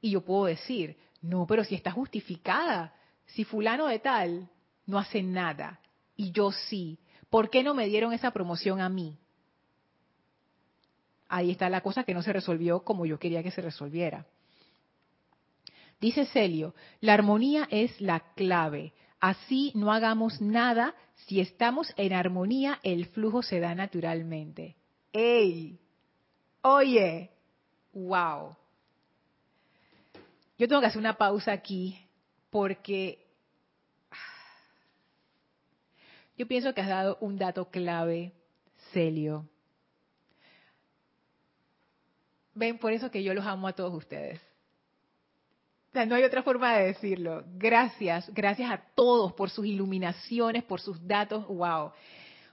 Y 0.00 0.12
yo 0.12 0.24
puedo 0.24 0.46
decir, 0.46 0.96
no, 1.22 1.46
pero 1.46 1.64
si 1.64 1.74
está 1.74 1.90
justificada, 1.90 2.94
si 3.26 3.44
fulano 3.44 3.86
de 3.86 3.98
tal 3.98 4.48
no 4.86 4.98
hace 4.98 5.22
nada 5.22 5.80
y 6.16 6.32
yo 6.32 6.52
sí, 6.52 6.98
¿Por 7.30 7.48
qué 7.48 7.62
no 7.62 7.74
me 7.74 7.86
dieron 7.86 8.12
esa 8.12 8.32
promoción 8.32 8.80
a 8.80 8.88
mí? 8.88 9.16
Ahí 11.28 11.52
está 11.52 11.70
la 11.70 11.80
cosa 11.80 12.02
que 12.02 12.12
no 12.12 12.22
se 12.22 12.32
resolvió 12.32 12.80
como 12.80 13.06
yo 13.06 13.20
quería 13.20 13.42
que 13.44 13.52
se 13.52 13.62
resolviera. 13.62 14.26
Dice 16.00 16.26
Celio, 16.26 16.74
la 17.00 17.14
armonía 17.14 17.68
es 17.70 18.00
la 18.00 18.20
clave. 18.34 18.92
Así 19.20 19.70
no 19.76 19.92
hagamos 19.92 20.40
nada. 20.40 20.94
Si 21.14 21.40
estamos 21.40 21.92
en 21.96 22.14
armonía, 22.14 22.80
el 22.82 23.06
flujo 23.06 23.42
se 23.42 23.60
da 23.60 23.76
naturalmente. 23.76 24.76
¡Ey! 25.12 25.78
Oye, 26.62 27.30
wow. 28.06 28.56
Yo 30.58 30.68
tengo 30.68 30.80
que 30.80 30.88
hacer 30.88 30.98
una 30.98 31.16
pausa 31.16 31.52
aquí 31.52 32.06
porque 32.50 33.26
yo 36.36 36.46
pienso 36.46 36.74
que 36.74 36.80
has 36.80 36.88
dado 36.88 37.16
un 37.20 37.38
dato 37.38 37.70
clave, 37.70 38.32
Celio. 38.92 39.48
Ven, 42.54 42.78
por 42.78 42.92
eso 42.92 43.10
que 43.10 43.22
yo 43.22 43.32
los 43.32 43.46
amo 43.46 43.68
a 43.68 43.72
todos 43.72 43.94
ustedes. 43.94 44.40
O 45.90 45.92
sea, 45.92 46.06
no 46.06 46.14
hay 46.14 46.22
otra 46.22 46.42
forma 46.42 46.76
de 46.76 46.86
decirlo. 46.86 47.44
Gracias, 47.54 48.32
gracias 48.32 48.70
a 48.70 48.78
todos 48.94 49.32
por 49.32 49.50
sus 49.50 49.66
iluminaciones, 49.66 50.62
por 50.62 50.80
sus 50.80 51.04
datos. 51.06 51.46
Wow. 51.48 51.92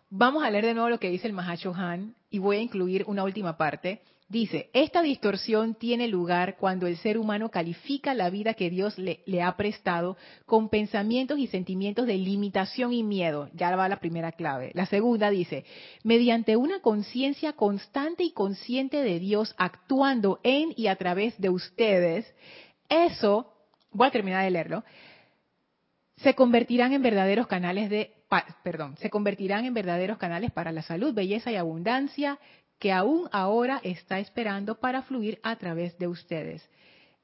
Vamos 0.09 0.43
a 0.43 0.49
leer 0.49 0.65
de 0.65 0.73
nuevo 0.73 0.89
lo 0.89 0.99
que 0.99 1.09
dice 1.09 1.27
el 1.27 1.33
Mahacho 1.33 1.73
Han 1.75 2.15
y 2.31 2.39
voy 2.39 2.57
a 2.57 2.61
incluir 2.61 3.03
una 3.05 3.23
última 3.23 3.57
parte. 3.57 4.01
Dice, 4.29 4.69
esta 4.73 5.01
distorsión 5.01 5.75
tiene 5.75 6.09
lugar 6.09 6.57
cuando 6.57 6.85
el 6.85 6.97
ser 6.97 7.17
humano 7.17 7.49
califica 7.49 8.13
la 8.13 8.29
vida 8.29 8.55
que 8.55 8.69
Dios 8.69 8.97
le, 8.97 9.41
ha 9.41 9.55
prestado 9.55 10.17
con 10.45 10.67
pensamientos 10.67 11.39
y 11.39 11.47
sentimientos 11.47 12.05
de 12.05 12.17
limitación 12.17 12.91
y 12.91 13.03
miedo. 13.03 13.49
Ya 13.53 13.73
va 13.77 13.87
la 13.87 14.01
primera 14.01 14.33
clave. 14.33 14.71
La 14.73 14.85
segunda 14.85 15.29
dice, 15.29 15.63
mediante 16.03 16.57
una 16.57 16.81
conciencia 16.81 17.53
constante 17.53 18.23
y 18.23 18.33
consciente 18.33 19.01
de 19.01 19.17
Dios 19.19 19.55
actuando 19.57 20.41
en 20.43 20.73
y 20.75 20.87
a 20.87 20.97
través 20.97 21.39
de 21.39 21.49
ustedes, 21.49 22.25
eso, 22.89 23.53
voy 23.91 24.07
a 24.07 24.11
terminar 24.11 24.43
de 24.43 24.51
leerlo, 24.51 24.83
se 26.17 26.33
convertirán 26.33 26.91
en 26.91 27.01
verdaderos 27.01 27.47
canales 27.47 27.89
de, 27.89 28.11
perdón, 28.61 28.97
se 28.97 29.09
convertirán 29.09 29.63
en 29.63 29.73
verdaderos 29.73 30.17
canales 30.17 30.51
para 30.51 30.73
la 30.73 30.81
salud, 30.81 31.13
belleza 31.13 31.49
y 31.49 31.55
abundancia 31.55 32.39
que 32.79 32.91
aún 32.91 33.27
ahora 33.31 33.79
está 33.83 34.19
esperando 34.19 34.79
para 34.79 35.01
fluir 35.01 35.39
a 35.43 35.55
través 35.55 35.97
de 35.97 36.07
ustedes. 36.07 36.67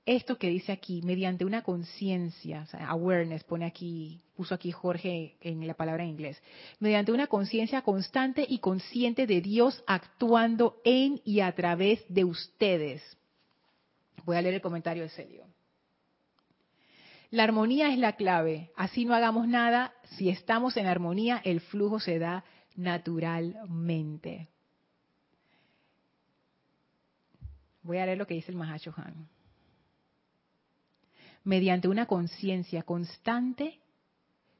Esto 0.05 0.37
que 0.37 0.49
dice 0.49 0.73
aquí, 0.73 1.01
mediante 1.01 1.45
una 1.45 1.61
conciencia, 1.61 2.65
awareness, 2.87 3.45
pone 3.45 3.65
aquí, 3.65 4.19
puso 4.35 4.53
aquí 4.53 4.71
Jorge 4.71 5.37
en 5.39 5.65
la 5.65 5.75
palabra 5.75 6.03
en 6.03 6.09
inglés, 6.09 6.41
mediante 6.79 7.13
una 7.13 7.27
conciencia 7.27 7.83
constante 7.83 8.45
y 8.47 8.59
consciente 8.59 9.27
de 9.27 9.39
Dios 9.39 9.81
actuando 9.87 10.81
en 10.83 11.21
y 11.23 11.39
a 11.39 11.53
través 11.53 12.03
de 12.09 12.25
ustedes. 12.25 13.01
Voy 14.25 14.35
a 14.35 14.41
leer 14.41 14.55
el 14.55 14.61
comentario 14.61 15.03
de 15.03 15.09
Celio. 15.09 15.45
La 17.29 17.45
armonía 17.45 17.91
es 17.91 17.97
la 17.97 18.15
clave. 18.15 18.71
Así 18.75 19.05
no 19.05 19.15
hagamos 19.15 19.47
nada. 19.47 19.93
Si 20.17 20.29
estamos 20.29 20.77
en 20.77 20.85
armonía, 20.85 21.41
el 21.43 21.61
flujo 21.61 21.99
se 21.99 22.19
da 22.19 22.43
naturalmente. 22.75 24.49
Voy 27.83 27.97
a 27.97 28.05
leer 28.05 28.17
lo 28.17 28.25
que 28.25 28.33
dice 28.33 28.51
el 28.51 28.61
Han. 28.61 29.27
Mediante 31.43 31.87
una 31.87 32.05
conciencia 32.05 32.83
constante, 32.83 33.79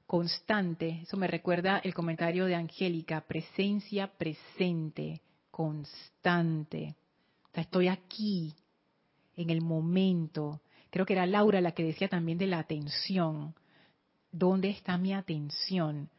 constante, 0.06 1.00
eso 1.04 1.16
me 1.16 1.28
recuerda 1.28 1.80
el 1.80 1.94
comentario 1.94 2.46
de 2.46 2.56
Angélica, 2.56 3.22
presencia 3.22 4.08
presente, 4.08 5.22
constante. 5.50 6.96
O 7.46 7.54
sea, 7.54 7.64
estoy 7.64 7.88
aquí, 7.88 8.54
en 9.36 9.50
el 9.50 9.62
momento. 9.62 10.62
Creo 10.90 11.06
que 11.06 11.14
era 11.14 11.26
Laura 11.26 11.62
la 11.62 11.72
que 11.72 11.84
decía 11.84 12.08
también 12.08 12.38
de 12.38 12.48
la 12.48 12.60
atención. 12.60 13.56
¿Dónde 14.32 14.70
está 14.70 14.98
mi 14.98 15.14
atención? 15.14 16.10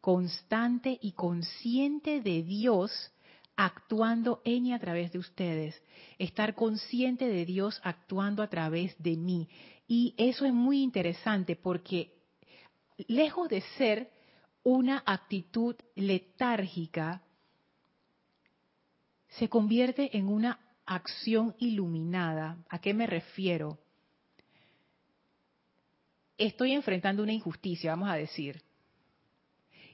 Constante 0.00 0.98
y 1.00 1.12
consciente 1.12 2.20
de 2.20 2.42
Dios 2.42 3.12
actuando 3.56 4.42
en 4.44 4.66
y 4.66 4.72
a 4.72 4.78
través 4.78 5.12
de 5.12 5.18
ustedes. 5.18 5.82
Estar 6.18 6.54
consciente 6.54 7.26
de 7.26 7.44
Dios 7.44 7.80
actuando 7.82 8.42
a 8.42 8.48
través 8.48 8.94
de 9.02 9.16
mí. 9.16 9.48
Y 9.88 10.14
eso 10.18 10.44
es 10.44 10.52
muy 10.52 10.82
interesante 10.82 11.56
porque 11.56 12.12
lejos 13.08 13.48
de 13.48 13.60
ser 13.76 14.10
una 14.62 15.02
actitud 15.06 15.76
letárgica, 15.94 17.22
se 19.28 19.48
convierte 19.48 20.16
en 20.16 20.28
una 20.28 20.58
acción 20.84 21.54
iluminada. 21.58 22.58
¿A 22.68 22.80
qué 22.80 22.92
me 22.92 23.06
refiero? 23.06 23.78
Estoy 26.36 26.72
enfrentando 26.72 27.22
una 27.22 27.32
injusticia, 27.32 27.92
vamos 27.92 28.10
a 28.10 28.14
decir. 28.14 28.65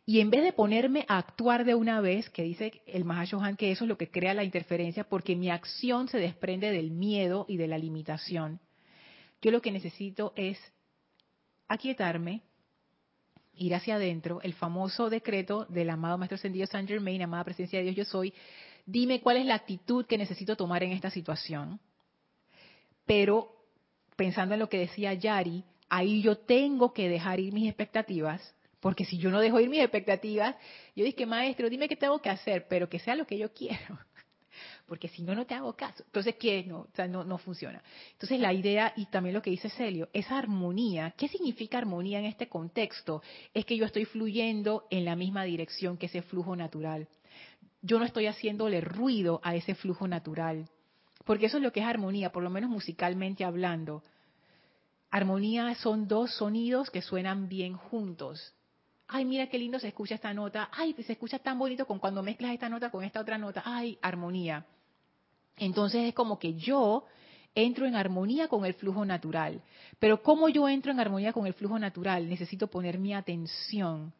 Y 0.05 0.20
en 0.20 0.30
vez 0.30 0.42
de 0.42 0.53
ponerme 0.53 1.05
a 1.09 1.18
actuar 1.18 1.64
de 1.64 1.74
una 1.76 2.00
vez, 2.00 2.28
que 2.30 2.42
dice 2.42 2.82
el 2.86 3.05
Mahashohan 3.05 3.57
que 3.57 3.70
eso 3.70 3.84
es 3.84 3.88
lo 3.88 3.96
que 3.96 4.11
crea 4.11 4.34
la 4.34 4.42
interferencia, 4.42 5.05
porque 5.05 5.36
mi 5.36 5.48
acción 5.48 6.09
se 6.09 6.18
desprende 6.18 6.72
del 6.72 6.90
miedo 6.90 7.46
y 7.48 7.57
de 7.57 7.68
la 7.68 7.78
limitación, 7.78 8.61
yo 9.40 9.50
lo 9.50 9.61
que 9.61 9.72
necesito 9.72 10.32
es 10.36 10.59
aquietarme, 11.68 12.42
ir 13.55 13.74
hacia 13.74 13.96
adentro, 13.96 14.40
el 14.42 14.55
famoso 14.55 15.11
decreto 15.11 15.66
del 15.68 15.90
amado 15.90 16.18
Maestro 16.18 16.36
Ascendido 16.36 16.66
San 16.66 16.86
Germain, 16.86 17.22
amada 17.22 17.44
presencia 17.44 17.78
de 17.78 17.86
Dios, 17.86 17.96
yo 17.96 18.05
soy, 18.05 18.34
dime 18.86 19.20
cuál 19.20 19.36
es 19.36 19.46
la 19.46 19.55
actitud 19.55 20.07
que 20.07 20.18
necesito 20.18 20.57
tomar 20.57 20.82
en 20.82 20.92
esta 20.92 21.11
situación. 21.11 21.80
Pero 23.05 23.53
pensando 24.16 24.55
en 24.55 24.61
lo 24.61 24.68
que 24.68 24.78
decía 24.78 25.14
Yari, 25.14 25.64
ahí 25.88 26.22
yo 26.22 26.38
tengo 26.38 26.92
que 26.92 27.09
dejar 27.09 27.40
ir 27.40 27.53
mis 27.53 27.68
expectativas, 27.68 28.55
porque 28.83 29.07
si 29.07 29.16
yo 29.16 29.30
no 29.30 29.41
dejo 29.41 29.59
ir 29.61 29.70
mis 29.70 29.80
expectativas, 29.80 30.55
yo 30.95 31.07
dije, 31.07 31.24
maestro, 31.24 31.70
dime 31.70 31.89
qué 31.89 31.97
tengo 31.97 32.20
que 32.20 32.28
hacer, 32.28 32.66
pero 32.68 32.91
que 32.91 32.99
sea 32.99 33.16
lo 33.16 33.26
que 33.26 33.39
yo 33.39 33.51
quiero. 33.55 33.99
Porque 34.87 35.09
si 35.09 35.22
no, 35.22 35.35
no 35.35 35.47
te 35.47 35.55
hago 35.55 35.74
caso. 35.74 36.03
Entonces, 36.05 36.35
¿qué? 36.39 36.64
No, 36.64 36.80
o 36.80 36.89
sea, 36.95 37.09
no, 37.09 37.24
no 37.24 37.39
funciona. 37.39 37.83
Entonces, 38.12 38.39
la 38.39 38.53
idea, 38.53 38.93
y 38.97 39.07
también 39.07 39.33
lo 39.35 39.41
que 39.41 39.49
dice 39.49 39.70
Celio, 39.70 40.11
esa 40.12 40.37
armonía, 40.37 41.14
¿qué 41.16 41.28
significa 41.28 41.78
armonía 41.78 42.18
en 42.18 42.26
este 42.26 42.49
contexto? 42.49 43.22
Es 43.55 43.64
que 43.64 43.78
yo 43.78 43.87
estoy 43.87 44.05
fluyendo 44.05 44.87
en 44.91 45.07
la 45.07 45.16
misma 45.16 45.45
dirección 45.45 45.97
que 45.97 46.07
ese 46.07 46.20
flujo 46.20 46.55
natural 46.55 47.09
yo 47.83 47.99
no 47.99 48.05
estoy 48.05 48.26
haciéndole 48.26 48.80
ruido 48.80 49.41
a 49.43 49.57
ese 49.57 49.74
flujo 49.74 50.07
natural. 50.09 50.68
Porque 51.24 51.47
eso 51.47 51.59
es 51.59 51.62
lo 51.62 51.72
que 51.72 51.80
es 51.80 51.87
armonía, 51.87 52.33
por 52.33 52.43
lo 52.43 52.51
menos 52.51 52.70
musicalmente 52.70 53.45
hablando. 53.45 54.03
Armonía 55.11 55.74
son 55.74 56.09
dos 56.09 56.35
sonidos 56.37 56.91
que 56.91 57.03
suenan 57.03 57.49
bien 57.49 57.74
juntos. 57.74 58.55
Ay, 59.14 59.26
mira 59.26 59.46
qué 59.46 59.58
lindo 59.58 59.78
se 59.78 59.88
escucha 59.88 60.14
esta 60.14 60.32
nota. 60.32 60.70
Ay, 60.72 60.94
se 60.94 61.12
escucha 61.12 61.38
tan 61.38 61.58
bonito 61.58 61.86
con 61.86 61.98
cuando 61.98 62.22
mezclas 62.22 62.54
esta 62.54 62.70
nota 62.70 62.90
con 62.90 63.04
esta 63.04 63.20
otra 63.20 63.36
nota. 63.36 63.62
Ay, 63.62 63.98
armonía. 64.00 64.64
Entonces 65.58 66.08
es 66.08 66.14
como 66.14 66.38
que 66.38 66.54
yo 66.54 67.04
entro 67.54 67.86
en 67.86 67.94
armonía 67.94 68.48
con 68.48 68.64
el 68.64 68.72
flujo 68.72 69.04
natural. 69.04 69.60
Pero 69.98 70.22
¿cómo 70.22 70.48
yo 70.48 70.66
entro 70.66 70.92
en 70.92 70.98
armonía 70.98 71.34
con 71.34 71.46
el 71.46 71.52
flujo 71.52 71.78
natural? 71.78 72.26
Necesito 72.26 72.68
poner 72.68 72.98
mi 72.98 73.12
atención 73.12 74.14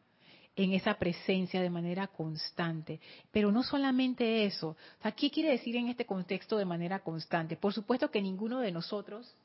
en 0.55 0.73
esa 0.73 0.93
presencia 0.93 1.59
de 1.59 1.71
manera 1.71 2.05
constante. 2.05 2.99
Pero 3.31 3.51
no 3.51 3.63
solamente 3.63 4.45
eso. 4.45 4.77
¿Qué 5.17 5.31
quiere 5.31 5.49
decir 5.49 5.75
en 5.75 5.87
este 5.87 6.05
contexto 6.05 6.55
de 6.55 6.65
manera 6.65 6.99
constante? 6.99 7.57
Por 7.57 7.73
supuesto 7.73 8.11
que 8.11 8.21
ninguno 8.21 8.59
de 8.59 8.71
nosotros, 8.71 9.35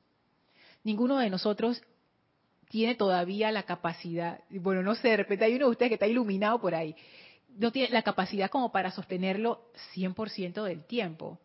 ninguno 0.85 1.17
de 1.17 1.31
nosotros 1.31 1.83
tiene 2.69 2.95
todavía 2.95 3.51
la 3.51 3.65
capacidad, 3.65 4.41
bueno, 4.51 4.83
no 4.83 4.95
sé, 4.95 5.09
de 5.09 5.17
repente 5.17 5.45
hay 5.45 5.55
uno 5.55 5.67
de 5.67 5.71
ustedes 5.73 5.91
que 5.91 5.95
está 5.95 6.07
iluminado 6.07 6.61
por 6.61 6.75
ahí, 6.75 6.95
no 7.57 7.73
tiene 7.73 7.91
la 7.91 8.03
capacidad 8.03 8.51
como 8.51 8.71
para 8.71 8.91
sostenerlo 8.91 9.71
100% 9.95 10.63
del 10.65 10.85
tiempo. 10.85 11.39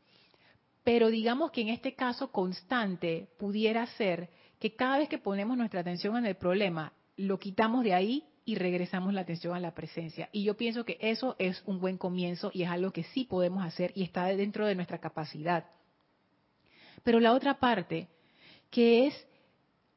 Pero 0.83 1.09
digamos 1.09 1.51
que 1.51 1.61
en 1.61 1.69
este 1.69 1.95
caso 1.95 2.31
constante 2.31 3.29
pudiera 3.39 3.85
ser 3.87 4.29
que 4.59 4.75
cada 4.75 4.97
vez 4.97 5.09
que 5.09 5.17
ponemos 5.17 5.57
nuestra 5.57 5.79
atención 5.79 6.17
en 6.17 6.25
el 6.25 6.35
problema, 6.35 6.93
lo 7.15 7.39
quitamos 7.39 7.83
de 7.83 7.93
ahí 7.93 8.25
y 8.45 8.55
regresamos 8.55 9.13
la 9.13 9.21
atención 9.21 9.55
a 9.55 9.59
la 9.59 9.73
presencia. 9.73 10.29
Y 10.31 10.43
yo 10.43 10.57
pienso 10.57 10.83
que 10.83 10.97
eso 10.99 11.35
es 11.39 11.63
un 11.65 11.79
buen 11.79 11.97
comienzo 11.97 12.51
y 12.53 12.63
es 12.63 12.69
algo 12.69 12.91
que 12.91 13.03
sí 13.03 13.23
podemos 13.23 13.63
hacer 13.63 13.91
y 13.95 14.03
está 14.03 14.25
dentro 14.27 14.65
de 14.65 14.75
nuestra 14.75 14.99
capacidad. 14.99 15.65
Pero 17.03 17.19
la 17.19 17.33
otra 17.33 17.59
parte, 17.59 18.07
que 18.69 19.07
es 19.07 19.27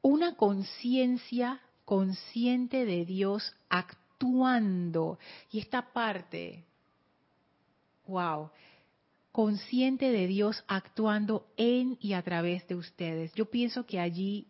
una 0.07 0.35
conciencia 0.35 1.59
consciente 1.83 2.85
de 2.85 3.03
Dios 3.03 3.53
actuando. 3.67 5.19
Y 5.51 5.59
esta 5.59 5.91
parte, 5.91 6.63
wow, 8.07 8.49
consciente 9.33 10.09
de 10.11 10.27
Dios 10.27 10.63
actuando 10.67 11.45
en 11.57 11.97
y 11.99 12.13
a 12.13 12.21
través 12.21 12.65
de 12.67 12.75
ustedes. 12.75 13.33
Yo 13.33 13.49
pienso 13.49 13.85
que 13.85 13.99
allí 13.99 14.47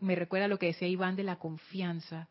me 0.00 0.16
recuerda 0.16 0.48
lo 0.48 0.58
que 0.58 0.66
decía 0.66 0.88
Iván 0.88 1.14
de 1.14 1.22
la 1.22 1.38
confianza 1.38 2.28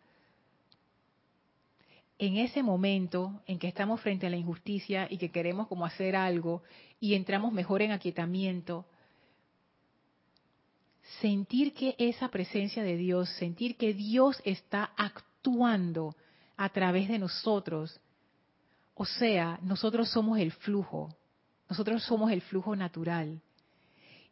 en 2.19 2.35
ese 2.37 2.63
momento 2.63 3.41
en 3.45 3.59
que 3.59 3.67
estamos 3.67 4.01
frente 4.01 4.27
a 4.27 4.29
la 4.29 4.37
injusticia 4.37 5.07
y 5.09 5.17
que 5.17 5.29
queremos 5.29 5.67
como 5.67 5.85
hacer 5.85 6.15
algo 6.15 6.63
y 6.99 7.13
entramos 7.13 7.53
mejor 7.53 7.81
en 7.81 7.91
aquietamiento, 7.91 8.85
sentir 11.21 11.73
que 11.73 11.95
esa 11.97 12.29
presencia 12.29 12.83
de 12.83 12.97
Dios, 12.97 13.29
sentir 13.37 13.77
que 13.77 13.93
Dios 13.93 14.41
está 14.43 14.91
actuando 14.97 16.15
a 16.55 16.69
través 16.69 17.07
de 17.07 17.19
nosotros, 17.19 17.99
o 18.93 19.05
sea, 19.05 19.59
nosotros 19.61 20.09
somos 20.09 20.39
el 20.39 20.51
flujo, 20.51 21.15
nosotros 21.69 22.03
somos 22.03 22.31
el 22.31 22.41
flujo 22.41 22.75
natural. 22.75 23.41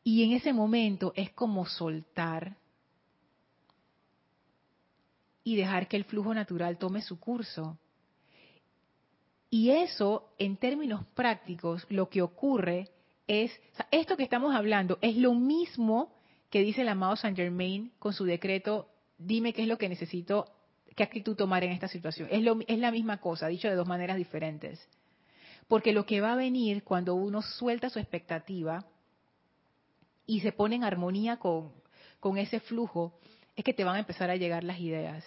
Y 0.03 0.23
en 0.23 0.33
ese 0.33 0.53
momento 0.53 1.13
es 1.15 1.31
como 1.31 1.65
soltar 1.65 2.57
y 5.43 5.55
dejar 5.55 5.87
que 5.87 5.97
el 5.97 6.03
flujo 6.05 6.33
natural 6.33 6.77
tome 6.77 7.01
su 7.01 7.19
curso. 7.19 7.77
Y 9.49 9.69
eso, 9.69 10.33
en 10.37 10.57
términos 10.57 11.05
prácticos, 11.13 11.85
lo 11.89 12.09
que 12.09 12.21
ocurre 12.21 12.89
es, 13.27 13.51
esto 13.91 14.17
que 14.17 14.23
estamos 14.23 14.55
hablando 14.55 14.97
es 15.01 15.15
lo 15.15 15.33
mismo 15.33 16.14
que 16.55 16.61
dice 16.61 16.83
el 16.83 16.87
amado 16.87 17.17
Saint 17.17 17.35
Germain 17.35 17.91
con 17.99 18.13
su 18.13 18.23
decreto, 18.23 18.87
dime 19.17 19.51
qué 19.51 19.63
es 19.63 19.67
lo 19.67 19.77
que 19.77 19.89
necesito, 19.89 20.45
qué 20.95 21.03
actitud 21.03 21.35
tomar 21.35 21.65
en 21.65 21.73
esta 21.73 21.89
situación. 21.89 22.29
Es, 22.31 22.41
lo, 22.43 22.59
es 22.65 22.79
la 22.79 22.91
misma 22.91 23.19
cosa, 23.19 23.49
dicho 23.49 23.67
de 23.67 23.75
dos 23.75 23.85
maneras 23.85 24.15
diferentes. 24.15 24.87
Porque 25.67 25.91
lo 25.91 26.05
que 26.05 26.21
va 26.21 26.31
a 26.31 26.37
venir 26.37 26.85
cuando 26.85 27.13
uno 27.13 27.41
suelta 27.41 27.89
su 27.89 27.99
expectativa 27.99 28.85
y 30.25 30.39
se 30.39 30.53
pone 30.53 30.77
en 30.77 30.85
armonía 30.85 31.39
con, 31.39 31.73
con 32.21 32.37
ese 32.37 32.61
flujo, 32.61 33.19
es 33.57 33.65
que 33.65 33.73
te 33.73 33.83
van 33.83 33.97
a 33.97 33.99
empezar 33.99 34.29
a 34.29 34.37
llegar 34.37 34.63
las 34.63 34.79
ideas. 34.79 35.25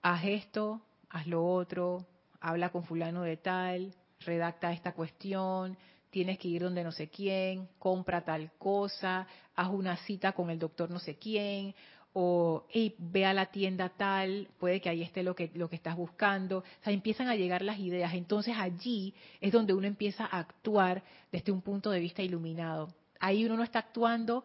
Haz 0.00 0.24
esto, 0.24 0.80
haz 1.10 1.26
lo 1.26 1.46
otro, 1.46 2.06
habla 2.40 2.70
con 2.70 2.84
fulano 2.84 3.24
de 3.24 3.36
tal, 3.36 3.94
redacta 4.20 4.72
esta 4.72 4.94
cuestión, 4.94 5.76
tienes 6.12 6.38
que 6.38 6.46
ir 6.46 6.62
donde 6.62 6.84
no 6.84 6.92
sé 6.92 7.08
quién, 7.08 7.68
compra 7.78 8.22
tal 8.22 8.52
cosa, 8.58 9.26
haz 9.56 9.70
una 9.70 9.96
cita 9.96 10.32
con 10.32 10.50
el 10.50 10.58
doctor 10.58 10.90
no 10.90 10.98
sé 10.98 11.16
quién, 11.16 11.74
o 12.12 12.66
ve 12.98 13.24
a 13.24 13.32
la 13.32 13.46
tienda 13.46 13.88
tal, 13.88 14.46
puede 14.60 14.82
que 14.82 14.90
ahí 14.90 15.00
esté 15.02 15.22
lo 15.22 15.34
que, 15.34 15.50
lo 15.54 15.70
que 15.70 15.76
estás 15.76 15.96
buscando. 15.96 16.58
O 16.58 16.84
sea, 16.84 16.92
empiezan 16.92 17.28
a 17.28 17.36
llegar 17.36 17.62
las 17.62 17.78
ideas. 17.78 18.12
Entonces 18.12 18.54
allí 18.58 19.14
es 19.40 19.50
donde 19.50 19.72
uno 19.72 19.86
empieza 19.86 20.26
a 20.26 20.40
actuar 20.40 21.02
desde 21.32 21.50
un 21.50 21.62
punto 21.62 21.90
de 21.90 22.00
vista 22.00 22.22
iluminado. 22.22 22.92
Ahí 23.18 23.46
uno 23.46 23.56
no 23.56 23.62
está 23.62 23.78
actuando 23.78 24.44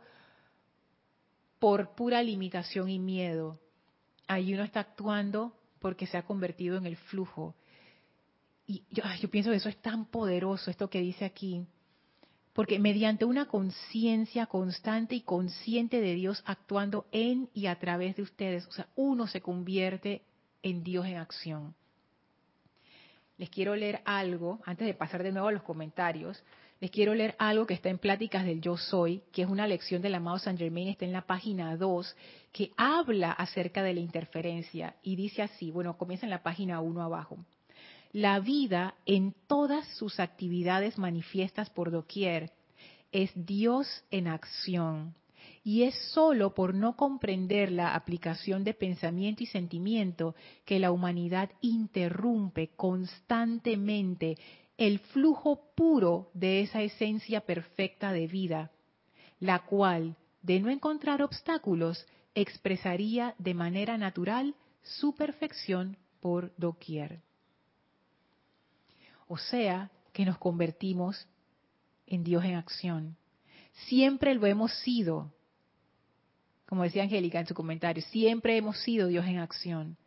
por 1.60 1.94
pura 1.96 2.24
limitación 2.24 2.90
y 2.90 3.00
miedo. 3.00 3.60
Ahí 4.28 4.54
uno 4.54 4.64
está 4.64 4.80
actuando 4.80 5.54
porque 5.80 6.08
se 6.08 6.18
ha 6.18 6.24
convertido 6.24 6.78
en 6.78 6.86
el 6.86 6.96
flujo. 6.96 7.54
Y 8.68 8.84
yo, 8.92 9.04
pienso 9.32 9.50
que 9.52 9.58
eso 9.58 9.70
es 9.70 9.82
tan 9.82 10.06
poderoso, 10.06 10.70
esto 10.70 10.90
que 10.90 11.00
dice 11.00 11.24
aquí, 11.24 11.66
porque 12.52 12.80
mediante 12.80 13.24
una 13.24 13.46
conciencia 13.46 14.48
constante 14.48 15.16
y 15.16 15.22
consciente 15.22 16.02
de 16.02 16.16
Dios 16.16 16.44
actuando 16.46 17.06
en 17.12 17.50
y 17.54 17.68
a 17.68 17.80
través 17.80 18.18
de 18.18 18.24
ustedes, 18.24 18.68
o 18.68 18.72
sea, 18.72 18.88
uno 18.96 19.26
se 19.28 19.42
convierte 19.42 20.24
en 20.64 20.84
Dios 20.84 21.06
en 21.06 21.16
acción. 21.16 21.76
Les 23.38 23.50
quiero 23.50 23.76
leer 23.76 24.02
algo, 24.04 24.60
antes 24.66 24.86
de 24.86 24.96
pasar 24.96 25.24
de 25.24 25.32
nuevo 25.32 25.48
a 25.48 25.52
los 25.52 25.64
comentarios, 25.64 26.44
les 26.82 26.92
quiero 26.92 27.14
leer 27.14 27.36
algo 27.40 27.66
que 27.66 27.74
está 27.74 27.90
en 27.90 28.00
Pláticas 28.00 28.44
del 28.44 28.60
Yo 28.60 28.76
Soy, 28.76 29.24
que 29.32 29.44
es 29.44 29.48
una 29.48 29.66
lección 29.66 30.02
del 30.02 30.16
amado 30.16 30.40
San 30.40 30.58
Germain, 30.58 30.90
está 30.90 31.06
en 31.06 31.14
la 31.14 31.26
página 31.26 31.78
2, 31.78 32.16
que 32.52 32.72
habla 32.76 33.32
acerca 33.32 33.82
de 33.82 33.94
la 33.94 34.00
interferencia 34.00 34.96
y 35.04 35.16
dice 35.16 35.42
así, 35.42 35.72
bueno, 35.72 35.98
comienza 35.98 36.26
en 36.26 36.32
la 36.32 36.44
página 36.44 36.82
1 36.82 37.02
abajo. 37.02 37.38
La 38.18 38.40
vida 38.40 38.96
en 39.06 39.36
todas 39.46 39.88
sus 39.90 40.20
actividades 40.20 40.98
manifiestas 40.98 41.70
por 41.70 41.92
doquier 41.92 42.52
es 43.12 43.30
Dios 43.36 44.04
en 44.10 44.28
acción. 44.28 45.14
Y 45.64 45.84
es 45.84 45.94
sólo 46.14 46.56
por 46.56 46.74
no 46.74 46.96
comprender 46.96 47.72
la 47.72 47.94
aplicación 47.94 48.64
de 48.64 48.74
pensamiento 48.74 49.44
y 49.44 49.46
sentimiento 49.46 50.34
que 50.66 50.80
la 50.80 50.92
humanidad 50.92 51.52
interrumpe 51.62 52.70
constantemente 52.70 54.40
el 54.80 54.98
flujo 54.98 55.62
puro 55.76 56.32
de 56.34 56.62
esa 56.62 56.82
esencia 56.82 57.42
perfecta 57.42 58.12
de 58.14 58.26
vida, 58.26 58.72
la 59.40 59.60
cual, 59.60 60.16
de 60.42 60.60
no 60.60 60.72
encontrar 60.72 61.22
obstáculos, 61.22 62.04
expresaría 62.34 63.36
de 63.38 63.54
manera 63.54 63.96
natural 63.96 64.56
su 64.82 65.14
perfección 65.14 65.98
por 66.20 66.52
doquier. 66.58 67.27
O 69.28 69.38
sea, 69.38 69.92
que 70.14 70.26
nos 70.26 70.38
convertimos 70.38 71.28
en 72.06 72.24
Dios 72.24 72.44
en 72.44 72.56
acción. 72.56 73.18
Siempre 73.88 74.34
lo 74.34 74.46
hemos 74.48 74.74
sido, 74.80 75.32
como 76.66 76.84
decía 76.84 77.04
Angélica 77.04 77.40
en 77.40 77.48
su 77.48 77.54
comentario, 77.54 78.04
siempre 78.04 78.58
hemos 78.58 78.80
sido 78.82 79.08
Dios 79.08 79.26
en 79.26 79.38
acción. 79.38 79.98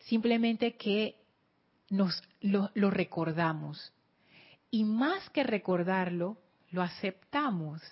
Simplemente 0.00 0.76
que 0.76 1.16
nos 1.90 2.22
lo, 2.40 2.90
recordamos. 2.90 3.92
Y 4.70 4.84
más 4.84 5.28
que 5.30 5.42
recordarlo, 5.42 6.38
lo 6.70 6.82
aceptamos. 6.82 7.82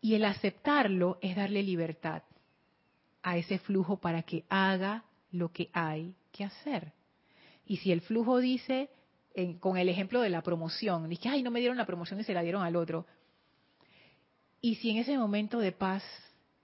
Y 0.00 0.14
el 0.14 0.24
aceptarlo 0.24 1.18
es 1.20 1.36
darle 1.36 1.62
libertad 1.62 2.22
a 3.22 3.36
ese 3.36 3.58
flujo 3.58 3.98
para 3.98 4.22
que 4.22 4.44
haga 4.48 5.04
lo 5.32 5.52
que 5.52 5.68
hay 5.72 6.14
que 6.30 6.44
hacer. 6.44 6.92
Y 7.66 7.78
si 7.78 7.90
el 7.90 8.00
flujo 8.00 8.38
dice, 8.38 8.88
con 9.60 9.76
el 9.76 9.88
ejemplo 9.88 10.20
de 10.22 10.30
la 10.30 10.42
promoción, 10.42 11.08
dice, 11.08 11.28
ay, 11.28 11.42
no 11.42 11.50
me 11.50 11.60
dieron 11.60 11.76
la 11.76 11.86
promoción 11.86 12.20
y 12.20 12.24
se 12.24 12.32
la 12.32 12.42
dieron 12.42 12.62
al 12.62 12.76
otro. 12.76 13.06
Y 14.60 14.76
si 14.76 14.90
en 14.90 14.96
ese 14.96 15.18
momento 15.18 15.58
de 15.58 15.72
paz 15.72 16.02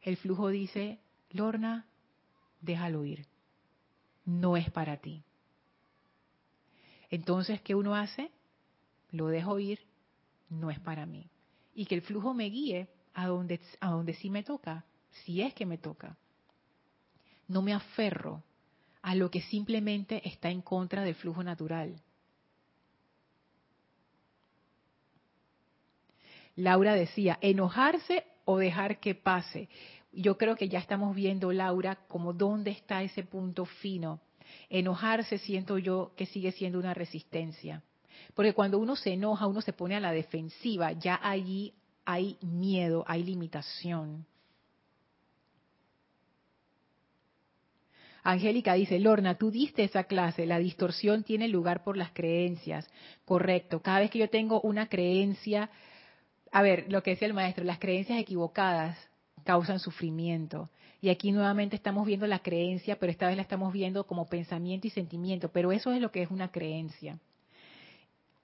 el 0.01 0.17
flujo 0.17 0.49
dice, 0.49 0.99
Lorna, 1.31 1.87
déjalo 2.61 3.05
ir, 3.05 3.27
no 4.25 4.57
es 4.57 4.71
para 4.71 4.97
ti. 4.97 5.23
Entonces, 7.11 7.61
¿qué 7.61 7.75
uno 7.75 7.95
hace? 7.95 8.31
Lo 9.11 9.27
dejo 9.27 9.59
ir, 9.59 9.81
no 10.49 10.71
es 10.71 10.81
para 10.81 11.05
mí. 11.05 11.29
Y 11.75 11.85
que 11.85 11.95
el 11.95 12.03
flujo 12.03 12.33
me 12.33 12.47
guíe 12.47 12.89
a 13.13 13.27
donde, 13.27 13.61
a 13.81 13.91
donde 13.91 14.15
sí 14.15 14.31
me 14.31 14.43
toca, 14.43 14.87
si 15.25 15.43
es 15.43 15.53
que 15.53 15.67
me 15.67 15.77
toca. 15.77 16.17
No 17.49 17.61
me 17.61 17.75
aferro 17.75 18.43
a 19.03 19.15
lo 19.15 19.31
que 19.31 19.43
simplemente 19.43 20.27
está 20.27 20.49
en 20.49 20.63
contra 20.63 21.03
del 21.03 21.15
flujo 21.15 21.45
natural. 21.45 22.01
Laura 26.57 26.95
decía, 26.95 27.39
enojarse 27.41 28.25
o 28.45 28.59
dejar 28.59 29.01
que 29.01 29.15
pase. 29.15 29.69
Yo 30.13 30.37
creo 30.37 30.57
que 30.57 30.69
ya 30.69 30.79
estamos 30.79 31.15
viendo, 31.15 31.53
Laura, 31.53 31.97
como 32.09 32.33
dónde 32.33 32.71
está 32.71 33.03
ese 33.03 33.23
punto 33.23 33.65
fino 33.65 34.21
Enojarse 34.69 35.39
siento 35.39 35.79
yo 35.79 36.13
que 36.17 36.27
sigue 36.27 36.53
siendo 36.53 36.79
una 36.79 36.95
resistencia. 36.95 37.83
Porque 38.35 38.55
cuando 38.55 38.79
uno 38.79 38.97
se 38.97 39.13
enoja, 39.13 39.47
uno 39.47 39.61
se 39.61 39.73
pone 39.73 39.97
a 39.97 40.01
la 40.01 40.13
defensiva, 40.13 40.93
ya 40.93 41.19
allí 41.23 41.75
hay 42.05 42.39
miedo, 42.41 43.05
hay 43.07 43.23
limitación. 43.23 44.27
Angélica 48.25 48.75
dice, 48.75 49.01
Lorna, 49.01 49.37
tú 49.37 49.51
diste 49.51 49.83
esa 49.83 50.05
clase, 50.05 50.47
la 50.47 50.59
distorsión 50.59 51.25
tiene 51.25 51.49
lugar 51.49 51.83
por 51.83 51.97
las 51.97 52.13
creencias. 52.13 52.89
Correcto, 53.25 53.83
cada 53.83 53.99
vez 54.01 54.11
que 54.11 54.21
yo 54.21 54.31
tengo 54.31 54.61
una 54.61 54.89
creencia, 54.89 55.71
a 56.53 56.63
ver, 56.63 56.85
lo 56.93 57.03
que 57.03 57.11
decía 57.11 57.27
el 57.27 57.35
maestro, 57.35 57.65
las 57.65 57.79
creencias 57.79 58.19
equivocadas 58.19 58.99
causan 59.45 59.79
sufrimiento. 59.81 60.69
Y 61.01 61.09
aquí 61.09 61.33
nuevamente 61.33 61.75
estamos 61.75 62.07
viendo 62.07 62.27
la 62.27 62.41
creencia, 62.41 62.99
pero 62.99 63.11
esta 63.11 63.27
vez 63.27 63.37
la 63.37 63.43
estamos 63.43 63.73
viendo 63.73 64.07
como 64.07 64.27
pensamiento 64.27 64.87
y 64.87 64.91
sentimiento. 64.91 65.49
Pero 65.51 65.73
eso 65.73 65.93
es 65.93 66.01
lo 66.01 66.13
que 66.13 66.23
es 66.23 66.31
una 66.31 66.53
creencia. 66.53 67.19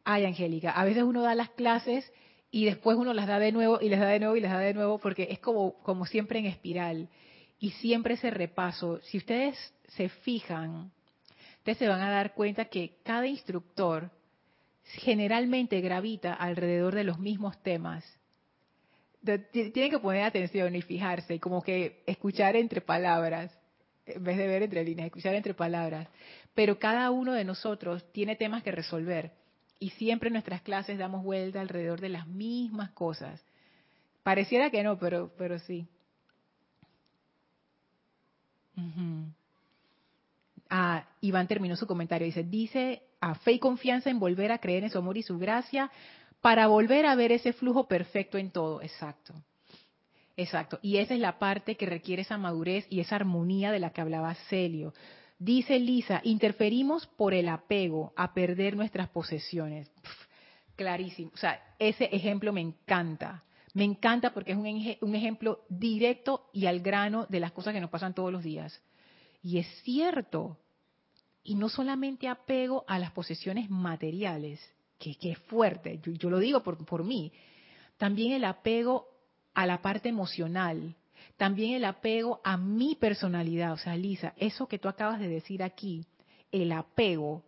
Ay, 0.04 0.24
Angélica, 0.24 0.70
a 0.72 0.84
veces 0.84 1.02
uno 1.02 1.20
da 1.20 1.34
las 1.34 1.50
clases 1.50 2.10
y 2.50 2.64
después 2.64 2.96
uno 2.96 3.12
las 3.12 3.26
da 3.26 3.38
de 3.38 3.52
nuevo 3.52 3.78
y 3.80 3.90
les 3.90 4.00
da 4.00 4.06
de 4.06 4.20
nuevo 4.20 4.36
y 4.36 4.40
les 4.40 4.50
da 4.50 4.58
de 4.58 4.72
nuevo 4.72 4.98
porque 4.98 5.28
es 5.30 5.38
como, 5.38 5.74
como 5.82 6.06
siempre 6.06 6.38
en 6.38 6.46
espiral. 6.46 7.08
Y 7.60 7.72
siempre 7.72 8.14
ese 8.14 8.30
repaso. 8.30 9.00
Si 9.02 9.18
ustedes 9.18 9.56
se 9.88 10.08
fijan, 10.08 10.90
ustedes 11.58 11.76
se 11.76 11.88
van 11.88 12.00
a 12.00 12.10
dar 12.10 12.32
cuenta 12.32 12.64
que 12.64 12.96
cada 13.02 13.26
instructor 13.26 14.10
generalmente 14.92 15.80
gravita 15.80 16.34
alrededor 16.34 16.94
de 16.94 17.04
los 17.04 17.18
mismos 17.18 17.62
temas 17.62 18.04
tienen 19.50 19.90
que 19.90 19.98
poner 19.98 20.22
atención 20.22 20.74
y 20.74 20.82
fijarse, 20.82 21.40
como 21.40 21.62
que 21.62 22.02
escuchar 22.06 22.56
entre 22.56 22.80
palabras, 22.80 23.52
en 24.06 24.22
vez 24.22 24.36
de 24.36 24.46
ver 24.46 24.62
entre 24.62 24.84
líneas, 24.84 25.06
escuchar 25.06 25.34
entre 25.34 25.54
palabras. 25.54 26.08
Pero 26.54 26.78
cada 26.78 27.10
uno 27.10 27.32
de 27.32 27.44
nosotros 27.44 28.04
tiene 28.12 28.36
temas 28.36 28.62
que 28.62 28.72
resolver 28.72 29.32
y 29.78 29.90
siempre 29.90 30.28
en 30.28 30.34
nuestras 30.34 30.62
clases 30.62 30.98
damos 30.98 31.22
vuelta 31.22 31.60
alrededor 31.60 32.00
de 32.00 32.08
las 32.08 32.26
mismas 32.26 32.90
cosas. 32.90 33.42
Pareciera 34.22 34.70
que 34.70 34.82
no, 34.82 34.98
pero, 34.98 35.32
pero 35.36 35.58
sí. 35.58 35.86
Ah, 40.70 41.06
Iván 41.20 41.48
terminó 41.48 41.76
su 41.76 41.86
comentario. 41.86 42.26
Dice, 42.26 42.44
dice 42.44 43.02
a 43.20 43.34
fe 43.36 43.52
y 43.52 43.58
confianza 43.58 44.10
en 44.10 44.20
volver 44.20 44.52
a 44.52 44.58
creer 44.58 44.84
en 44.84 44.90
su 44.90 44.98
amor 44.98 45.16
y 45.16 45.22
su 45.22 45.38
gracia 45.38 45.90
para 46.40 46.66
volver 46.68 47.06
a 47.06 47.14
ver 47.14 47.32
ese 47.32 47.52
flujo 47.52 47.88
perfecto 47.88 48.38
en 48.38 48.50
todo. 48.50 48.80
Exacto. 48.82 49.34
Exacto. 50.36 50.78
Y 50.82 50.98
esa 50.98 51.14
es 51.14 51.20
la 51.20 51.38
parte 51.40 51.76
que 51.76 51.86
requiere 51.86 52.22
esa 52.22 52.38
madurez 52.38 52.86
y 52.88 53.00
esa 53.00 53.16
armonía 53.16 53.72
de 53.72 53.80
la 53.80 53.90
que 53.90 54.00
hablaba 54.00 54.34
Celio. 54.48 54.94
Dice 55.38 55.78
Lisa, 55.80 56.20
interferimos 56.22 57.06
por 57.06 57.34
el 57.34 57.48
apego 57.48 58.12
a 58.16 58.34
perder 58.34 58.76
nuestras 58.76 59.08
posesiones. 59.08 59.90
clarísimo. 60.76 61.32
O 61.34 61.36
sea, 61.36 61.60
ese 61.80 62.04
ejemplo 62.12 62.52
me 62.52 62.60
encanta. 62.60 63.42
Me 63.74 63.84
encanta 63.84 64.32
porque 64.32 64.52
es 64.52 64.58
un, 64.58 64.96
un 65.00 65.14
ejemplo 65.16 65.64
directo 65.68 66.48
y 66.52 66.66
al 66.66 66.80
grano 66.80 67.26
de 67.28 67.40
las 67.40 67.50
cosas 67.50 67.74
que 67.74 67.80
nos 67.80 67.90
pasan 67.90 68.14
todos 68.14 68.32
los 68.32 68.44
días. 68.44 68.80
Y 69.42 69.58
es 69.58 69.66
cierto. 69.82 70.56
Y 71.42 71.54
no 71.54 71.68
solamente 71.68 72.28
apego 72.28 72.84
a 72.86 72.98
las 72.98 73.12
posesiones 73.12 73.70
materiales, 73.70 74.60
que, 74.98 75.16
es 75.22 75.38
fuerte, 75.38 76.00
yo, 76.02 76.30
lo 76.30 76.38
digo 76.38 76.62
por, 76.62 76.84
por 76.84 77.04
mí. 77.04 77.32
También 77.96 78.32
el 78.32 78.44
apego 78.44 79.08
a 79.54 79.66
la 79.66 79.80
parte 79.80 80.08
emocional, 80.08 80.94
también 81.36 81.74
el 81.74 81.84
apego 81.84 82.40
a 82.44 82.56
mi 82.56 82.94
personalidad. 82.96 83.72
O 83.72 83.76
sea, 83.76 83.96
Lisa, 83.96 84.34
eso 84.36 84.66
que 84.66 84.78
tú 84.78 84.88
acabas 84.88 85.20
de 85.20 85.28
decir 85.28 85.62
aquí, 85.62 86.04
el 86.50 86.72
apego, 86.72 87.42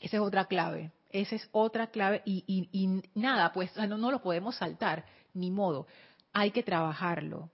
esa 0.00 0.16
es 0.16 0.22
otra 0.22 0.46
clave. 0.46 0.92
Esa 1.12 1.36
es 1.36 1.48
otra 1.52 1.88
clave 1.88 2.22
y, 2.24 3.02
nada, 3.14 3.52
pues 3.52 3.76
no, 3.76 3.98
no 3.98 4.10
lo 4.10 4.22
podemos 4.22 4.56
saltar, 4.56 5.04
ni 5.34 5.50
modo. 5.50 5.86
Hay 6.32 6.50
que 6.50 6.62
trabajarlo, 6.62 7.50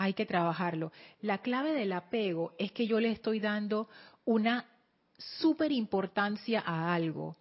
hay 0.00 0.14
que 0.14 0.26
trabajarlo. 0.26 0.90
La 1.20 1.38
clave 1.38 1.72
del 1.72 1.92
apego 1.92 2.54
es 2.58 2.72
que 2.72 2.86
yo 2.86 2.98
le 3.00 3.12
estoy 3.12 3.38
dando 3.38 3.88
una 4.24 4.64
súper 5.16 5.72
importancia 5.72 6.62
a 6.64 6.92
algo. 6.94 7.36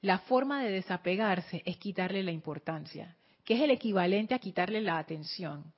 La 0.00 0.18
forma 0.18 0.62
de 0.62 0.72
desapegarse 0.72 1.62
es 1.64 1.76
quitarle 1.76 2.22
la 2.22 2.32
importancia 2.32 3.16
que 3.44 3.54
es 3.54 3.60
el 3.60 3.70
equivalente 3.70 4.34
a 4.34 4.38
quitarle 4.38 4.80
la 4.80 4.98
atención. 4.98 5.72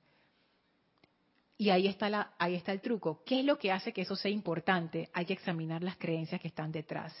Y 1.57 1.69
ahí 1.69 1.87
está, 1.87 2.09
la, 2.09 2.33
ahí 2.37 2.55
está 2.55 2.71
el 2.71 2.81
truco. 2.81 3.23
¿Qué 3.25 3.39
es 3.39 3.45
lo 3.45 3.57
que 3.57 3.71
hace 3.71 3.93
que 3.93 4.01
eso 4.01 4.15
sea 4.15 4.31
importante? 4.31 5.09
Hay 5.13 5.25
que 5.25 5.33
examinar 5.33 5.81
las 5.81 5.97
creencias 5.97 6.41
que 6.41 6.49
están 6.49 6.71
detrás. 6.71 7.13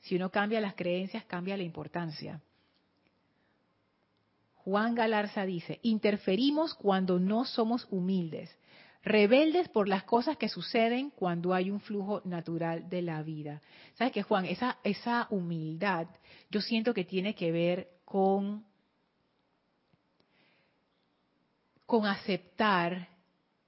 Si 0.00 0.16
uno 0.16 0.30
cambia 0.30 0.60
las 0.60 0.74
creencias, 0.74 1.24
cambia 1.24 1.56
la 1.56 1.62
importancia. 1.62 2.40
Juan 4.64 4.94
Galarza 4.94 5.44
dice, 5.44 5.78
interferimos 5.82 6.74
cuando 6.74 7.18
no 7.18 7.44
somos 7.44 7.86
humildes, 7.90 8.50
rebeldes 9.02 9.68
por 9.68 9.88
las 9.88 10.04
cosas 10.04 10.38
que 10.38 10.48
suceden 10.48 11.10
cuando 11.10 11.52
hay 11.52 11.70
un 11.70 11.80
flujo 11.80 12.22
natural 12.24 12.88
de 12.88 13.02
la 13.02 13.22
vida. 13.22 13.60
¿Sabes 13.94 14.12
qué, 14.14 14.22
Juan? 14.22 14.46
Esa, 14.46 14.78
esa 14.82 15.26
humildad 15.30 16.06
yo 16.50 16.62
siento 16.62 16.94
que 16.94 17.04
tiene 17.04 17.34
que 17.34 17.52
ver 17.52 17.88
con 18.04 18.64
con 21.86 22.06
aceptar 22.06 23.08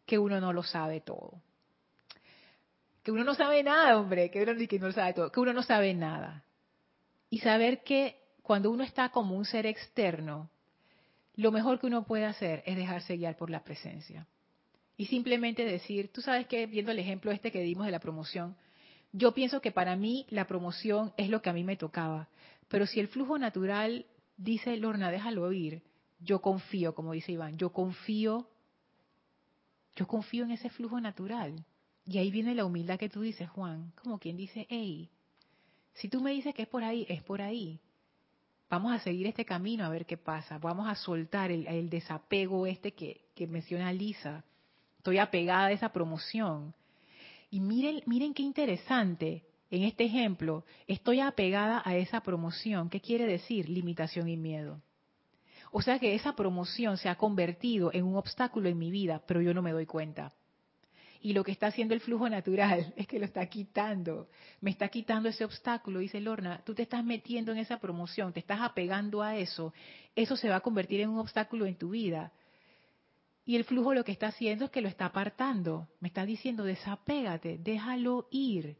que 0.07 0.19
uno 0.19 0.41
no 0.41 0.53
lo 0.53 0.63
sabe 0.63 1.01
todo. 1.01 1.43
Que 3.03 3.13
uno 3.13 3.25
no 3.25 3.35
sabe 3.35 3.63
nada, 3.63 3.99
hombre, 3.99 4.31
que 4.31 4.43
uno, 4.43 4.55
no 4.55 4.93
sabe 4.93 5.13
todo, 5.13 5.31
que 5.31 5.41
uno 5.41 5.53
no 5.53 5.63
sabe 5.63 5.93
nada. 5.95 6.43
Y 7.29 7.41
saber 7.41 7.83
que 7.85 8.17
cuando 8.43 8.71
uno 8.71 8.83
está 8.83 9.11
como 9.11 9.37
un 9.37 9.45
ser 9.45 9.67
externo, 9.67 10.51
lo 11.37 11.53
mejor 11.53 11.79
que 11.79 11.87
uno 11.87 12.05
puede 12.05 12.25
hacer 12.25 12.63
es 12.67 12.77
dejarse 12.77 13.17
guiar 13.17 13.37
por 13.37 13.51
la 13.51 13.63
presencia. 13.63 14.27
Y 14.97 15.07
simplemente 15.07 15.65
decir, 15.65 16.11
tú 16.11 16.23
sabes 16.23 16.47
que 16.47 16.67
viendo 16.67 16.91
el 16.91 16.99
ejemplo 16.99 17.31
este 17.31 17.53
que 17.53 17.61
dimos 17.61 17.85
de 17.85 17.93
la 17.93 18.01
promoción, 18.01 18.57
yo 19.13 19.33
pienso 19.33 19.61
que 19.61 19.71
para 19.71 19.97
mí 19.97 20.27
la 20.31 20.47
promoción 20.47 21.13
es 21.17 21.29
lo 21.29 21.43
que 21.43 21.51
a 21.51 21.53
mí 21.53 21.65
me 21.65 21.77
tocaba. 21.77 22.29
Pero 22.69 22.87
si 22.87 23.01
el 23.01 23.09
flujo 23.09 23.39
natural 23.39 24.07
dice, 24.37 24.77
Lorna, 24.79 25.11
déjalo 25.11 25.53
ir, 25.53 25.83
yo 26.21 26.41
confío, 26.41 26.95
como 26.95 27.13
dice 27.13 27.33
Iván, 27.33 27.59
yo 27.59 27.71
confío, 27.71 28.49
yo 29.95 30.07
confío 30.07 30.45
en 30.45 30.53
ese 30.53 30.71
flujo 30.71 31.01
natural. 31.01 31.65
Y 32.07 32.19
ahí 32.19 32.31
viene 32.31 32.55
la 32.55 32.65
humildad 32.65 32.99
que 32.99 33.09
tú 33.09 33.21
dices, 33.21 33.49
Juan, 33.51 33.93
como 34.03 34.19
quien 34.19 34.37
dice, 34.37 34.67
hey, 34.71 35.11
si 35.95 36.09
tú 36.09 36.21
me 36.21 36.33
dices 36.33 36.55
que 36.55 36.63
es 36.63 36.69
por 36.69 36.85
ahí, 36.85 37.05
es 37.09 37.23
por 37.23 37.43
ahí. 37.43 37.81
Vamos 38.69 38.93
a 38.93 38.99
seguir 38.99 39.27
este 39.27 39.45
camino 39.45 39.85
a 39.85 39.89
ver 39.89 40.07
qué 40.07 40.17
pasa. 40.17 40.59
Vamos 40.59 40.89
a 40.89 40.97
soltar 40.97 41.51
el, 41.51 41.89
desapego 41.89 42.67
este 42.67 42.93
que, 42.93 43.27
que 43.35 43.47
menciona 43.47 43.93
Lisa. 43.93 44.45
Estoy 44.99 45.19
apegada 45.19 45.67
a 45.67 45.73
esa 45.73 45.91
promoción. 45.91 46.75
Y 47.51 47.61
miren, 47.61 48.03
miren 48.07 48.35
qué 48.35 48.43
interesante. 48.43 49.45
En 49.71 49.85
este 49.85 50.05
ejemplo, 50.05 50.65
estoy 50.87 51.21
apegada 51.21 51.83
a 51.85 51.97
esa 51.97 52.21
promoción. 52.21 52.91
¿Qué 52.91 53.01
quiere 53.01 53.27
decir? 53.27 53.69
Limitación 53.69 54.29
y 54.29 54.37
miedo. 54.37 54.81
O 55.71 55.83
sea 55.83 55.99
que 55.99 56.15
esa 56.15 56.35
promoción 56.35 56.97
se 56.97 57.09
ha 57.09 57.17
convertido 57.17 57.91
en 57.93 58.05
un 58.05 58.17
obstáculo 58.17 58.69
en 58.69 58.79
mi 58.79 58.91
vida, 58.91 59.23
pero 59.27 59.41
yo 59.41 59.55
no 59.55 59.63
me 59.63 59.73
doy 59.73 59.87
cuenta. 59.87 60.33
Y 61.27 61.33
lo 61.33 61.43
que 61.43 61.51
está 61.51 61.67
haciendo 61.67 61.93
el 61.93 62.01
flujo 62.01 62.29
natural 62.29 62.95
es 62.97 63.09
que 63.09 63.19
lo 63.19 63.25
está 63.25 63.45
quitando. 63.47 64.29
Me 64.61 64.71
está 64.71 64.87
quitando 64.87 65.29
ese 65.29 65.45
obstáculo. 65.45 65.99
Dice 65.99 66.21
Lorna, 66.21 66.63
tú 66.65 66.73
te 66.73 66.83
estás 66.83 67.05
metiendo 67.05 67.51
en 67.51 67.59
esa 67.59 67.81
promoción, 67.81 68.33
te 68.33 68.39
estás 68.39 68.61
apegando 68.61 69.23
a 69.23 69.37
eso. 69.37 69.75
Eso 70.15 70.37
se 70.37 70.49
va 70.49 70.55
a 70.55 70.61
convertir 70.61 71.01
en 71.01 71.09
un 71.09 71.19
obstáculo 71.19 71.67
en 71.67 71.75
tu 71.75 71.91
vida. 71.91 72.31
Y 73.45 73.57
el 73.57 73.65
flujo 73.65 73.93
lo 73.93 74.05
que 74.05 74.13
está 74.13 74.29
haciendo 74.29 74.67
es 74.67 74.71
que 74.71 74.81
lo 74.81 74.87
está 74.87 75.07
apartando. 75.07 75.89
Me 75.99 76.07
está 76.07 76.25
diciendo, 76.25 76.63
desapégate, 76.63 77.59
déjalo 77.59 78.29
ir 78.31 78.77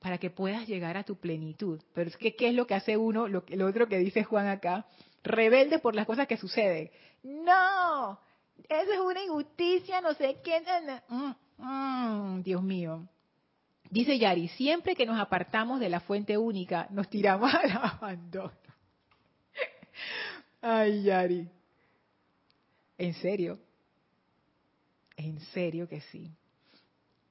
para 0.00 0.18
que 0.18 0.28
puedas 0.28 0.68
llegar 0.68 0.98
a 0.98 1.04
tu 1.04 1.16
plenitud. 1.16 1.80
Pero 1.94 2.10
es 2.10 2.18
que, 2.18 2.36
¿qué 2.36 2.48
es 2.48 2.54
lo 2.54 2.66
que 2.66 2.74
hace 2.74 2.98
uno? 2.98 3.26
Lo, 3.26 3.42
lo 3.48 3.66
otro 3.66 3.88
que 3.88 3.96
dice 3.96 4.22
Juan 4.22 4.48
acá, 4.48 4.84
rebelde 5.22 5.78
por 5.78 5.94
las 5.94 6.04
cosas 6.04 6.28
que 6.28 6.36
suceden. 6.36 6.90
No, 7.22 8.20
eso 8.68 8.92
es 8.92 9.00
una 9.00 9.22
injusticia, 9.22 10.02
no 10.02 10.12
sé 10.12 10.36
qué. 10.44 10.62
Mm, 11.08 11.30
mm, 11.58 12.42
Dios 12.42 12.62
mío. 12.62 13.08
Dice 13.90 14.18
Yari, 14.18 14.48
siempre 14.48 14.96
que 14.96 15.06
nos 15.06 15.18
apartamos 15.18 15.78
de 15.80 15.88
la 15.88 16.00
fuente 16.00 16.36
única, 16.36 16.88
nos 16.90 17.08
tiramos 17.08 17.52
al 17.54 17.70
abandono. 17.70 18.52
Ay, 20.60 21.02
Yari. 21.02 21.48
¿En 22.98 23.14
serio? 23.14 23.58
En 25.16 25.40
serio 25.40 25.88
que 25.88 26.00
sí. 26.00 26.30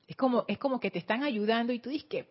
Es 0.07 0.15
como, 0.15 0.45
es 0.47 0.57
como 0.57 0.79
que 0.79 0.91
te 0.91 0.99
están 0.99 1.23
ayudando 1.23 1.73
y 1.73 1.79
tú 1.79 1.89
dices 1.89 2.07
que, 2.09 2.27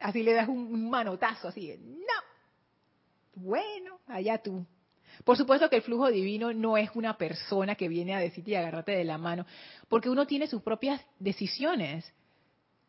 así 0.00 0.22
le 0.22 0.32
das 0.32 0.48
un 0.48 0.88
manotazo, 0.88 1.48
así, 1.48 1.76
no. 1.78 3.42
Bueno, 3.42 4.00
allá 4.06 4.38
tú. 4.38 4.66
Por 5.24 5.36
supuesto 5.36 5.68
que 5.68 5.76
el 5.76 5.82
flujo 5.82 6.10
divino 6.10 6.52
no 6.52 6.76
es 6.76 6.90
una 6.94 7.16
persona 7.16 7.74
que 7.74 7.88
viene 7.88 8.14
a 8.14 8.18
decirte 8.18 8.52
y 8.52 8.54
agarrarte 8.54 8.92
de 8.92 9.04
la 9.04 9.18
mano, 9.18 9.46
porque 9.88 10.10
uno 10.10 10.26
tiene 10.26 10.46
sus 10.46 10.62
propias 10.62 11.00
decisiones. 11.18 12.12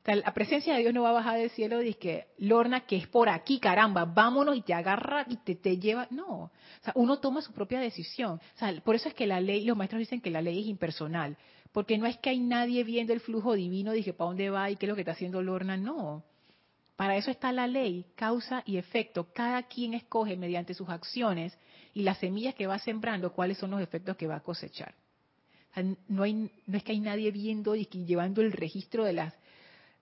la 0.05 0.34
presencia 0.34 0.74
de 0.74 0.82
Dios 0.82 0.93
no 0.93 1.03
va 1.03 1.11
a 1.11 1.13
bajar 1.13 1.39
del 1.39 1.49
cielo 1.51 1.82
y 1.82 1.86
dice 1.86 1.99
que, 1.99 2.28
Lorna, 2.39 2.82
que 2.82 2.97
es 2.97 3.07
por 3.07 3.30
aquí, 3.30 3.59
caramba, 3.59 4.05
vámonos 4.05 4.57
y 4.57 4.61
te 4.61 4.74
agarra 4.74 5.26
y 5.30 5.38
te, 5.38 5.55
te 5.55 5.78
lleva. 5.78 6.07
No, 6.09 6.26
o 6.26 6.51
sea, 6.82 6.93
uno 6.95 7.19
toma 7.19 7.41
su 7.41 7.53
propia 7.53 7.80
decisión. 7.80 8.41
O 8.55 8.57
sea, 8.57 8.74
por 8.82 8.95
eso 8.95 9.09
es 9.09 9.13
que 9.15 9.28
la 9.28 9.39
ley, 9.39 9.63
los 9.65 9.78
maestros 9.78 9.99
dicen 9.99 10.21
que 10.21 10.32
la 10.32 10.41
ley 10.41 10.61
es 10.61 10.67
impersonal, 10.67 11.38
porque 11.71 11.97
no 11.97 12.05
es 12.05 12.17
que 12.17 12.30
hay 12.30 12.39
nadie 12.39 12.84
viendo 12.84 13.13
el 13.13 13.19
flujo 13.19 13.53
divino, 13.53 13.91
dije, 13.91 14.13
¿para 14.13 14.30
dónde 14.30 14.49
va 14.49 14.69
y 14.69 14.76
qué 14.76 14.86
es 14.86 14.89
lo 14.89 14.95
que 14.95 15.01
está 15.01 15.13
haciendo 15.13 15.41
Lorna? 15.41 15.78
No. 15.78 16.24
Para 16.96 17.18
eso 17.18 17.32
está 17.32 17.52
la 17.52 17.68
ley, 17.68 18.06
causa 18.16 18.62
y 18.66 18.78
efecto. 18.78 19.28
Cada 19.34 19.64
quien 19.64 19.94
escoge 19.94 20.38
mediante 20.38 20.74
sus 20.74 20.89
acciones 20.89 21.58
y 21.94 22.04
las 22.04 22.20
semillas 22.20 22.56
que 22.56 22.68
va 22.68 22.78
sembrando, 22.80 23.34
cuáles 23.34 23.58
son 23.58 23.72
los 23.72 23.82
efectos 23.82 24.16
que 24.16 24.28
va 24.28 24.38
a 24.38 24.44
cosechar. 24.44 24.94
no, 26.08 26.26
es 26.26 26.84
que 26.84 26.91
hay 26.91 27.00
nadie 27.00 27.32
viendo 27.32 27.76
y 27.76 27.86
llevando 27.86 28.41
el 28.41 28.52
registro 28.52 29.06
de 29.06 29.14
las, 29.14 29.34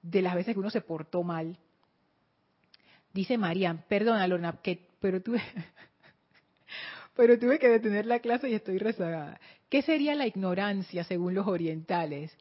de 0.02 0.22
las 0.22 0.36
veces 0.36 0.54
que 0.54 0.60
uno 0.60 0.70
se 0.70 0.82
portó 0.82 1.24
mal. 1.24 1.58
Dice 3.14 3.38
María, 3.38 3.86
perdona 3.88 4.28
Lorna, 4.28 4.60
que, 4.62 4.88
pero 5.00 5.22
tuve, 5.22 5.42
pero 7.16 7.40
tuve 7.40 7.60
que 7.60 7.70
detener 7.70 8.06
la 8.06 8.20
clase 8.20 8.50
y 8.50 8.54
estoy 8.54 8.78
rezagada. 8.78 9.40
¿Qué 9.70 9.82
sería 9.82 10.16
la 10.16 10.28
ignorancia 10.28 11.06
según 11.06 11.34
los 11.34 11.48
orientales? 11.48 12.36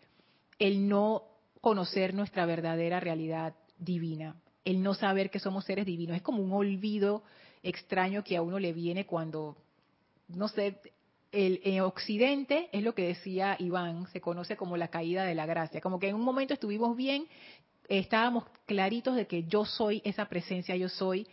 El 0.58 0.88
no 0.88 1.24
conocer 1.60 2.14
nuestra 2.14 2.46
verdadera 2.46 3.00
realidad 3.00 3.54
divina, 3.80 4.36
el 4.64 4.82
no 4.82 4.94
saber 4.94 5.30
que 5.30 5.40
somos 5.40 5.64
seres 5.64 5.86
divinos. 5.86 6.16
Es 6.16 6.22
como 6.22 6.42
un 6.42 6.52
olvido 6.52 7.22
extraño 7.62 8.22
que 8.22 8.36
a 8.36 8.42
uno 8.42 8.58
le 8.58 8.72
viene 8.72 9.06
cuando, 9.06 9.56
no 10.28 10.48
sé, 10.48 10.78
el, 11.32 11.60
en 11.64 11.80
Occidente 11.80 12.68
es 12.72 12.82
lo 12.82 12.94
que 12.94 13.06
decía 13.06 13.56
Iván, 13.58 14.06
se 14.08 14.20
conoce 14.20 14.56
como 14.56 14.76
la 14.76 14.88
caída 14.88 15.24
de 15.24 15.34
la 15.34 15.46
gracia, 15.46 15.80
como 15.80 15.98
que 15.98 16.08
en 16.08 16.16
un 16.16 16.22
momento 16.22 16.54
estuvimos 16.54 16.96
bien, 16.96 17.26
estábamos 17.88 18.44
claritos 18.66 19.16
de 19.16 19.26
que 19.26 19.44
yo 19.44 19.64
soy 19.64 20.02
esa 20.04 20.26
presencia, 20.26 20.76
yo 20.76 20.88
soy, 20.88 21.26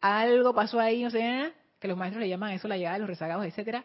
algo 0.00 0.54
pasó 0.54 0.80
ahí, 0.80 1.02
no 1.02 1.10
sé, 1.10 1.52
que 1.78 1.88
los 1.88 1.96
maestros 1.96 2.22
le 2.22 2.28
llaman 2.28 2.52
eso 2.52 2.68
la 2.68 2.76
llegada 2.76 2.94
de 2.94 3.00
los 3.00 3.08
rezagados, 3.08 3.44
etcétera, 3.44 3.84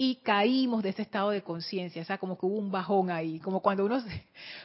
y 0.00 0.14
caímos 0.22 0.84
de 0.84 0.90
ese 0.90 1.02
estado 1.02 1.30
de 1.30 1.42
conciencia, 1.42 2.00
o 2.00 2.04
sea, 2.04 2.18
como 2.18 2.38
que 2.38 2.46
hubo 2.46 2.56
un 2.56 2.70
bajón 2.70 3.10
ahí, 3.10 3.40
como 3.40 3.60
cuando 3.60 3.84
uno, 3.84 4.00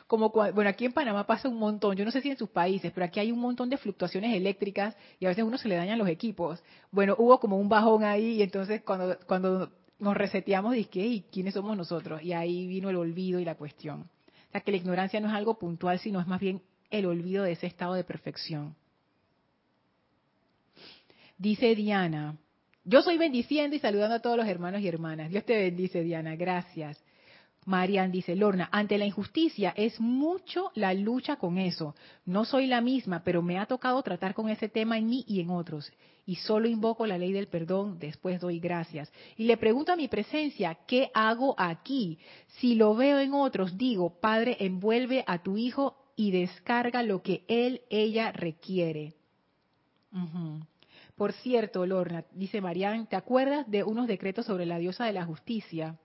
como 0.08 0.30
bueno, 0.30 0.70
aquí 0.70 0.86
en 0.86 0.94
Panamá 0.94 1.26
pasa 1.26 1.50
un 1.50 1.58
montón, 1.58 1.96
yo 1.96 2.06
no 2.06 2.12
sé 2.12 2.22
si 2.22 2.30
en 2.30 2.38
sus 2.38 2.50
países, 2.50 2.92
pero 2.94 3.08
aquí 3.08 3.20
hay 3.20 3.32
un 3.32 3.40
montón 3.40 3.68
de 3.72 3.78
fluctuaciones 3.78 4.36
eléctricas 4.36 4.96
y 5.20 5.26
a 5.26 5.30
veces 5.30 5.44
uno 5.44 5.58
se 5.58 5.68
le 5.68 5.76
dañan 5.76 5.98
los 5.98 6.08
equipos. 6.08 6.62
Bueno, 6.92 7.16
hubo 7.18 7.40
como 7.40 7.58
un 7.58 7.68
bajón 7.68 8.04
ahí 8.04 8.34
y 8.34 8.44
entonces 8.44 8.84
cuando, 8.84 9.18
cuando 9.26 9.72
nos 9.98 10.16
reseteamos, 10.16 10.76
dije, 10.76 11.00
¿y 11.00 11.22
quiénes 11.32 11.56
somos 11.56 11.76
nosotros? 11.76 12.22
Y 12.22 12.34
ahí 12.34 12.68
vino 12.68 12.92
el 12.92 12.96
olvido 12.96 13.40
y 13.40 13.46
la 13.46 13.56
cuestión. 13.56 14.02
O 14.02 14.52
sea, 14.52 14.62
que 14.62 14.70
la 14.70 14.78
ignorancia 14.78 15.20
no 15.20 15.30
es 15.30 15.34
algo 15.34 15.58
puntual, 15.58 15.98
sino 15.98 16.22
es 16.22 16.28
más 16.28 16.40
bien 16.40 16.62
el 16.92 17.08
olvido 17.08 17.44
de 17.44 17.54
ese 17.54 17.66
estado 17.66 17.96
de 17.96 18.04
perfección. 18.04 18.76
Dice 21.40 21.74
Diana, 21.74 22.38
yo 22.86 23.02
soy 23.02 23.18
bendiciendo 23.18 23.76
y 23.76 23.80
saludando 23.80 24.16
a 24.16 24.20
todos 24.20 24.38
los 24.38 24.48
hermanos 24.48 24.82
y 24.82 24.88
hermanas. 24.88 25.30
Dios 25.30 25.46
te 25.46 25.56
bendice, 25.56 26.04
Diana. 26.04 26.36
Gracias. 26.36 27.02
Marian 27.66 28.12
dice, 28.12 28.36
Lorna, 28.36 28.68
ante 28.72 28.98
la 28.98 29.06
injusticia 29.06 29.74
es 29.76 30.00
mucho 30.00 30.72
la 30.76 30.94
lucha 30.94 31.38
con 31.38 31.58
eso. 31.58 31.96
No 32.26 32.46
soy 32.46 32.68
la 32.68 32.82
misma, 32.82 33.24
pero 33.24 33.42
me 33.42 33.58
ha 33.58 33.66
tocado 33.66 34.02
tratar 34.04 34.34
con 34.34 34.50
ese 34.50 34.70
tema 34.70 34.98
en 34.98 35.08
mí 35.08 35.24
y 35.28 35.40
en 35.40 35.50
otros. 35.50 35.92
Y 36.26 36.36
solo 36.36 36.68
invoco 36.68 37.06
la 37.06 37.18
ley 37.18 37.32
del 37.32 37.48
perdón, 37.48 38.00
después 38.00 38.40
doy 38.40 38.60
gracias. 38.60 39.12
Y 39.38 39.46
le 39.46 39.58
pregunto 39.58 39.92
a 39.92 39.98
mi 39.98 40.08
presencia, 40.08 40.78
¿qué 40.88 41.10
hago 41.14 41.56
aquí? 41.58 42.18
Si 42.60 42.76
lo 42.76 42.96
veo 42.96 43.20
en 43.20 43.34
otros, 43.34 43.78
digo, 43.78 44.20
Padre, 44.20 44.58
envuelve 44.60 45.24
a 45.28 45.42
tu 45.42 45.58
hijo 45.58 45.96
y 46.16 46.32
descarga 46.32 47.04
lo 47.04 47.22
que 47.22 47.44
él, 47.48 47.82
ella 47.90 48.32
requiere. 48.32 49.14
Por 51.16 51.34
cierto, 51.34 51.86
Lorna, 51.86 52.26
dice 52.32 52.60
Marian, 52.60 53.08
¿te 53.08 53.16
acuerdas 53.16 53.70
de 53.70 53.84
unos 53.84 54.08
decretos 54.08 54.46
sobre 54.46 54.66
la 54.66 54.80
diosa 54.80 55.06
de 55.06 55.14
la 55.14 55.26
justicia? 55.26 56.00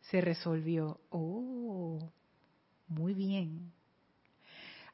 Se 0.00 0.20
resolvió. 0.20 1.00
Oh, 1.10 2.12
muy 2.86 3.14
bien. 3.14 3.72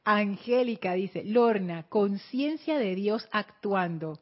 Angélica 0.03 0.93
dice, 0.93 1.23
Lorna, 1.23 1.83
conciencia 1.89 2.77
de 2.77 2.95
Dios 2.95 3.27
actuando, 3.31 4.19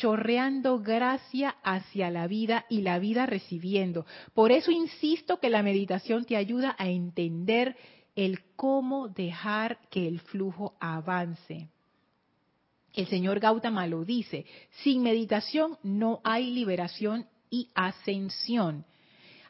chorreando 0.00 0.80
gracia 0.80 1.56
hacia 1.62 2.10
la 2.10 2.26
vida 2.26 2.66
y 2.68 2.82
la 2.82 2.98
vida 2.98 3.26
recibiendo. 3.26 4.06
Por 4.34 4.50
eso 4.50 4.72
insisto 4.72 5.38
que 5.38 5.50
la 5.50 5.62
meditación 5.62 6.24
te 6.24 6.36
ayuda 6.36 6.74
a 6.78 6.88
entender 6.88 7.76
el 8.16 8.40
cómo 8.56 9.08
dejar 9.08 9.78
que 9.88 10.08
el 10.08 10.20
flujo 10.20 10.76
avance. 10.80 11.68
El 12.94 13.06
señor 13.06 13.40
Gautama 13.40 13.86
lo 13.86 14.04
dice, 14.04 14.46
sin 14.82 15.02
meditación 15.02 15.78
no 15.82 16.20
hay 16.24 16.50
liberación 16.50 17.26
y 17.50 17.68
ascensión. 17.74 18.84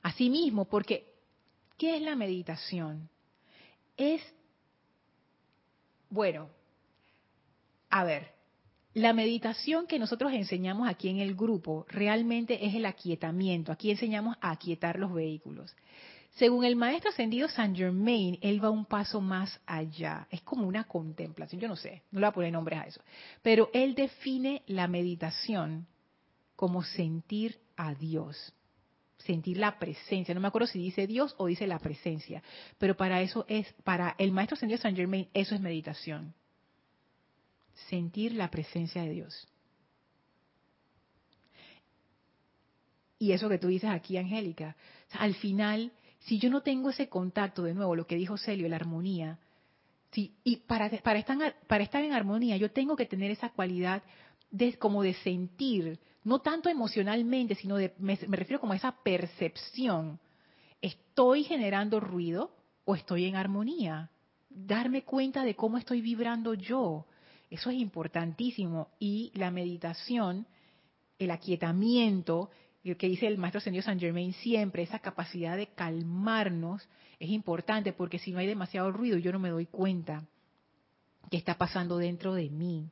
Asimismo, 0.02 0.66
porque 0.66 1.06
¿qué 1.78 1.96
es 1.96 2.02
la 2.02 2.16
meditación? 2.16 3.08
Es, 3.96 4.22
bueno, 6.10 6.48
a 7.88 8.04
ver, 8.04 8.32
la 8.94 9.12
meditación 9.12 9.86
que 9.86 9.98
nosotros 9.98 10.32
enseñamos 10.32 10.88
aquí 10.88 11.08
en 11.08 11.18
el 11.18 11.34
grupo 11.34 11.86
realmente 11.88 12.66
es 12.66 12.74
el 12.74 12.86
aquietamiento. 12.86 13.72
Aquí 13.72 13.90
enseñamos 13.90 14.36
a 14.40 14.50
aquietar 14.50 14.98
los 14.98 15.12
vehículos. 15.12 15.74
Según 16.36 16.64
el 16.64 16.76
maestro 16.76 17.10
ascendido 17.10 17.48
Saint 17.48 17.76
Germain, 17.76 18.38
él 18.40 18.64
va 18.64 18.70
un 18.70 18.86
paso 18.86 19.20
más 19.20 19.60
allá. 19.66 20.26
Es 20.30 20.42
como 20.42 20.66
una 20.66 20.84
contemplación, 20.84 21.60
yo 21.60 21.68
no 21.68 21.76
sé, 21.76 22.02
no 22.10 22.20
le 22.20 22.26
voy 22.26 22.30
a 22.30 22.34
poner 22.34 22.52
nombres 22.52 22.78
a 22.78 22.86
eso. 22.86 23.02
Pero 23.42 23.68
él 23.72 23.94
define 23.94 24.62
la 24.66 24.86
meditación 24.86 25.86
como 26.56 26.82
sentir 26.82 27.58
a 27.76 27.94
Dios, 27.94 28.54
sentir 29.18 29.58
la 29.58 29.78
presencia. 29.78 30.34
No 30.34 30.40
me 30.40 30.48
acuerdo 30.48 30.66
si 30.66 30.78
dice 30.78 31.06
Dios 31.06 31.34
o 31.38 31.46
dice 31.46 31.66
la 31.66 31.78
presencia, 31.78 32.42
pero 32.78 32.96
para 32.96 33.20
eso 33.22 33.44
es, 33.48 33.72
para 33.82 34.14
el 34.18 34.30
maestro 34.32 34.54
ascendido 34.54 34.80
Saint 34.80 34.96
Germain, 34.96 35.28
eso 35.34 35.54
es 35.54 35.60
meditación. 35.60 36.34
Sentir 37.88 38.34
la 38.34 38.50
presencia 38.50 39.02
de 39.02 39.10
Dios. 39.10 39.48
Y 43.18 43.32
eso 43.32 43.48
que 43.50 43.58
tú 43.58 43.68
dices 43.68 43.90
aquí, 43.90 44.16
Angélica, 44.16 44.76
al 45.12 45.34
final 45.34 45.92
si 46.20 46.38
yo 46.38 46.50
no 46.50 46.62
tengo 46.62 46.90
ese 46.90 47.08
contacto, 47.08 47.62
de 47.62 47.74
nuevo, 47.74 47.96
lo 47.96 48.06
que 48.06 48.16
dijo 48.16 48.36
Celio, 48.36 48.68
la 48.68 48.76
armonía, 48.76 49.38
y 50.12 50.56
para, 50.66 50.90
para, 51.02 51.18
estar, 51.18 51.56
para 51.66 51.84
estar 51.84 52.02
en 52.02 52.12
armonía 52.12 52.56
yo 52.56 52.72
tengo 52.72 52.96
que 52.96 53.06
tener 53.06 53.30
esa 53.30 53.50
cualidad 53.50 54.02
de, 54.50 54.76
como 54.76 55.02
de 55.02 55.14
sentir, 55.14 56.00
no 56.24 56.40
tanto 56.40 56.68
emocionalmente, 56.68 57.54
sino 57.54 57.76
de, 57.76 57.94
me, 57.98 58.18
me 58.26 58.36
refiero 58.36 58.60
como 58.60 58.72
a 58.72 58.76
esa 58.76 58.92
percepción. 59.02 60.18
¿Estoy 60.82 61.44
generando 61.44 62.00
ruido 62.00 62.50
o 62.84 62.96
estoy 62.96 63.26
en 63.26 63.36
armonía? 63.36 64.10
Darme 64.48 65.04
cuenta 65.04 65.44
de 65.44 65.54
cómo 65.54 65.78
estoy 65.78 66.00
vibrando 66.00 66.54
yo. 66.54 67.06
Eso 67.48 67.70
es 67.70 67.76
importantísimo. 67.76 68.88
Y 68.98 69.30
la 69.34 69.52
meditación, 69.52 70.46
el 71.18 71.30
aquietamiento, 71.30 72.50
y 72.82 72.94
que 72.94 73.08
dice 73.08 73.26
el 73.26 73.38
maestro 73.38 73.58
ascendido 73.58 73.82
San 73.82 74.00
Germain 74.00 74.32
siempre, 74.34 74.82
esa 74.82 75.00
capacidad 75.00 75.56
de 75.56 75.68
calmarnos 75.68 76.88
es 77.18 77.28
importante 77.30 77.92
porque 77.92 78.18
si 78.18 78.32
no 78.32 78.38
hay 78.38 78.46
demasiado 78.46 78.90
ruido 78.90 79.18
yo 79.18 79.32
no 79.32 79.38
me 79.38 79.50
doy 79.50 79.66
cuenta 79.66 80.24
que 81.30 81.36
está 81.36 81.54
pasando 81.54 81.98
dentro 81.98 82.34
de 82.34 82.48
mí. 82.48 82.88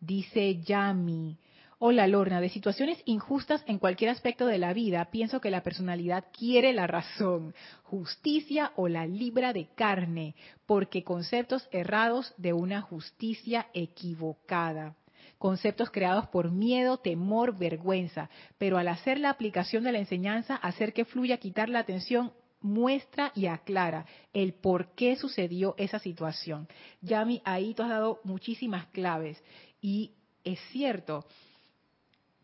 Dice 0.00 0.60
Yami, 0.62 1.38
hola 1.78 2.06
Lorna, 2.06 2.40
de 2.40 2.50
situaciones 2.50 3.00
injustas 3.06 3.62
en 3.66 3.78
cualquier 3.78 4.10
aspecto 4.10 4.46
de 4.46 4.58
la 4.58 4.72
vida, 4.72 5.06
pienso 5.10 5.40
que 5.40 5.50
la 5.50 5.62
personalidad 5.62 6.26
quiere 6.36 6.72
la 6.72 6.86
razón, 6.86 7.54
justicia 7.84 8.72
o 8.76 8.88
la 8.88 9.06
libra 9.06 9.52
de 9.52 9.68
carne, 9.74 10.34
porque 10.66 11.04
conceptos 11.04 11.68
errados 11.70 12.34
de 12.36 12.52
una 12.52 12.82
justicia 12.82 13.68
equivocada 13.72 14.96
conceptos 15.38 15.90
creados 15.90 16.28
por 16.28 16.50
miedo, 16.50 16.98
temor, 16.98 17.56
vergüenza, 17.56 18.30
pero 18.58 18.78
al 18.78 18.88
hacer 18.88 19.18
la 19.18 19.30
aplicación 19.30 19.84
de 19.84 19.92
la 19.92 19.98
enseñanza, 19.98 20.56
hacer 20.56 20.92
que 20.92 21.04
fluya, 21.04 21.38
quitar 21.38 21.68
la 21.68 21.80
atención, 21.80 22.32
muestra 22.60 23.32
y 23.34 23.46
aclara 23.46 24.06
el 24.32 24.54
por 24.54 24.94
qué 24.94 25.16
sucedió 25.16 25.74
esa 25.78 25.98
situación. 25.98 26.68
Yami, 27.02 27.42
ahí 27.44 27.74
tú 27.74 27.82
has 27.82 27.90
dado 27.90 28.20
muchísimas 28.24 28.86
claves 28.86 29.42
y 29.80 30.12
es 30.42 30.58
cierto, 30.70 31.26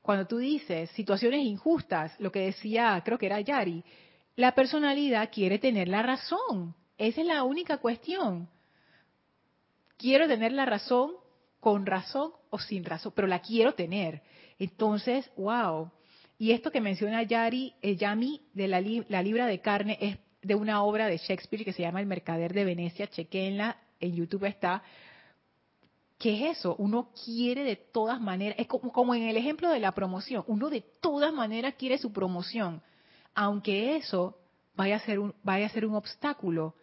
cuando 0.03 0.27
tú 0.27 0.39
dices 0.39 0.91
situaciones 0.91 1.41
injustas, 1.45 2.19
lo 2.19 2.33
que 2.33 2.41
decía, 2.41 3.01
creo 3.05 3.19
que 3.19 3.27
era 3.27 3.41
Yari, 3.41 3.85
la 4.37 4.55
personalidad 4.55 5.31
quiere 5.33 5.59
tener 5.59 5.89
la 5.89 6.03
razón. 6.03 6.75
Esa 6.99 7.21
es 7.21 7.27
la 7.27 7.45
única 7.45 7.79
cuestión. 7.79 8.49
Quiero 9.97 10.27
tener 10.27 10.53
la 10.53 10.65
razón 10.65 11.13
con 11.61 11.87
razón 11.87 12.33
o 12.53 12.59
sin 12.59 12.85
razón, 12.85 13.13
pero 13.17 13.27
la 13.27 13.41
quiero 13.41 13.73
tener. 13.73 14.23
Entonces, 14.59 15.31
wow. 15.37 15.91
Y 16.39 16.53
esto 16.53 16.71
que 16.71 16.83
menciona 16.83 17.23
Yari, 17.23 17.75
eh, 17.81 17.97
Yami 17.97 18.43
de 18.53 18.69
la, 18.69 18.83
la 19.09 19.23
libra 19.23 19.47
de 19.47 19.61
carne 19.61 19.97
es 19.99 20.19
de 20.43 20.55
una 20.55 20.85
obra 20.85 21.07
de 21.07 21.17
Shakespeare 21.17 21.65
que 21.65 21.73
se 21.73 21.81
llama 21.81 22.01
El 22.01 22.07
Mercader 22.07 22.53
de 22.53 22.67
Venecia. 22.67 23.07
Chequenla, 23.07 23.79
en 23.99 24.15
YouTube 24.15 24.45
está. 24.45 24.83
¿Qué 26.19 26.35
es 26.51 26.59
eso? 26.59 26.77
Uno 26.77 27.11
quiere 27.25 27.65
de 27.65 27.77
todas 27.77 28.21
maneras, 28.21 28.57
es 28.59 28.67
como, 28.67 28.93
como 28.93 29.15
en 29.15 29.23
el 29.23 29.39
ejemplo 29.39 29.71
de 29.71 29.81
la 29.81 29.93
promoción, 29.93 30.45
uno 30.47 30.69
de 30.69 30.83
todas 31.01 31.33
maneras 31.33 31.75
quiere 31.79 31.97
su 31.97 32.13
promoción, 32.13 32.83
aunque 33.35 33.97
eso 33.97 34.39
vaya 34.77 34.97
a 34.97 35.01
ser 35.01 35.19
un, 35.19 35.35
vaya 35.43 35.67
a 35.67 35.71
ser 35.71 35.87
un 35.87 35.95
obstáculo 35.95 36.75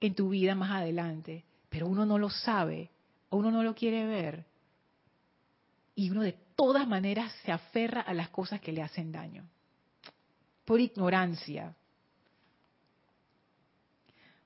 en 0.00 0.14
tu 0.14 0.30
vida 0.30 0.54
más 0.56 0.72
adelante, 0.72 1.44
pero 1.68 1.86
uno 1.86 2.04
no 2.04 2.18
lo 2.18 2.28
sabe 2.28 2.90
uno 3.30 3.50
no 3.50 3.62
lo 3.62 3.74
quiere 3.74 4.04
ver 4.06 4.44
y 6.00 6.08
uno 6.08 6.22
de 6.22 6.32
todas 6.56 6.88
maneras 6.88 7.30
se 7.44 7.52
aferra 7.52 8.00
a 8.00 8.14
las 8.14 8.30
cosas 8.30 8.58
que 8.58 8.72
le 8.72 8.80
hacen 8.80 9.12
daño 9.12 9.44
por 10.64 10.80
ignorancia. 10.80 11.74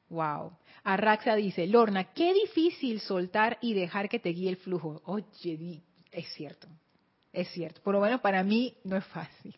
Wow. 0.08 0.58
Arraxa 0.82 1.36
dice, 1.36 1.68
Lorna, 1.68 2.12
qué 2.12 2.34
difícil 2.34 2.98
soltar 2.98 3.58
y 3.60 3.72
dejar 3.72 4.08
que 4.08 4.18
te 4.18 4.30
guíe 4.30 4.50
el 4.50 4.56
flujo. 4.56 5.00
Oye, 5.04 5.80
es 6.10 6.26
cierto, 6.34 6.66
es 7.32 7.48
cierto. 7.50 7.80
Por 7.82 7.94
lo 7.94 8.00
menos 8.00 8.20
para 8.20 8.42
mí 8.42 8.76
no 8.82 8.96
es 8.96 9.04
fácil 9.06 9.56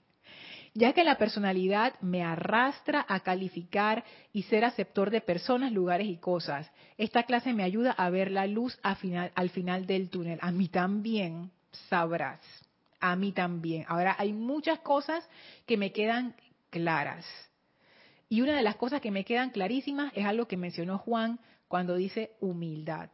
ya 0.77 0.93
que 0.93 1.05
la 1.05 1.17
personalidad 1.17 1.99
me 2.03 2.23
arrastra 2.23 3.07
a 3.09 3.21
calificar 3.21 4.05
y 4.35 4.43
ser 4.43 4.63
aceptor 4.63 5.11
de 5.11 5.23
personas, 5.23 5.73
lugares 5.73 6.07
y 6.07 6.19
cosas. 6.19 6.71
Esta 6.99 7.23
clase 7.23 7.55
me 7.55 7.65
ayuda 7.65 7.93
a 7.93 8.11
ver 8.11 8.31
la 8.31 8.47
luz 8.47 8.79
al 8.83 9.49
final 9.49 9.87
del 9.87 10.11
túnel. 10.11 10.39
A 10.43 10.53
mí 10.53 10.69
también, 10.69 11.51
sabrás. 11.89 12.41
A 13.01 13.15
mí 13.17 13.33
también. 13.33 13.85
Ahora, 13.89 14.17
hay 14.19 14.33
muchas 14.33 14.81
cosas 14.81 15.29
que 15.67 15.77
me 15.77 15.93
quedan 15.93 16.35
claras. 16.71 17.27
Y 18.29 18.41
una 18.41 18.57
de 18.57 18.63
las 18.63 18.77
cosas 18.77 19.01
que 19.01 19.11
me 19.11 19.25
quedan 19.25 19.51
clarísimas 19.51 20.13
es 20.15 20.25
algo 20.25 20.47
que 20.49 20.57
mencionó 20.57 20.99
Juan 20.99 21.39
cuando 21.69 21.95
dice 21.95 22.33
humildad. 22.41 23.11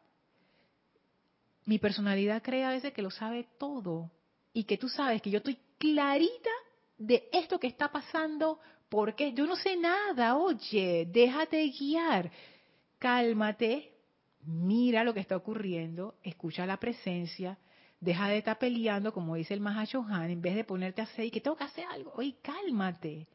Mi 1.65 1.79
personalidad 1.79 2.43
cree 2.43 2.65
a 2.65 2.71
veces 2.71 2.93
que 2.93 3.03
lo 3.03 3.11
sabe 3.11 3.47
todo 3.59 4.11
y 4.53 4.65
que 4.65 4.79
tú 4.79 4.89
sabes 4.89 5.23
que 5.23 5.31
yo 5.31 5.39
estoy 5.39 5.59
clarita 5.79 6.51
de 6.99 7.29
esto 7.33 7.59
que 7.59 7.67
está 7.67 7.91
pasando, 7.91 8.59
porque 8.89 9.33
yo 9.33 9.47
no 9.47 9.57
sé 9.57 9.77
nada, 9.77 10.37
oye, 10.37 11.07
déjate 11.11 11.69
guiar, 11.69 12.31
cálmate, 12.99 13.93
mira 14.45 15.05
lo 15.05 15.15
que 15.15 15.21
está 15.21 15.37
ocurriendo, 15.37 16.17
escucha 16.23 16.67
la 16.67 16.79
presencia, 16.79 17.59
deja 18.03 18.29
de 18.29 18.39
estar 18.39 18.59
peleando, 18.59 19.13
como 19.13 19.37
dice 19.37 19.55
el 19.55 19.61
Mahashohan, 19.61 20.29
en 20.29 20.43
vez 20.43 20.57
de 20.57 20.65
ponerte 20.65 21.01
a 21.01 21.05
hacer 21.05 21.31
que 21.31 21.41
tengo 21.41 21.57
que 21.57 21.65
hacer 21.65 21.85
algo, 21.87 22.13
oye, 22.17 22.35
cálmate. 22.43 23.27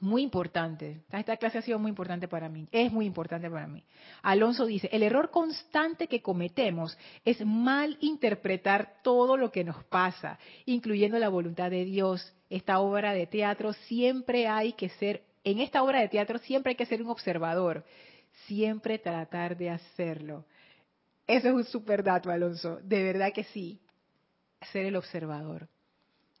Muy 0.00 0.22
importante. 0.22 1.02
Esta 1.10 1.38
clase 1.38 1.58
ha 1.58 1.62
sido 1.62 1.78
muy 1.78 1.88
importante 1.88 2.28
para 2.28 2.50
mí. 2.50 2.68
Es 2.70 2.92
muy 2.92 3.06
importante 3.06 3.50
para 3.50 3.66
mí. 3.66 3.82
Alonso 4.22 4.66
dice, 4.66 4.90
el 4.92 5.02
error 5.02 5.30
constante 5.30 6.06
que 6.06 6.20
cometemos 6.20 6.96
es 7.24 7.44
mal 7.44 7.96
interpretar 8.00 9.00
todo 9.02 9.38
lo 9.38 9.50
que 9.50 9.64
nos 9.64 9.82
pasa, 9.84 10.38
incluyendo 10.66 11.18
la 11.18 11.30
voluntad 11.30 11.70
de 11.70 11.84
Dios. 11.84 12.34
Esta 12.50 12.78
obra 12.78 13.12
de 13.12 13.26
teatro 13.26 13.72
siempre 13.72 14.46
hay 14.46 14.74
que 14.74 14.90
ser, 14.90 15.22
en 15.44 15.60
esta 15.60 15.82
obra 15.82 16.00
de 16.00 16.08
teatro 16.08 16.38
siempre 16.38 16.70
hay 16.70 16.76
que 16.76 16.86
ser 16.86 17.02
un 17.02 17.08
observador. 17.08 17.84
Siempre 18.46 18.98
tratar 18.98 19.56
de 19.56 19.70
hacerlo. 19.70 20.44
Eso 21.26 21.48
es 21.48 21.54
un 21.54 21.64
super 21.64 22.02
dato, 22.02 22.30
Alonso. 22.30 22.78
De 22.82 23.02
verdad 23.02 23.32
que 23.32 23.44
sí. 23.44 23.80
Ser 24.72 24.86
el 24.86 24.96
observador. 24.96 25.68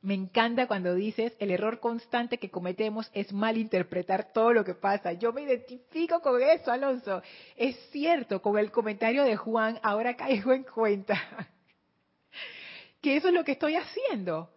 Me 0.02 0.14
encanta 0.14 0.68
cuando 0.68 0.94
dices, 0.94 1.34
el 1.40 1.50
error 1.50 1.80
constante 1.80 2.38
que 2.38 2.50
cometemos 2.50 3.10
es 3.12 3.32
malinterpretar 3.32 4.32
todo 4.32 4.52
lo 4.52 4.64
que 4.64 4.74
pasa. 4.74 5.12
Yo 5.14 5.32
me 5.32 5.42
identifico 5.42 6.20
con 6.20 6.40
eso, 6.40 6.70
Alonso. 6.70 7.22
Es 7.56 7.76
cierto, 7.90 8.40
con 8.40 8.56
el 8.58 8.70
comentario 8.70 9.24
de 9.24 9.36
Juan, 9.36 9.80
ahora 9.82 10.14
caigo 10.14 10.52
en 10.52 10.62
cuenta 10.62 11.20
que 13.00 13.16
eso 13.16 13.28
es 13.28 13.34
lo 13.34 13.42
que 13.42 13.52
estoy 13.52 13.74
haciendo. 13.74 14.48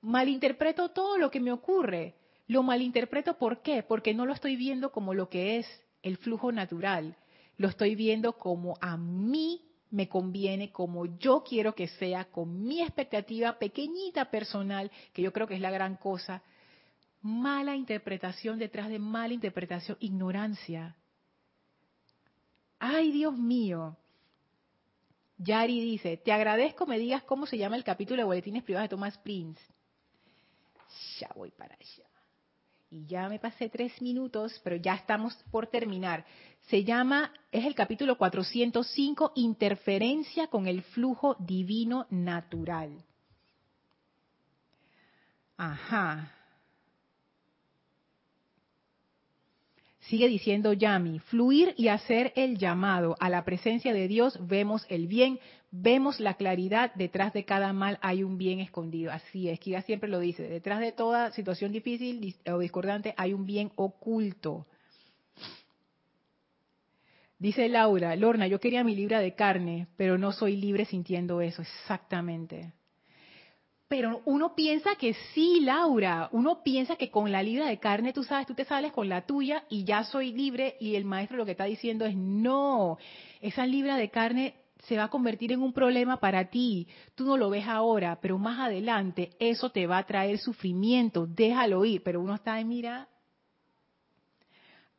Malinterpreto 0.00 0.88
todo 0.88 1.18
lo 1.18 1.30
que 1.30 1.38
me 1.38 1.52
ocurre. 1.52 2.16
Lo 2.48 2.64
malinterpreto 2.64 3.38
¿por 3.38 3.62
qué? 3.62 3.84
Porque 3.84 4.12
no 4.12 4.26
lo 4.26 4.32
estoy 4.32 4.56
viendo 4.56 4.90
como 4.90 5.14
lo 5.14 5.28
que 5.28 5.58
es 5.58 5.84
el 6.02 6.16
flujo 6.16 6.50
natural. 6.50 7.16
Lo 7.62 7.68
estoy 7.68 7.94
viendo 7.94 8.32
como 8.32 8.76
a 8.80 8.96
mí 8.96 9.62
me 9.92 10.08
conviene 10.08 10.72
como 10.72 11.06
yo 11.06 11.44
quiero 11.44 11.76
que 11.76 11.86
sea, 11.86 12.24
con 12.24 12.64
mi 12.64 12.82
expectativa 12.82 13.56
pequeñita 13.56 14.32
personal, 14.32 14.90
que 15.12 15.22
yo 15.22 15.32
creo 15.32 15.46
que 15.46 15.54
es 15.54 15.60
la 15.60 15.70
gran 15.70 15.94
cosa. 15.94 16.42
Mala 17.20 17.76
interpretación 17.76 18.58
detrás 18.58 18.88
de 18.88 18.98
mala 18.98 19.32
interpretación, 19.32 19.96
ignorancia. 20.00 20.96
Ay, 22.80 23.12
Dios 23.12 23.38
mío. 23.38 23.96
Yari 25.38 25.84
dice, 25.84 26.16
te 26.16 26.32
agradezco 26.32 26.84
me 26.84 26.98
digas 26.98 27.22
cómo 27.22 27.46
se 27.46 27.58
llama 27.58 27.76
el 27.76 27.84
capítulo 27.84 28.22
de 28.22 28.24
Boletines 28.24 28.64
Privados 28.64 28.86
de 28.86 28.96
Thomas 28.96 29.16
Prince. 29.18 29.62
Ya 31.20 31.30
voy 31.36 31.52
para 31.52 31.76
allá 31.76 32.11
y 32.92 33.06
ya 33.06 33.26
me 33.30 33.38
pasé 33.38 33.70
tres 33.70 34.02
minutos, 34.02 34.60
pero 34.62 34.76
ya 34.76 34.94
estamos 34.94 35.34
por 35.50 35.66
terminar. 35.66 36.26
Se 36.68 36.84
llama, 36.84 37.32
es 37.50 37.64
el 37.64 37.74
capítulo 37.74 38.18
405, 38.18 39.32
Interferencia 39.34 40.48
con 40.48 40.66
el 40.66 40.82
flujo 40.82 41.34
divino 41.38 42.06
natural. 42.10 43.02
Ajá. 45.56 46.41
Sigue 50.12 50.28
diciendo 50.28 50.74
Yami, 50.74 51.20
fluir 51.20 51.72
y 51.78 51.88
hacer 51.88 52.34
el 52.36 52.58
llamado 52.58 53.16
a 53.18 53.30
la 53.30 53.46
presencia 53.46 53.94
de 53.94 54.08
Dios, 54.08 54.38
vemos 54.46 54.84
el 54.90 55.06
bien, 55.06 55.40
vemos 55.70 56.20
la 56.20 56.34
claridad, 56.34 56.92
detrás 56.96 57.32
de 57.32 57.46
cada 57.46 57.72
mal 57.72 57.98
hay 58.02 58.22
un 58.22 58.36
bien 58.36 58.60
escondido. 58.60 59.10
Así 59.10 59.48
es, 59.48 59.58
Kira 59.58 59.80
siempre 59.80 60.10
lo 60.10 60.20
dice, 60.20 60.42
detrás 60.42 60.80
de 60.80 60.92
toda 60.92 61.32
situación 61.32 61.72
difícil 61.72 62.36
o 62.46 62.58
discordante 62.58 63.14
hay 63.16 63.32
un 63.32 63.46
bien 63.46 63.72
oculto. 63.74 64.66
Dice 67.38 67.70
Laura, 67.70 68.14
Lorna, 68.14 68.46
yo 68.46 68.60
quería 68.60 68.84
mi 68.84 68.94
libra 68.94 69.18
de 69.18 69.34
carne, 69.34 69.86
pero 69.96 70.18
no 70.18 70.32
soy 70.32 70.56
libre 70.56 70.84
sintiendo 70.84 71.40
eso, 71.40 71.62
exactamente. 71.62 72.74
Pero 73.92 74.22
uno 74.24 74.54
piensa 74.54 74.96
que 74.96 75.12
sí, 75.34 75.60
Laura. 75.60 76.30
Uno 76.32 76.62
piensa 76.62 76.96
que 76.96 77.10
con 77.10 77.30
la 77.30 77.42
libra 77.42 77.66
de 77.66 77.78
carne, 77.78 78.14
tú 78.14 78.24
sabes, 78.24 78.46
tú 78.46 78.54
te 78.54 78.64
sales 78.64 78.90
con 78.90 79.06
la 79.10 79.26
tuya 79.26 79.64
y 79.68 79.84
ya 79.84 80.02
soy 80.02 80.32
libre 80.32 80.78
y 80.80 80.94
el 80.94 81.04
maestro 81.04 81.36
lo 81.36 81.44
que 81.44 81.50
está 81.50 81.64
diciendo 81.64 82.06
es 82.06 82.16
no. 82.16 82.96
Esa 83.42 83.66
libra 83.66 83.98
de 83.98 84.08
carne 84.08 84.54
se 84.84 84.96
va 84.96 85.04
a 85.04 85.10
convertir 85.10 85.52
en 85.52 85.60
un 85.60 85.74
problema 85.74 86.20
para 86.20 86.48
ti. 86.48 86.88
Tú 87.14 87.26
no 87.26 87.36
lo 87.36 87.50
ves 87.50 87.68
ahora, 87.68 88.18
pero 88.22 88.38
más 88.38 88.60
adelante 88.60 89.28
eso 89.38 89.68
te 89.68 89.86
va 89.86 89.98
a 89.98 90.06
traer 90.06 90.38
sufrimiento. 90.38 91.26
Déjalo 91.26 91.84
ir. 91.84 92.02
Pero 92.02 92.22
uno 92.22 92.36
está, 92.36 92.64
mira, 92.64 93.08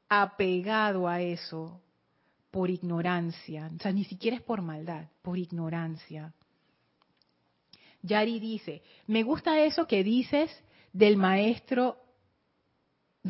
apegado 0.07 1.07
a 1.07 1.19
eso 1.19 1.81
por 2.51 2.69
ignorancia. 2.69 3.71
O 3.75 3.81
sea, 3.81 3.91
ni 3.91 4.03
siquiera 4.03 4.37
es 4.37 4.43
por 4.43 4.61
maldad, 4.61 5.07
por 5.23 5.39
ignorancia. 5.39 6.31
Yari 8.03 8.39
dice, 8.39 8.81
me 9.07 9.23
gusta 9.23 9.59
eso 9.63 9.87
que 9.87 10.03
dices 10.03 10.51
del 10.91 11.17
maestro, 11.17 11.97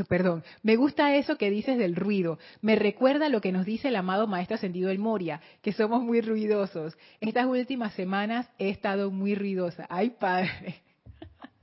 perdón, 0.07 0.43
me 0.63 0.75
gusta 0.75 1.15
eso 1.15 1.37
que 1.37 1.51
dices 1.51 1.77
del 1.77 1.95
ruido. 1.95 2.39
Me 2.61 2.75
recuerda 2.75 3.29
lo 3.29 3.39
que 3.39 3.51
nos 3.51 3.65
dice 3.65 3.89
el 3.89 3.95
amado 3.95 4.25
maestro 4.27 4.55
ascendido 4.55 4.89
El 4.89 4.99
Moria, 4.99 5.41
que 5.61 5.73
somos 5.73 6.01
muy 6.01 6.21
ruidosos. 6.21 6.97
Estas 7.21 7.45
últimas 7.45 7.93
semanas 7.93 8.49
he 8.57 8.69
estado 8.69 9.11
muy 9.11 9.35
ruidosa. 9.35 9.85
Ay, 9.89 10.09
padre. 10.11 10.81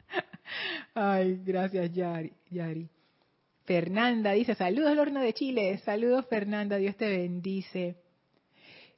Ay, 0.94 1.40
gracias, 1.44 1.92
Yari. 1.92 2.32
Yari. 2.50 2.88
Fernanda 3.64 4.32
dice, 4.32 4.54
saludos, 4.54 4.96
Lorna 4.96 5.22
de 5.22 5.32
Chile. 5.32 5.78
Saludos, 5.84 6.26
Fernanda. 6.26 6.76
Dios 6.76 6.96
te 6.96 7.08
bendice. 7.08 7.96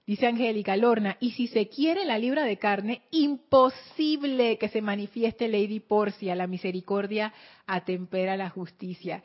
Dice 0.04 0.26
Angélica 0.26 0.76
Lorna, 0.76 1.16
y 1.20 1.30
si 1.30 1.46
se 1.46 1.68
quiere 1.68 2.04
la 2.04 2.18
libra 2.18 2.44
de 2.44 2.56
carne, 2.56 3.02
imposible 3.12 4.58
que 4.58 4.68
se 4.68 4.82
manifieste 4.82 5.46
Lady 5.46 5.78
Porcia, 5.78 6.34
la 6.34 6.48
misericordia 6.48 7.32
atempera 7.66 8.36
la 8.36 8.50
justicia. 8.50 9.22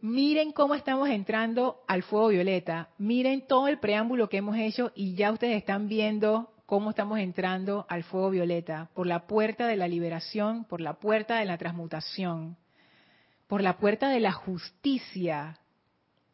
Miren 0.00 0.50
cómo 0.50 0.74
estamos 0.74 1.08
entrando 1.08 1.84
al 1.86 2.02
fuego 2.02 2.28
violeta, 2.28 2.90
miren 2.98 3.46
todo 3.46 3.68
el 3.68 3.78
preámbulo 3.78 4.28
que 4.28 4.38
hemos 4.38 4.56
hecho 4.56 4.90
y 4.96 5.14
ya 5.14 5.30
ustedes 5.30 5.56
están 5.56 5.88
viendo 5.88 6.52
cómo 6.66 6.90
estamos 6.90 7.20
entrando 7.20 7.86
al 7.88 8.02
fuego 8.02 8.30
violeta, 8.30 8.90
por 8.92 9.06
la 9.06 9.28
puerta 9.28 9.68
de 9.68 9.76
la 9.76 9.86
liberación, 9.86 10.64
por 10.64 10.80
la 10.80 10.94
puerta 10.94 11.38
de 11.38 11.44
la 11.44 11.58
transmutación, 11.58 12.56
por 13.46 13.62
la 13.62 13.78
puerta 13.78 14.08
de 14.08 14.18
la 14.18 14.32
justicia, 14.32 15.60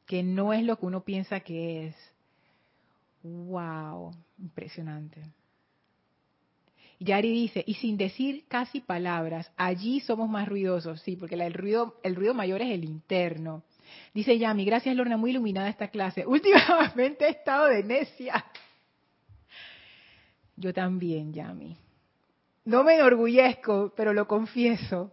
que 0.07 0.23
no 0.23 0.55
es 0.55 0.65
lo 0.65 0.79
que 0.79 0.87
uno 0.87 1.05
piensa 1.05 1.41
que 1.41 1.87
es 1.87 2.12
Wow, 3.23 4.13
impresionante. 4.39 5.23
Yari 6.99 7.33
dice, 7.33 7.65
y 7.67 7.75
sin 7.75 7.97
decir 7.97 8.45
casi 8.49 8.81
palabras, 8.81 9.51
allí 9.57 10.01
somos 10.01 10.29
más 10.29 10.49
ruidosos, 10.49 11.01
sí, 11.03 11.17
porque 11.17 11.35
el 11.35 11.53
ruido, 11.53 11.99
el 12.03 12.15
ruido 12.15 12.33
mayor 12.33 12.63
es 12.63 12.71
el 12.71 12.85
interno. 12.85 13.65
Dice 14.15 14.39
Yami, 14.39 14.65
gracias 14.65 14.95
Lorna, 14.95 15.17
muy 15.17 15.31
iluminada 15.31 15.69
esta 15.69 15.89
clase. 15.89 16.25
Últimamente 16.27 17.27
he 17.27 17.31
estado 17.31 17.67
de 17.67 17.83
necia. 17.83 18.45
Yo 20.57 20.73
también, 20.73 21.33
Yami. 21.33 21.77
No 22.65 22.85
me 22.85 22.95
enorgullezco, 22.95 23.93
pero 23.97 24.13
lo 24.13 24.29
confieso. 24.29 25.13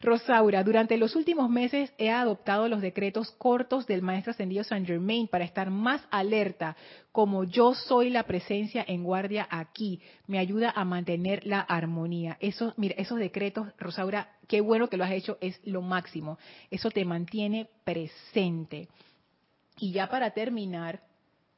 Rosaura, 0.00 0.62
durante 0.62 0.96
los 0.96 1.16
últimos 1.16 1.50
meses 1.50 1.92
he 1.98 2.08
adoptado 2.08 2.68
los 2.68 2.80
decretos 2.80 3.32
cortos 3.32 3.84
del 3.88 4.00
Maestro 4.00 4.30
Ascendido 4.30 4.62
Saint 4.62 4.86
Germain 4.86 5.26
para 5.26 5.44
estar 5.44 5.70
más 5.70 6.00
alerta, 6.12 6.76
como 7.10 7.42
yo 7.42 7.74
soy 7.74 8.08
la 8.08 8.22
presencia 8.22 8.84
en 8.86 9.02
guardia 9.02 9.48
aquí. 9.50 10.00
Me 10.28 10.38
ayuda 10.38 10.72
a 10.76 10.84
mantener 10.84 11.44
la 11.44 11.60
armonía. 11.60 12.36
Eso, 12.38 12.74
mira, 12.76 12.94
esos 12.96 13.18
decretos, 13.18 13.66
Rosaura, 13.76 14.30
qué 14.46 14.60
bueno 14.60 14.88
que 14.88 14.96
lo 14.96 15.02
has 15.02 15.10
hecho, 15.10 15.36
es 15.40 15.60
lo 15.64 15.82
máximo. 15.82 16.38
Eso 16.70 16.90
te 16.90 17.04
mantiene 17.04 17.68
presente. 17.82 18.88
Y 19.80 19.90
ya 19.90 20.08
para 20.08 20.30
terminar, 20.30 21.02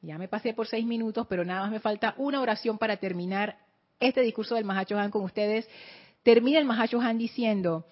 ya 0.01 0.17
me 0.17 0.27
pasé 0.27 0.55
por 0.55 0.65
seis 0.65 0.85
minutos, 0.85 1.27
pero 1.29 1.45
nada 1.45 1.61
más 1.61 1.71
me 1.71 1.79
falta 1.79 2.15
una 2.17 2.41
oración 2.41 2.79
para 2.79 2.97
terminar 2.97 3.59
este 3.99 4.21
discurso 4.21 4.55
del 4.55 4.65
Mahacho 4.65 4.97
Han 4.97 5.11
con 5.11 5.23
ustedes. 5.23 5.69
Termina 6.23 6.57
el 6.57 6.65
Mahacho 6.65 6.99
Han 6.99 7.19
diciendo, 7.19 7.85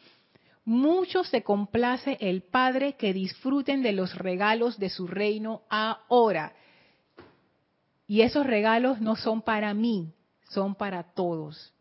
mucho 0.70 1.24
se 1.24 1.41
complace 1.41 2.17
el 2.22 2.43
Padre 2.43 2.93
que 2.93 3.11
disfruten 3.11 3.82
de 3.82 3.91
los 3.91 4.15
regalos 4.15 4.78
de 4.78 4.89
su 4.89 5.07
reino 5.07 5.63
ahora. 5.70 6.53
Y 8.07 8.22
esos 8.22 8.45
regalos 8.45 9.01
no 9.01 9.15
son 9.15 9.41
para 9.41 9.74
mí, 9.74 10.13
son 10.49 10.76
para 10.76 11.03
todos. 11.03 11.74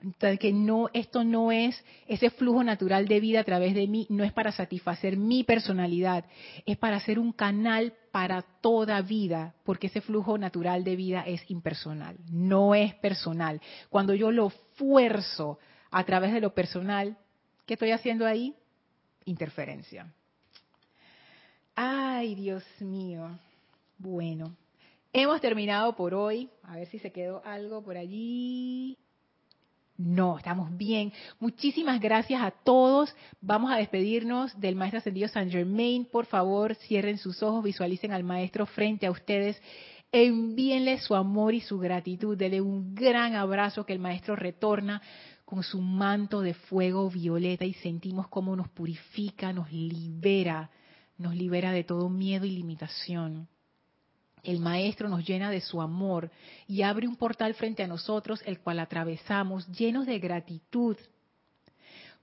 Entonces, 0.00 0.38
que 0.38 0.52
no, 0.52 0.88
esto 0.92 1.24
no 1.24 1.50
es 1.50 1.84
ese 2.06 2.30
flujo 2.30 2.62
natural 2.62 3.08
de 3.08 3.18
vida 3.18 3.40
a 3.40 3.44
través 3.44 3.74
de 3.74 3.88
mí, 3.88 4.06
no 4.08 4.22
es 4.22 4.32
para 4.32 4.52
satisfacer 4.52 5.16
mi 5.16 5.42
personalidad, 5.42 6.24
es 6.64 6.76
para 6.76 7.00
ser 7.00 7.18
un 7.18 7.32
canal 7.32 7.94
para 8.12 8.42
toda 8.42 9.02
vida, 9.02 9.56
porque 9.64 9.88
ese 9.88 10.00
flujo 10.00 10.38
natural 10.38 10.84
de 10.84 10.94
vida 10.94 11.24
es 11.26 11.42
impersonal, 11.50 12.16
no 12.30 12.76
es 12.76 12.94
personal. 12.94 13.60
Cuando 13.90 14.14
yo 14.14 14.30
lo 14.30 14.50
fuerzo 14.76 15.58
a 15.90 16.04
través 16.04 16.32
de 16.32 16.40
lo 16.40 16.54
personal, 16.54 17.18
¿qué 17.68 17.74
estoy 17.74 17.90
haciendo 17.90 18.26
ahí? 18.26 18.54
Interferencia. 19.26 20.10
Ay, 21.76 22.34
Dios 22.34 22.64
mío. 22.80 23.38
Bueno, 23.98 24.56
hemos 25.12 25.38
terminado 25.42 25.94
por 25.94 26.14
hoy. 26.14 26.48
A 26.62 26.76
ver 26.76 26.88
si 26.88 26.98
se 26.98 27.12
quedó 27.12 27.42
algo 27.44 27.82
por 27.82 27.98
allí. 27.98 28.96
No, 29.98 30.38
estamos 30.38 30.74
bien. 30.78 31.12
Muchísimas 31.40 32.00
gracias 32.00 32.40
a 32.40 32.52
todos. 32.52 33.14
Vamos 33.42 33.70
a 33.70 33.76
despedirnos 33.76 34.58
del 34.58 34.74
Maestro 34.74 35.00
Ascendido 35.00 35.28
San 35.28 35.50
Germain. 35.50 36.06
Por 36.06 36.24
favor, 36.24 36.74
cierren 36.74 37.18
sus 37.18 37.42
ojos, 37.42 37.62
visualicen 37.62 38.12
al 38.12 38.24
Maestro 38.24 38.64
frente 38.64 39.06
a 39.06 39.10
ustedes. 39.10 39.60
Envíenle 40.10 40.98
su 41.00 41.14
amor 41.14 41.52
y 41.52 41.60
su 41.60 41.78
gratitud. 41.78 42.34
Denle 42.34 42.62
un 42.62 42.94
gran 42.94 43.34
abrazo 43.34 43.84
que 43.84 43.92
el 43.92 43.98
Maestro 43.98 44.36
retorna 44.36 45.02
con 45.48 45.62
su 45.62 45.80
manto 45.80 46.42
de 46.42 46.52
fuego 46.52 47.08
violeta 47.08 47.64
y 47.64 47.72
sentimos 47.72 48.28
cómo 48.28 48.54
nos 48.54 48.68
purifica, 48.68 49.50
nos 49.50 49.72
libera, 49.72 50.68
nos 51.16 51.34
libera 51.34 51.72
de 51.72 51.84
todo 51.84 52.10
miedo 52.10 52.44
y 52.44 52.50
limitación. 52.50 53.48
El 54.42 54.60
Maestro 54.60 55.08
nos 55.08 55.26
llena 55.26 55.50
de 55.50 55.62
su 55.62 55.80
amor 55.80 56.30
y 56.66 56.82
abre 56.82 57.08
un 57.08 57.16
portal 57.16 57.54
frente 57.54 57.82
a 57.82 57.86
nosotros, 57.86 58.42
el 58.44 58.60
cual 58.60 58.78
atravesamos 58.78 59.66
llenos 59.68 60.04
de 60.04 60.18
gratitud 60.18 60.98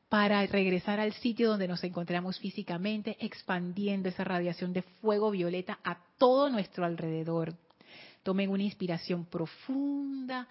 para 0.08 0.46
regresar 0.46 1.00
al 1.00 1.14
sitio 1.14 1.50
donde 1.50 1.68
nos 1.68 1.84
encontramos 1.84 2.38
físicamente, 2.38 3.18
expandiendo 3.20 4.08
esa 4.08 4.24
radiación 4.24 4.72
de 4.72 4.84
fuego 4.84 5.32
violeta 5.32 5.80
a 5.84 5.98
todo 6.20 6.52
nuestro 6.52 6.86
alrededor. 6.86 7.56
Tomen 8.22 8.52
una 8.52 8.62
inspiración 8.62 9.26
profunda, 9.26 10.48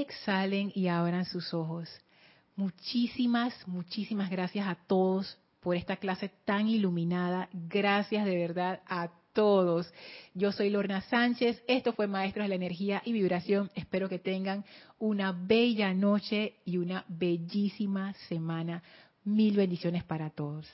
exhalen 0.00 0.72
y 0.74 0.88
abran 0.88 1.24
sus 1.24 1.52
ojos. 1.54 1.88
Muchísimas, 2.56 3.54
muchísimas 3.66 4.30
gracias 4.30 4.66
a 4.66 4.76
todos 4.86 5.38
por 5.60 5.76
esta 5.76 5.96
clase 5.96 6.30
tan 6.44 6.68
iluminada. 6.68 7.48
Gracias 7.52 8.24
de 8.24 8.36
verdad 8.36 8.80
a 8.86 9.10
todos. 9.32 9.92
Yo 10.32 10.52
soy 10.52 10.70
Lorna 10.70 11.02
Sánchez. 11.02 11.62
Esto 11.68 11.92
fue 11.92 12.06
Maestros 12.06 12.44
de 12.44 12.48
la 12.48 12.54
Energía 12.54 13.02
y 13.04 13.12
Vibración. 13.12 13.70
Espero 13.74 14.08
que 14.08 14.18
tengan 14.18 14.64
una 14.98 15.32
bella 15.32 15.92
noche 15.92 16.54
y 16.64 16.78
una 16.78 17.04
bellísima 17.08 18.14
semana. 18.28 18.82
Mil 19.24 19.56
bendiciones 19.56 20.04
para 20.04 20.30
todos. 20.30 20.66